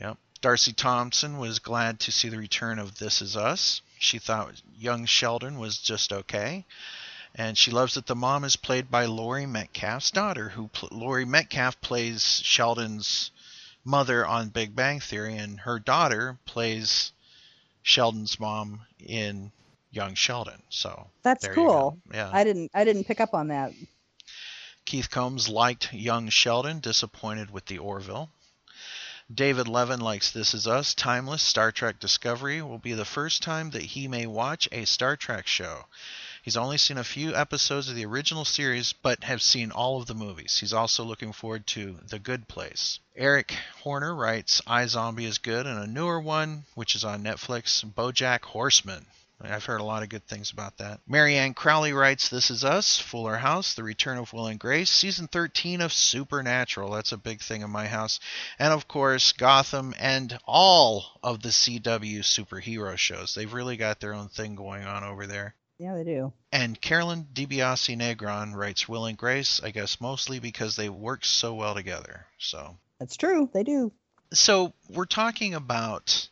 Yep. 0.00 0.16
Darcy 0.40 0.72
Thompson 0.72 1.38
was 1.38 1.58
glad 1.58 1.98
to 2.00 2.12
see 2.12 2.28
the 2.28 2.38
return 2.38 2.78
of 2.78 2.98
This 2.98 3.20
Is 3.20 3.36
Us. 3.36 3.82
She 3.98 4.18
thought 4.18 4.62
young 4.78 5.04
Sheldon 5.04 5.58
was 5.58 5.78
just 5.78 6.12
okay. 6.12 6.64
And 7.34 7.58
she 7.58 7.70
loves 7.70 7.94
that 7.94 8.06
the 8.06 8.14
mom 8.14 8.44
is 8.44 8.56
played 8.56 8.90
by 8.90 9.04
Laurie 9.06 9.46
Metcalf's 9.46 10.10
daughter, 10.10 10.50
who 10.50 10.68
pl- 10.68 10.88
Laurie 10.92 11.24
Metcalf 11.24 11.80
plays 11.80 12.40
Sheldon's 12.44 13.30
mother 13.84 14.26
on 14.26 14.48
Big 14.48 14.74
Bang 14.74 15.00
Theory, 15.00 15.36
and 15.36 15.60
her 15.60 15.78
daughter 15.78 16.38
plays 16.46 17.12
Sheldon's 17.82 18.38
mom 18.38 18.82
in 19.00 19.50
Young 19.90 20.14
Sheldon. 20.14 20.62
So 20.68 21.08
That's 21.22 21.46
cool. 21.48 21.98
Yeah. 22.12 22.30
I 22.32 22.44
didn't 22.44 22.70
I 22.74 22.84
didn't 22.84 23.04
pick 23.04 23.20
up 23.20 23.34
on 23.34 23.48
that. 23.48 23.72
Keith 24.84 25.10
Combs 25.10 25.48
liked 25.48 25.92
Young 25.92 26.30
Sheldon, 26.30 26.80
disappointed 26.80 27.50
with 27.50 27.66
the 27.66 27.78
Orville. 27.78 28.30
David 29.32 29.68
Levin 29.68 30.00
likes 30.00 30.30
This 30.30 30.54
Is 30.54 30.66
Us. 30.66 30.94
Timeless 30.94 31.42
Star 31.42 31.70
Trek 31.70 32.00
Discovery 32.00 32.62
will 32.62 32.78
be 32.78 32.94
the 32.94 33.04
first 33.04 33.42
time 33.42 33.68
that 33.70 33.82
he 33.82 34.08
may 34.08 34.24
watch 34.24 34.66
a 34.72 34.86
Star 34.86 35.16
Trek 35.16 35.46
show. 35.46 35.84
He's 36.42 36.56
only 36.56 36.78
seen 36.78 36.96
a 36.96 37.04
few 37.04 37.34
episodes 37.34 37.90
of 37.90 37.96
the 37.96 38.06
original 38.06 38.46
series, 38.46 38.94
but 38.94 39.24
have 39.24 39.42
seen 39.42 39.70
all 39.70 40.00
of 40.00 40.06
the 40.06 40.14
movies. 40.14 40.56
He's 40.56 40.72
also 40.72 41.04
looking 41.04 41.34
forward 41.34 41.66
to 41.66 41.98
The 42.08 42.18
Good 42.18 42.48
Place. 42.48 43.00
Eric 43.14 43.54
Horner 43.82 44.14
writes 44.14 44.62
iZombie 44.66 45.26
is 45.26 45.36
good, 45.36 45.66
and 45.66 45.78
a 45.78 45.86
newer 45.86 46.18
one, 46.18 46.64
which 46.74 46.94
is 46.94 47.04
on 47.04 47.22
Netflix, 47.22 47.84
Bojack 47.84 48.46
Horseman. 48.46 49.04
I've 49.40 49.64
heard 49.64 49.80
a 49.80 49.84
lot 49.84 50.02
of 50.02 50.08
good 50.08 50.26
things 50.26 50.50
about 50.50 50.78
that. 50.78 51.00
Marianne 51.06 51.54
Crowley 51.54 51.92
writes 51.92 52.28
This 52.28 52.50
Is 52.50 52.64
Us, 52.64 52.98
Fuller 52.98 53.36
House, 53.36 53.74
The 53.74 53.84
Return 53.84 54.18
of 54.18 54.32
Will 54.32 54.46
and 54.48 54.58
Grace, 54.58 54.90
Season 54.90 55.28
13 55.28 55.80
of 55.80 55.92
Supernatural. 55.92 56.90
That's 56.90 57.12
a 57.12 57.16
big 57.16 57.40
thing 57.40 57.62
in 57.62 57.70
my 57.70 57.86
house. 57.86 58.18
And 58.58 58.72
of 58.72 58.88
course, 58.88 59.30
Gotham 59.32 59.94
and 59.98 60.36
all 60.44 61.18
of 61.22 61.40
the 61.42 61.50
CW 61.50 62.18
superhero 62.20 62.96
shows. 62.96 63.34
They've 63.34 63.52
really 63.52 63.76
got 63.76 64.00
their 64.00 64.12
own 64.14 64.28
thing 64.28 64.56
going 64.56 64.84
on 64.84 65.04
over 65.04 65.26
there. 65.26 65.54
Yeah, 65.78 65.94
they 65.94 66.02
do. 66.02 66.32
And 66.50 66.80
Carolyn 66.80 67.28
DiBiase 67.32 67.96
Negron 67.96 68.54
writes 68.54 68.88
Will 68.88 69.06
and 69.06 69.16
Grace, 69.16 69.60
I 69.62 69.70
guess 69.70 70.00
mostly 70.00 70.40
because 70.40 70.74
they 70.74 70.88
work 70.88 71.24
so 71.24 71.54
well 71.54 71.76
together. 71.76 72.26
So 72.38 72.76
That's 72.98 73.16
true. 73.16 73.48
They 73.52 73.62
do. 73.62 73.92
so 74.32 74.72
we're 74.90 75.04
talking 75.04 75.54
about 75.54 76.28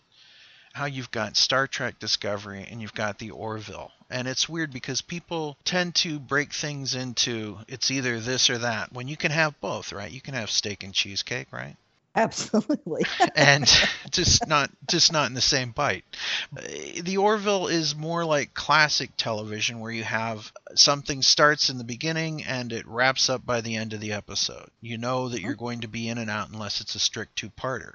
how 0.77 0.85
you've 0.85 1.11
got 1.11 1.39
Star 1.39 1.67
Trek 1.67 1.99
Discovery 1.99 2.69
and 2.71 2.83
you've 2.83 2.93
got 2.93 3.19
the 3.19 3.31
Orville. 3.31 3.91
And 4.11 4.29
it's 4.29 4.47
weird 4.47 4.75
because 4.75 5.01
people 5.01 5.57
tend 5.65 5.95
to 5.97 6.19
break 6.19 6.53
things 6.53 6.95
into 6.95 7.59
it's 7.67 7.91
either 7.91 8.21
this 8.21 8.51
or 8.51 8.59
that 8.59 8.93
when 8.93 9.09
you 9.09 9.17
can 9.17 9.31
have 9.33 9.59
both, 9.63 9.91
right? 9.95 10.13
You 10.13 10.21
can 10.21 10.35
have 10.35 10.51
steak 10.51 10.85
and 10.85 10.93
cheesecake, 10.93 11.51
right? 11.51 11.77
Absolutely. 12.15 13.05
and 13.35 13.67
just 14.11 14.47
not 14.47 14.71
just 14.87 15.15
not 15.15 15.29
in 15.29 15.35
the 15.35 15.41
same 15.41 15.71
bite. 15.71 16.05
The 16.53 17.17
Orville 17.17 17.69
is 17.69 17.97
more 17.97 18.27
like 18.27 18.53
classic 18.53 19.11
television 19.17 19.81
where 19.81 19.93
you 19.93 20.05
have 20.05 20.53
something 20.75 21.23
starts 21.23 21.71
in 21.71 21.79
the 21.79 21.85
beginning 21.85 22.45
and 22.45 22.71
it 22.71 22.87
wraps 22.87 23.31
up 23.31 23.47
by 23.47 23.63
the 23.63 23.77
end 23.77 23.95
of 23.95 24.01
the 24.01 24.13
episode. 24.13 24.69
You 24.83 24.99
know 24.99 25.31
that 25.31 25.41
you're 25.41 25.53
mm-hmm. 25.53 25.65
going 25.65 25.81
to 25.81 25.89
be 25.89 26.11
in 26.11 26.19
and 26.19 26.31
out 26.31 26.51
unless 26.51 26.83
it's 26.83 26.95
a 26.95 26.99
strict 26.99 27.37
two-parter. 27.37 27.95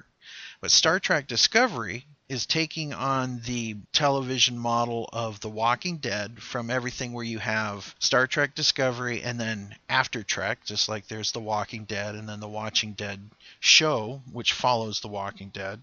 But 0.60 0.72
Star 0.72 0.98
Trek 0.98 1.28
Discovery 1.28 2.06
is 2.28 2.46
taking 2.46 2.94
on 2.94 3.40
the 3.44 3.76
television 3.92 4.56
model 4.56 5.08
of 5.12 5.40
The 5.40 5.50
Walking 5.50 5.98
Dead 5.98 6.42
from 6.42 6.70
everything 6.70 7.12
where 7.12 7.24
you 7.24 7.38
have 7.38 7.94
Star 7.98 8.26
Trek 8.26 8.54
Discovery 8.54 9.22
and 9.22 9.38
then 9.38 9.74
After 9.88 10.22
Trek, 10.22 10.64
just 10.64 10.88
like 10.88 11.08
there's 11.08 11.32
The 11.32 11.40
Walking 11.40 11.84
Dead 11.84 12.14
and 12.14 12.28
then 12.28 12.40
The 12.40 12.48
Watching 12.48 12.92
Dead 12.92 13.20
show, 13.60 14.22
which 14.32 14.52
follows 14.54 15.00
The 15.00 15.08
Walking 15.08 15.50
Dead. 15.50 15.80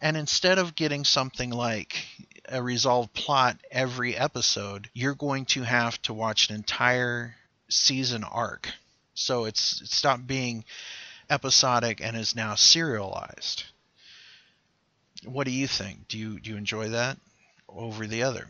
And 0.00 0.16
instead 0.16 0.58
of 0.58 0.76
getting 0.76 1.04
something 1.04 1.50
like 1.50 2.06
a 2.48 2.62
resolved 2.62 3.12
plot 3.12 3.58
every 3.70 4.16
episode, 4.16 4.88
you're 4.94 5.14
going 5.14 5.44
to 5.46 5.62
have 5.62 6.00
to 6.02 6.14
watch 6.14 6.48
an 6.48 6.56
entire 6.56 7.34
season 7.68 8.22
arc. 8.22 8.68
So 9.14 9.44
it's, 9.44 9.80
it's 9.82 9.96
stopped 9.96 10.26
being 10.26 10.64
episodic 11.28 12.00
and 12.00 12.16
is 12.16 12.36
now 12.36 12.54
serialized. 12.54 13.64
What 15.24 15.44
do 15.44 15.50
you 15.50 15.66
think? 15.66 16.08
Do 16.08 16.18
you 16.18 16.40
do 16.40 16.50
you 16.50 16.56
enjoy 16.56 16.88
that 16.90 17.18
over 17.68 18.06
the 18.06 18.22
other? 18.22 18.48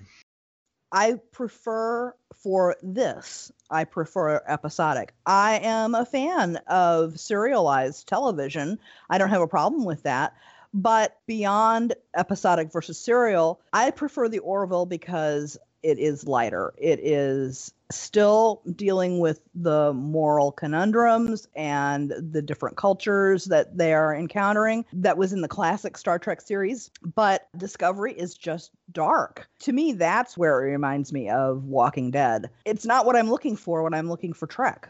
I 0.92 1.14
prefer 1.32 2.14
for 2.42 2.76
this, 2.82 3.52
I 3.70 3.84
prefer 3.84 4.42
episodic. 4.46 5.14
I 5.24 5.60
am 5.62 5.94
a 5.94 6.04
fan 6.04 6.56
of 6.66 7.20
serialized 7.20 8.08
television. 8.08 8.78
I 9.08 9.18
don't 9.18 9.28
have 9.28 9.42
a 9.42 9.46
problem 9.46 9.84
with 9.84 10.02
that. 10.04 10.34
But 10.72 11.16
beyond 11.26 11.94
episodic 12.16 12.72
versus 12.72 12.98
serial, 12.98 13.60
I 13.72 13.90
prefer 13.90 14.28
the 14.28 14.38
Orville 14.38 14.86
because 14.86 15.58
it 15.82 15.98
is 15.98 16.26
lighter. 16.26 16.72
It 16.78 17.00
is 17.02 17.72
still 17.90 18.62
dealing 18.76 19.18
with 19.18 19.40
the 19.54 19.92
moral 19.92 20.52
conundrums 20.52 21.48
and 21.56 22.10
the 22.10 22.42
different 22.42 22.76
cultures 22.76 23.46
that 23.46 23.76
they 23.76 23.92
are 23.92 24.14
encountering. 24.14 24.84
That 24.92 25.18
was 25.18 25.32
in 25.32 25.40
the 25.40 25.48
classic 25.48 25.96
Star 25.96 26.18
Trek 26.18 26.40
series, 26.40 26.90
but 27.14 27.48
Discovery 27.56 28.12
is 28.12 28.34
just 28.34 28.70
dark. 28.92 29.48
To 29.60 29.72
me, 29.72 29.92
that's 29.92 30.38
where 30.38 30.62
it 30.62 30.70
reminds 30.70 31.12
me 31.12 31.30
of 31.30 31.64
Walking 31.64 32.10
Dead. 32.10 32.50
It's 32.64 32.86
not 32.86 33.06
what 33.06 33.16
I'm 33.16 33.30
looking 33.30 33.56
for 33.56 33.82
when 33.82 33.94
I'm 33.94 34.08
looking 34.08 34.32
for 34.32 34.46
Trek 34.46 34.88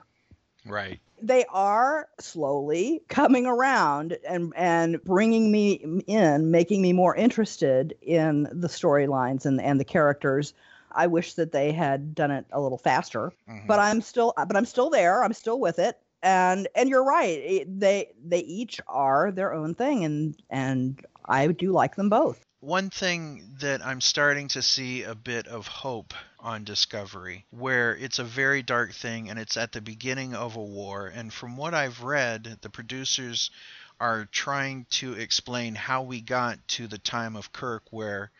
Right. 0.66 1.00
they 1.22 1.44
are 1.50 2.08
slowly 2.18 3.02
coming 3.08 3.46
around 3.46 4.18
and 4.28 4.52
and 4.56 5.02
bringing 5.04 5.50
me 5.50 6.02
in 6.06 6.50
making 6.50 6.82
me 6.82 6.92
more 6.92 7.14
interested 7.16 7.94
in 8.02 8.42
the 8.52 8.68
storylines 8.68 9.46
and 9.46 9.60
and 9.60 9.80
the 9.80 9.84
characters 9.84 10.52
i 10.92 11.06
wish 11.06 11.34
that 11.34 11.52
they 11.52 11.72
had 11.72 12.14
done 12.14 12.30
it 12.30 12.44
a 12.52 12.60
little 12.60 12.78
faster 12.78 13.32
Mhm. 13.48 13.66
but 13.66 13.78
i'm 13.78 14.00
still 14.00 14.32
but 14.36 14.56
i'm 14.56 14.66
still 14.66 14.90
there 14.90 15.22
i'm 15.24 15.32
still 15.32 15.58
with 15.60 15.78
it 15.78 15.98
and 16.22 16.68
and 16.74 16.90
you're 16.90 17.02
right. 17.04 17.38
It- 17.38 17.80
they 17.80 18.12
they 18.22 18.40
each 18.40 18.78
are 18.86 19.32
their 19.32 19.54
own 19.54 19.74
thing, 19.74 20.04
and 20.04 20.36
and 20.50 21.02
I 21.24 21.46
do 21.46 21.72
like 21.72 21.96
them 21.96 22.10
both. 22.10 22.44
One 22.60 22.90
thing 22.90 23.56
that 23.60 23.82
I'm 23.82 24.02
starting 24.02 24.48
to 24.48 24.60
see 24.60 25.02
a 25.02 25.14
bit 25.14 25.46
of 25.46 25.66
hope 25.66 26.12
on 26.38 26.64
Discovery, 26.64 27.46
where 27.48 27.96
it's 27.96 28.18
a 28.18 28.24
very 28.24 28.62
dark 28.62 28.92
thing 28.92 29.30
and 29.30 29.38
it's 29.38 29.56
at 29.56 29.72
the 29.72 29.80
beginning 29.80 30.34
of 30.34 30.56
a 30.56 30.62
war. 30.62 31.06
And 31.06 31.32
from 31.32 31.56
what 31.56 31.72
I've 31.72 32.02
read, 32.02 32.58
the 32.60 32.68
producers 32.68 33.50
are 33.98 34.26
trying 34.30 34.84
to 34.90 35.14
explain 35.14 35.74
how 35.74 36.02
we 36.02 36.20
got 36.20 36.58
to 36.68 36.86
the 36.86 36.98
time 36.98 37.34
of 37.34 37.50
Kirk 37.54 37.84
where 37.90 38.30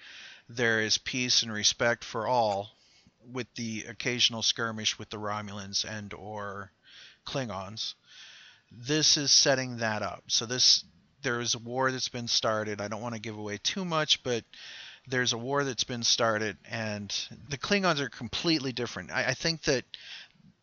there 0.57 0.81
is 0.81 0.99
peace 0.99 1.43
and 1.43 1.53
respect 1.53 2.03
for 2.03 2.27
all 2.27 2.71
with 3.33 3.47
the 3.55 3.85
occasional 3.89 4.43
skirmish 4.43 4.99
with 4.99 5.11
the 5.11 5.17
Romulans 5.17 5.85
and 5.85 6.13
or 6.13 6.73
Klingons. 7.25 7.95
This 8.73 9.17
is 9.17 9.31
setting 9.31 9.79
that 9.79 10.03
up. 10.03 10.25
So 10.27 10.47
this 10.47 10.85
there 11.23 11.41
is 11.41 11.55
a 11.55 11.59
war 11.59 11.93
that's 11.93 12.09
been 12.09 12.29
started. 12.29 12.81
I 12.81 12.89
don't 12.89 13.03
want 13.03 13.15
to 13.15 13.21
give 13.21 13.37
away 13.37 13.59
too 13.59 13.85
much, 13.85 14.23
but 14.23 14.45
there's 15.07 15.33
a 15.33 15.39
war 15.39 15.65
that's 15.65 15.85
been 15.85 16.03
started, 16.03 16.57
and 16.69 17.15
the 17.49 17.59
Klingons 17.59 18.01
are 18.01 18.09
completely 18.09 18.73
different. 18.73 19.11
I, 19.11 19.27
I 19.29 19.35
think 19.35 19.63
that 19.63 19.85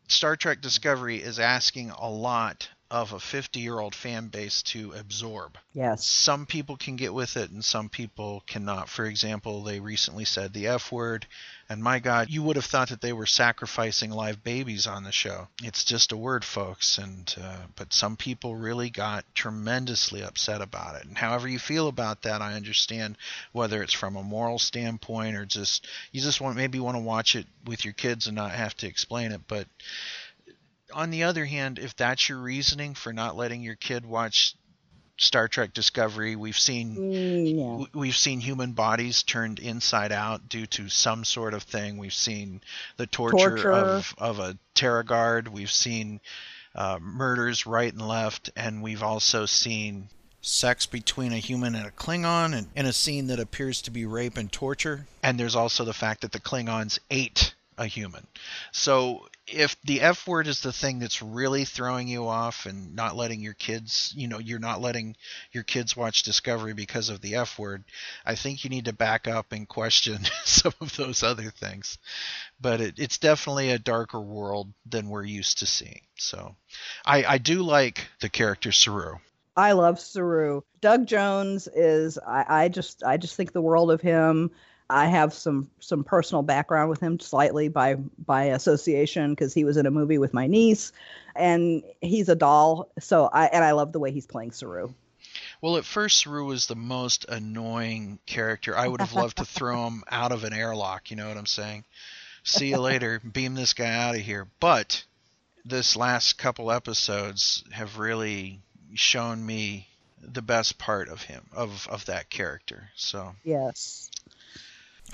Star 0.08 0.36
Trek 0.36 0.60
Discovery 0.60 1.16
is 1.16 1.38
asking 1.38 1.90
a 1.90 2.10
lot 2.10 2.68
of 2.90 3.12
a 3.12 3.20
50 3.20 3.60
year 3.60 3.78
old 3.78 3.94
fan 3.94 4.28
base 4.28 4.62
to 4.62 4.92
absorb. 4.92 5.58
Yes. 5.74 6.06
Some 6.06 6.46
people 6.46 6.76
can 6.76 6.96
get 6.96 7.12
with 7.12 7.36
it 7.36 7.50
and 7.50 7.64
some 7.64 7.88
people 7.88 8.42
cannot. 8.46 8.88
For 8.88 9.04
example, 9.04 9.62
they 9.62 9.78
recently 9.78 10.24
said 10.24 10.52
the 10.52 10.68
F 10.68 10.90
word, 10.90 11.26
and 11.68 11.82
my 11.82 11.98
God, 11.98 12.30
you 12.30 12.42
would 12.42 12.56
have 12.56 12.64
thought 12.64 12.88
that 12.88 13.02
they 13.02 13.12
were 13.12 13.26
sacrificing 13.26 14.10
live 14.10 14.42
babies 14.42 14.86
on 14.86 15.04
the 15.04 15.12
show. 15.12 15.48
It's 15.62 15.84
just 15.84 16.12
a 16.12 16.16
word, 16.16 16.42
folks, 16.44 16.96
and 16.96 17.34
uh, 17.40 17.58
but 17.76 17.92
some 17.92 18.16
people 18.16 18.56
really 18.56 18.88
got 18.88 19.26
tremendously 19.34 20.22
upset 20.22 20.62
about 20.62 20.96
it. 20.96 21.04
And 21.04 21.18
however 21.18 21.46
you 21.46 21.58
feel 21.58 21.88
about 21.88 22.22
that, 22.22 22.40
I 22.40 22.54
understand 22.54 23.18
whether 23.52 23.82
it's 23.82 23.92
from 23.92 24.16
a 24.16 24.22
moral 24.22 24.58
standpoint 24.58 25.36
or 25.36 25.44
just 25.44 25.86
you 26.10 26.22
just 26.22 26.40
want 26.40 26.56
maybe 26.56 26.80
want 26.80 26.96
to 26.96 27.02
watch 27.02 27.36
it 27.36 27.46
with 27.66 27.84
your 27.84 27.94
kids 27.94 28.26
and 28.26 28.36
not 28.36 28.52
have 28.52 28.74
to 28.78 28.86
explain 28.86 29.32
it, 29.32 29.42
but 29.46 29.66
on 30.92 31.10
the 31.10 31.24
other 31.24 31.44
hand, 31.44 31.78
if 31.78 31.94
that's 31.96 32.28
your 32.28 32.38
reasoning 32.38 32.94
for 32.94 33.12
not 33.12 33.36
letting 33.36 33.62
your 33.62 33.74
kid 33.76 34.06
watch 34.06 34.54
Star 35.20 35.48
Trek 35.48 35.72
Discovery, 35.74 36.36
we've 36.36 36.58
seen 36.58 36.96
Mm, 36.96 37.80
yeah. 37.82 37.86
we've 37.92 38.16
seen 38.16 38.40
human 38.40 38.72
bodies 38.72 39.22
turned 39.24 39.58
inside 39.58 40.12
out 40.12 40.48
due 40.48 40.66
to 40.66 40.88
some 40.88 41.24
sort 41.24 41.54
of 41.54 41.64
thing. 41.64 41.98
We've 41.98 42.14
seen 42.14 42.60
the 42.96 43.06
torture, 43.06 43.36
Torture. 43.50 43.72
of 43.72 44.14
of 44.18 44.38
a 44.38 44.56
Terra 44.74 45.04
guard. 45.04 45.48
We've 45.48 45.72
seen 45.72 46.20
uh, 46.74 46.98
murders 47.00 47.66
right 47.66 47.92
and 47.92 48.06
left, 48.06 48.50
and 48.54 48.80
we've 48.82 49.02
also 49.02 49.44
seen 49.46 50.08
sex 50.40 50.86
between 50.86 51.32
a 51.32 51.38
human 51.38 51.74
and 51.74 51.86
a 51.86 51.90
Klingon, 51.90 52.56
and 52.56 52.68
in 52.76 52.86
a 52.86 52.92
scene 52.92 53.26
that 53.26 53.40
appears 53.40 53.82
to 53.82 53.90
be 53.90 54.06
rape 54.06 54.36
and 54.36 54.52
torture. 54.52 55.06
And 55.20 55.38
there's 55.38 55.56
also 55.56 55.84
the 55.84 55.92
fact 55.92 56.20
that 56.20 56.30
the 56.30 56.38
Klingons 56.40 57.00
ate 57.10 57.54
a 57.76 57.86
human. 57.86 58.24
So 58.70 59.26
if 59.50 59.80
the 59.82 60.00
F 60.00 60.26
word 60.26 60.46
is 60.46 60.60
the 60.60 60.72
thing 60.72 60.98
that's 60.98 61.22
really 61.22 61.64
throwing 61.64 62.08
you 62.08 62.26
off 62.26 62.66
and 62.66 62.94
not 62.94 63.16
letting 63.16 63.40
your 63.40 63.54
kids, 63.54 64.12
you 64.16 64.28
know, 64.28 64.38
you're 64.38 64.58
not 64.58 64.80
letting 64.80 65.16
your 65.52 65.62
kids 65.62 65.96
watch 65.96 66.22
Discovery 66.22 66.74
because 66.74 67.08
of 67.08 67.20
the 67.20 67.36
F 67.36 67.58
word, 67.58 67.84
I 68.24 68.34
think 68.34 68.64
you 68.64 68.70
need 68.70 68.86
to 68.86 68.92
back 68.92 69.26
up 69.26 69.52
and 69.52 69.68
question 69.68 70.20
some 70.44 70.74
of 70.80 70.96
those 70.96 71.22
other 71.22 71.50
things. 71.50 71.98
But 72.60 72.80
it, 72.80 72.98
it's 72.98 73.18
definitely 73.18 73.70
a 73.70 73.78
darker 73.78 74.20
world 74.20 74.72
than 74.86 75.08
we're 75.08 75.24
used 75.24 75.58
to 75.58 75.66
seeing. 75.66 76.02
So 76.16 76.56
I, 77.04 77.24
I 77.24 77.38
do 77.38 77.62
like 77.62 78.08
the 78.20 78.28
character 78.28 78.72
Saru. 78.72 79.16
I 79.56 79.72
love 79.72 79.98
Saru. 79.98 80.62
Doug 80.80 81.06
Jones 81.06 81.68
is 81.74 82.16
I, 82.18 82.44
I 82.48 82.68
just 82.68 83.02
I 83.02 83.16
just 83.16 83.34
think 83.34 83.52
the 83.52 83.60
world 83.60 83.90
of 83.90 84.00
him. 84.00 84.52
I 84.90 85.06
have 85.06 85.34
some 85.34 85.70
some 85.80 86.02
personal 86.02 86.42
background 86.42 86.88
with 86.88 87.00
him 87.00 87.20
slightly 87.20 87.68
by 87.68 87.96
by 88.24 88.44
association 88.44 89.30
because 89.30 89.52
he 89.52 89.64
was 89.64 89.76
in 89.76 89.86
a 89.86 89.90
movie 89.90 90.18
with 90.18 90.32
my 90.32 90.46
niece, 90.46 90.92
and 91.36 91.82
he's 92.00 92.28
a 92.28 92.34
doll. 92.34 92.90
So 92.98 93.28
I 93.32 93.46
and 93.46 93.64
I 93.64 93.72
love 93.72 93.92
the 93.92 93.98
way 93.98 94.10
he's 94.12 94.26
playing 94.26 94.52
Saru. 94.52 94.90
Well, 95.60 95.76
at 95.76 95.84
first, 95.84 96.20
Saru 96.20 96.46
was 96.46 96.66
the 96.66 96.76
most 96.76 97.26
annoying 97.28 98.18
character. 98.26 98.76
I 98.76 98.88
would 98.88 99.00
have 99.00 99.12
loved 99.12 99.38
to 99.38 99.44
throw 99.44 99.86
him 99.86 100.04
out 100.10 100.32
of 100.32 100.44
an 100.44 100.52
airlock. 100.52 101.10
You 101.10 101.16
know 101.16 101.28
what 101.28 101.36
I'm 101.36 101.46
saying? 101.46 101.84
See 102.44 102.68
you 102.68 102.78
later. 102.78 103.20
Beam 103.20 103.54
this 103.54 103.74
guy 103.74 103.90
out 103.90 104.14
of 104.14 104.20
here. 104.20 104.46
But 104.60 105.04
this 105.64 105.96
last 105.96 106.38
couple 106.38 106.70
episodes 106.72 107.62
have 107.72 107.98
really 107.98 108.60
shown 108.94 109.44
me 109.44 109.88
the 110.22 110.42
best 110.42 110.78
part 110.78 111.08
of 111.08 111.22
him, 111.22 111.44
of 111.52 111.86
of 111.88 112.06
that 112.06 112.30
character. 112.30 112.90
So 112.96 113.34
Yes. 113.44 114.10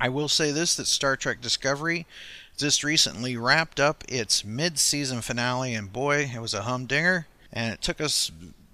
I 0.01 0.09
will 0.09 0.29
say 0.29 0.51
this: 0.51 0.75
that 0.77 0.87
Star 0.87 1.17
Trek 1.17 1.41
Discovery 1.41 2.07
just 2.57 2.85
recently 2.85 3.37
wrapped 3.37 3.81
up 3.81 4.05
its 4.09 4.45
mid-season 4.45 5.21
finale, 5.21 5.75
and 5.75 5.93
boy, 5.93 6.31
it 6.35 6.41
was 6.41 6.55
a 6.55 6.63
humdinger, 6.63 7.27
and 7.53 7.73
it 7.73 7.83
took 7.83 8.01
us 8.01 8.31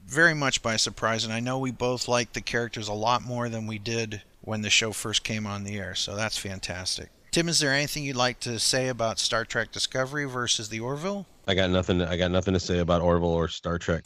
very 0.07 0.35
much 0.35 0.62
by 0.62 0.77
surprise. 0.77 1.25
And 1.25 1.33
I 1.33 1.41
know 1.41 1.59
we 1.59 1.71
both 1.71 2.09
liked 2.09 2.35
the 2.35 2.41
characters 2.41 2.89
a 2.89 2.93
lot 2.93 3.23
more 3.23 3.49
than 3.49 3.66
we 3.66 3.79
did 3.79 4.23
when 4.43 4.62
the 4.62 4.71
show 4.71 4.93
first 4.93 5.25
came 5.25 5.47
on 5.47 5.64
the 5.64 5.79
air, 5.79 5.95
so 5.95 6.16
that's 6.16 6.39
fantastic. 6.39 7.11
Tim, 7.31 7.49
is 7.49 7.61
there 7.61 7.73
anything 7.73 8.03
you'd 8.03 8.16
like 8.16 8.41
to 8.41 8.59
say 8.59 8.89
about 8.89 9.18
Star 9.18 9.45
Trek 9.45 9.71
Discovery 9.71 10.25
versus 10.25 10.68
the 10.68 10.81
Orville? 10.81 11.27
I 11.47 11.55
got 11.55 11.71
nothing. 11.71 12.03
I 12.03 12.16
got 12.16 12.31
nothing 12.31 12.55
to 12.55 12.61
say 12.61 12.79
about 12.79 13.03
Orville 13.03 13.29
or 13.29 13.49
Star 13.49 13.79
Trek. 13.79 14.05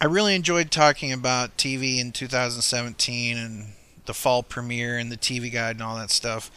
I 0.00 0.06
really 0.06 0.34
enjoyed 0.34 0.70
talking 0.70 1.12
about 1.12 1.56
TV 1.56 1.98
in 1.98 2.12
2017 2.12 3.36
and 3.36 3.72
the 4.08 4.14
fall 4.14 4.42
premiere 4.42 4.98
and 4.98 5.12
the 5.12 5.16
TV 5.16 5.52
guide 5.52 5.76
and 5.76 5.82
all 5.82 5.94
that 5.96 6.10
stuff. 6.10 6.50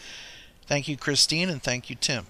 Thank 0.66 0.88
you, 0.88 0.97
Christine, 0.97 1.49
and 1.49 1.62
thank 1.62 1.89
you, 1.89 1.95
Tim. 1.95 2.26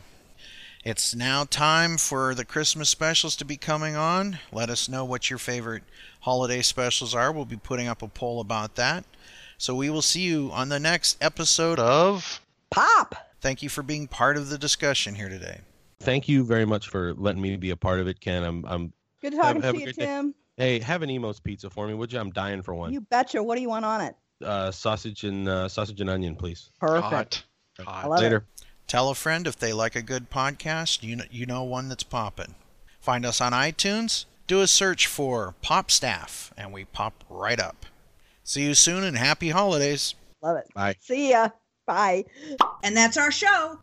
It's 0.84 1.14
now 1.14 1.44
time 1.46 1.98
for 1.98 2.34
the 2.34 2.44
Christmas 2.44 2.90
specials 2.90 3.36
to 3.36 3.46
be 3.46 3.56
coming 3.56 3.96
on. 3.96 4.40
Let 4.52 4.72
us 4.72 4.90
know 4.90 5.06
what 5.06 5.30
your 5.30 5.38
favorite 5.38 5.84
holiday 6.22 6.64
specials 6.64 7.14
are. 7.14 7.32
We'll 7.32 7.46
be 7.46 7.56
putting 7.56 7.88
up 7.88 8.02
a 8.02 8.08
poll 8.08 8.42
about 8.42 8.76
that. 8.76 9.06
So 9.60 9.76
we 9.76 9.92
will 9.92 10.02
see 10.02 10.22
you 10.22 10.50
on 10.52 10.70
the 10.70 10.80
next 10.80 11.24
episode 11.24 11.78
of. 11.78 12.42
Pop. 12.72 13.14
Thank 13.42 13.62
you 13.62 13.70
for 13.70 13.84
being 13.84 14.08
part 14.08 14.38
of 14.38 14.50
the 14.50 14.58
discussion 14.58 15.14
here 15.14 15.30
today. 15.30 15.60
Thank 16.00 16.28
you 16.28 16.44
very 16.44 16.66
much 16.66 16.88
for 16.88 17.14
letting 17.14 17.44
me 17.44 17.58
be 17.58 17.70
a 17.70 17.78
part 17.78 18.00
of 18.00 18.08
it, 18.08 18.20
Ken. 18.20 18.44
I'm. 18.44 18.66
I'm. 18.66 18.94
Good 19.22 19.34
talking 19.34 19.62
have 19.62 19.74
to 19.74 19.78
a 19.78 19.80
you, 19.80 19.86
great 19.86 19.96
day. 19.98 20.06
Tim. 20.06 20.34
Hey, 20.58 20.80
have 20.80 21.04
an 21.04 21.12
Emos 21.12 21.40
pizza 21.40 21.70
for 21.70 21.88
me, 21.88 21.94
would 21.94 22.12
you? 22.12 22.20
I'm 22.20 22.32
dying 22.32 22.64
for 22.64 22.74
one. 22.74 22.92
You 22.92 23.02
betcha. 23.02 23.44
What 23.44 23.56
do 23.56 23.62
you 23.62 23.70
want 23.70 23.86
on 23.86 24.02
it? 24.02 24.16
Uh, 24.44 24.72
sausage 24.72 25.24
and 25.24 25.48
uh, 25.48 25.68
sausage 25.68 26.02
and 26.02 26.10
onion, 26.10 26.36
please. 26.36 26.70
Perfect. 26.80 27.44
Hot. 27.80 27.86
Hot. 27.86 28.10
Later. 28.20 28.38
it. 28.38 28.64
Tell 28.88 29.10
a 29.10 29.16
friend 29.16 29.48
if 29.48 29.56
they 29.58 29.72
like 29.72 29.96
a 29.96 30.02
good 30.02 30.30
podcast. 30.30 31.04
You 31.04 31.16
know, 31.16 31.24
you 31.32 31.46
know 31.46 31.64
one 31.64 31.88
that's 31.90 32.04
popping. 32.04 32.56
Find 33.00 33.26
us 33.26 33.40
on 33.40 33.54
iTunes. 33.54 34.26
Do 34.48 34.60
a 34.62 34.68
search 34.68 35.08
for 35.08 35.56
Pop 35.62 35.90
Staff, 35.90 36.54
and 36.58 36.74
we 36.74 36.86
pop 36.86 37.24
right 37.30 37.60
up. 37.60 37.86
See 38.44 38.64
you 38.64 38.74
soon, 38.74 39.04
and 39.04 39.18
happy 39.18 39.50
holidays. 39.50 40.16
Love 40.44 40.58
it. 40.58 40.74
Bye. 40.74 40.96
See 41.00 41.30
ya. 41.30 41.50
Bye. 41.88 42.26
And 42.84 42.98
that's 42.98 43.16
our 43.18 43.32
show. 43.32 43.80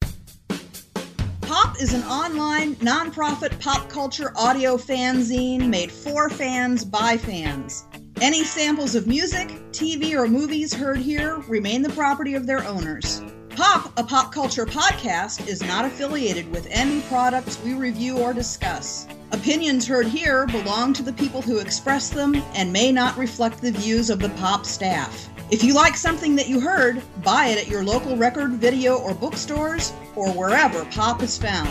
Pop 1.41 1.81
is 1.81 1.95
an 1.95 2.03
online, 2.03 2.75
nonprofit 2.77 3.59
pop 3.59 3.89
culture 3.89 4.33
audio 4.37 4.77
fanzine 4.77 5.67
made 5.69 5.91
for 5.91 6.29
fans 6.29 6.85
by 6.85 7.17
fans. 7.17 7.85
Any 8.21 8.43
samples 8.43 8.97
of 8.97 9.07
music, 9.07 9.47
TV, 9.71 10.15
or 10.15 10.27
movies 10.27 10.75
heard 10.75 10.99
here 10.99 11.37
remain 11.47 11.83
the 11.83 11.91
property 11.91 12.35
of 12.35 12.47
their 12.47 12.65
owners. 12.65 13.23
Pop, 13.51 13.93
a 13.97 14.03
pop 14.03 14.35
culture 14.35 14.67
podcast, 14.67 15.47
is 15.47 15.63
not 15.63 15.85
affiliated 15.85 16.51
with 16.51 16.67
any 16.69 17.01
products 17.03 17.63
we 17.63 17.75
review 17.75 18.19
or 18.19 18.35
discuss. 18.35 19.07
Opinions 19.31 19.87
heard 19.87 20.07
here 20.07 20.47
belong 20.47 20.93
to 20.95 21.03
the 21.05 21.13
people 21.13 21.41
who 21.41 21.59
express 21.59 22.09
them 22.09 22.35
and 22.55 22.73
may 22.73 22.91
not 22.91 23.17
reflect 23.17 23.61
the 23.61 23.71
views 23.71 24.11
of 24.11 24.19
the 24.19 24.31
Pop 24.31 24.67
staff. 24.67 25.29
If 25.53 25.63
you 25.63 25.73
like 25.73 25.97
something 25.97 26.35
that 26.37 26.49
you 26.49 26.59
heard, 26.59 27.01
buy 27.23 27.47
it 27.47 27.59
at 27.59 27.69
your 27.69 27.85
local 27.85 28.17
record, 28.17 28.51
video, 28.55 28.97
or 28.97 29.15
bookstores, 29.15 29.93
or 30.17 30.33
wherever 30.33 30.85
pop 30.87 31.23
is 31.23 31.39
found. 31.39 31.71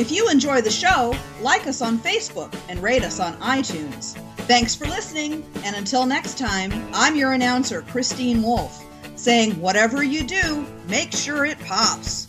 If 0.00 0.10
you 0.10 0.30
enjoy 0.30 0.62
the 0.62 0.70
show, 0.70 1.14
like 1.42 1.66
us 1.66 1.82
on 1.82 1.98
Facebook 1.98 2.58
and 2.70 2.82
rate 2.82 3.04
us 3.04 3.20
on 3.20 3.34
iTunes. 3.34 4.16
Thanks 4.48 4.74
for 4.74 4.86
listening, 4.86 5.44
and 5.62 5.76
until 5.76 6.06
next 6.06 6.38
time, 6.38 6.72
I'm 6.94 7.16
your 7.16 7.32
announcer, 7.32 7.82
Christine 7.82 8.42
Wolf, 8.42 8.82
saying 9.16 9.60
whatever 9.60 10.02
you 10.02 10.24
do, 10.24 10.66
make 10.88 11.12
sure 11.12 11.44
it 11.44 11.58
pops. 11.66 12.26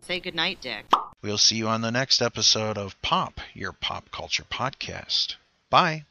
Say 0.00 0.20
goodnight, 0.20 0.62
Dick. 0.62 0.86
We'll 1.20 1.36
see 1.36 1.56
you 1.56 1.68
on 1.68 1.82
the 1.82 1.90
next 1.90 2.22
episode 2.22 2.78
of 2.78 3.00
Pop, 3.02 3.40
your 3.52 3.72
pop 3.72 4.10
culture 4.10 4.44
podcast. 4.50 5.34
Bye. 5.68 6.06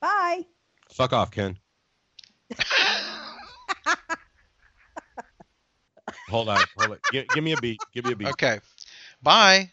Bye. 0.00 0.44
Fuck 0.90 1.14
off, 1.14 1.30
Ken. 1.30 1.56
Hold 6.28 6.48
on, 6.48 6.60
hold 6.76 6.92
it. 6.92 7.00
Give, 7.10 7.28
give 7.28 7.44
me 7.44 7.52
a 7.52 7.56
beat. 7.56 7.80
Give 7.92 8.04
me 8.04 8.12
a 8.12 8.16
beat. 8.16 8.28
Okay. 8.28 8.60
Bye. 9.22 9.70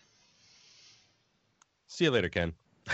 See 1.87 2.05
you 2.05 2.11
later, 2.11 2.29
Ken. 2.29 2.53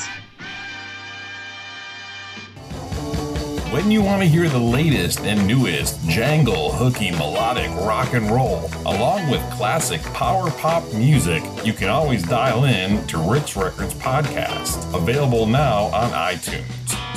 When 3.74 3.90
you 3.90 4.04
want 4.04 4.22
to 4.22 4.28
hear 4.28 4.48
the 4.50 4.60
latest 4.60 5.22
and 5.22 5.48
newest 5.48 6.00
jangle, 6.08 6.72
hooky, 6.72 7.10
melodic 7.10 7.72
rock 7.72 8.14
and 8.14 8.30
roll, 8.30 8.70
along 8.86 9.32
with 9.32 9.42
classic 9.50 10.00
power 10.14 10.52
pop 10.52 10.84
music, 10.94 11.44
you 11.66 11.74
can 11.74 11.90
always 11.90 12.22
dial 12.22 12.66
in 12.66 13.04
to 13.08 13.18
Ritz 13.18 13.58
Records 13.58 13.96
Podcast, 13.96 14.94
available 14.96 15.48
now 15.48 15.86
on 15.86 16.12
iTunes. 16.12 16.68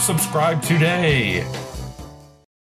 Subscribe 0.01 0.63
today. 0.63 1.45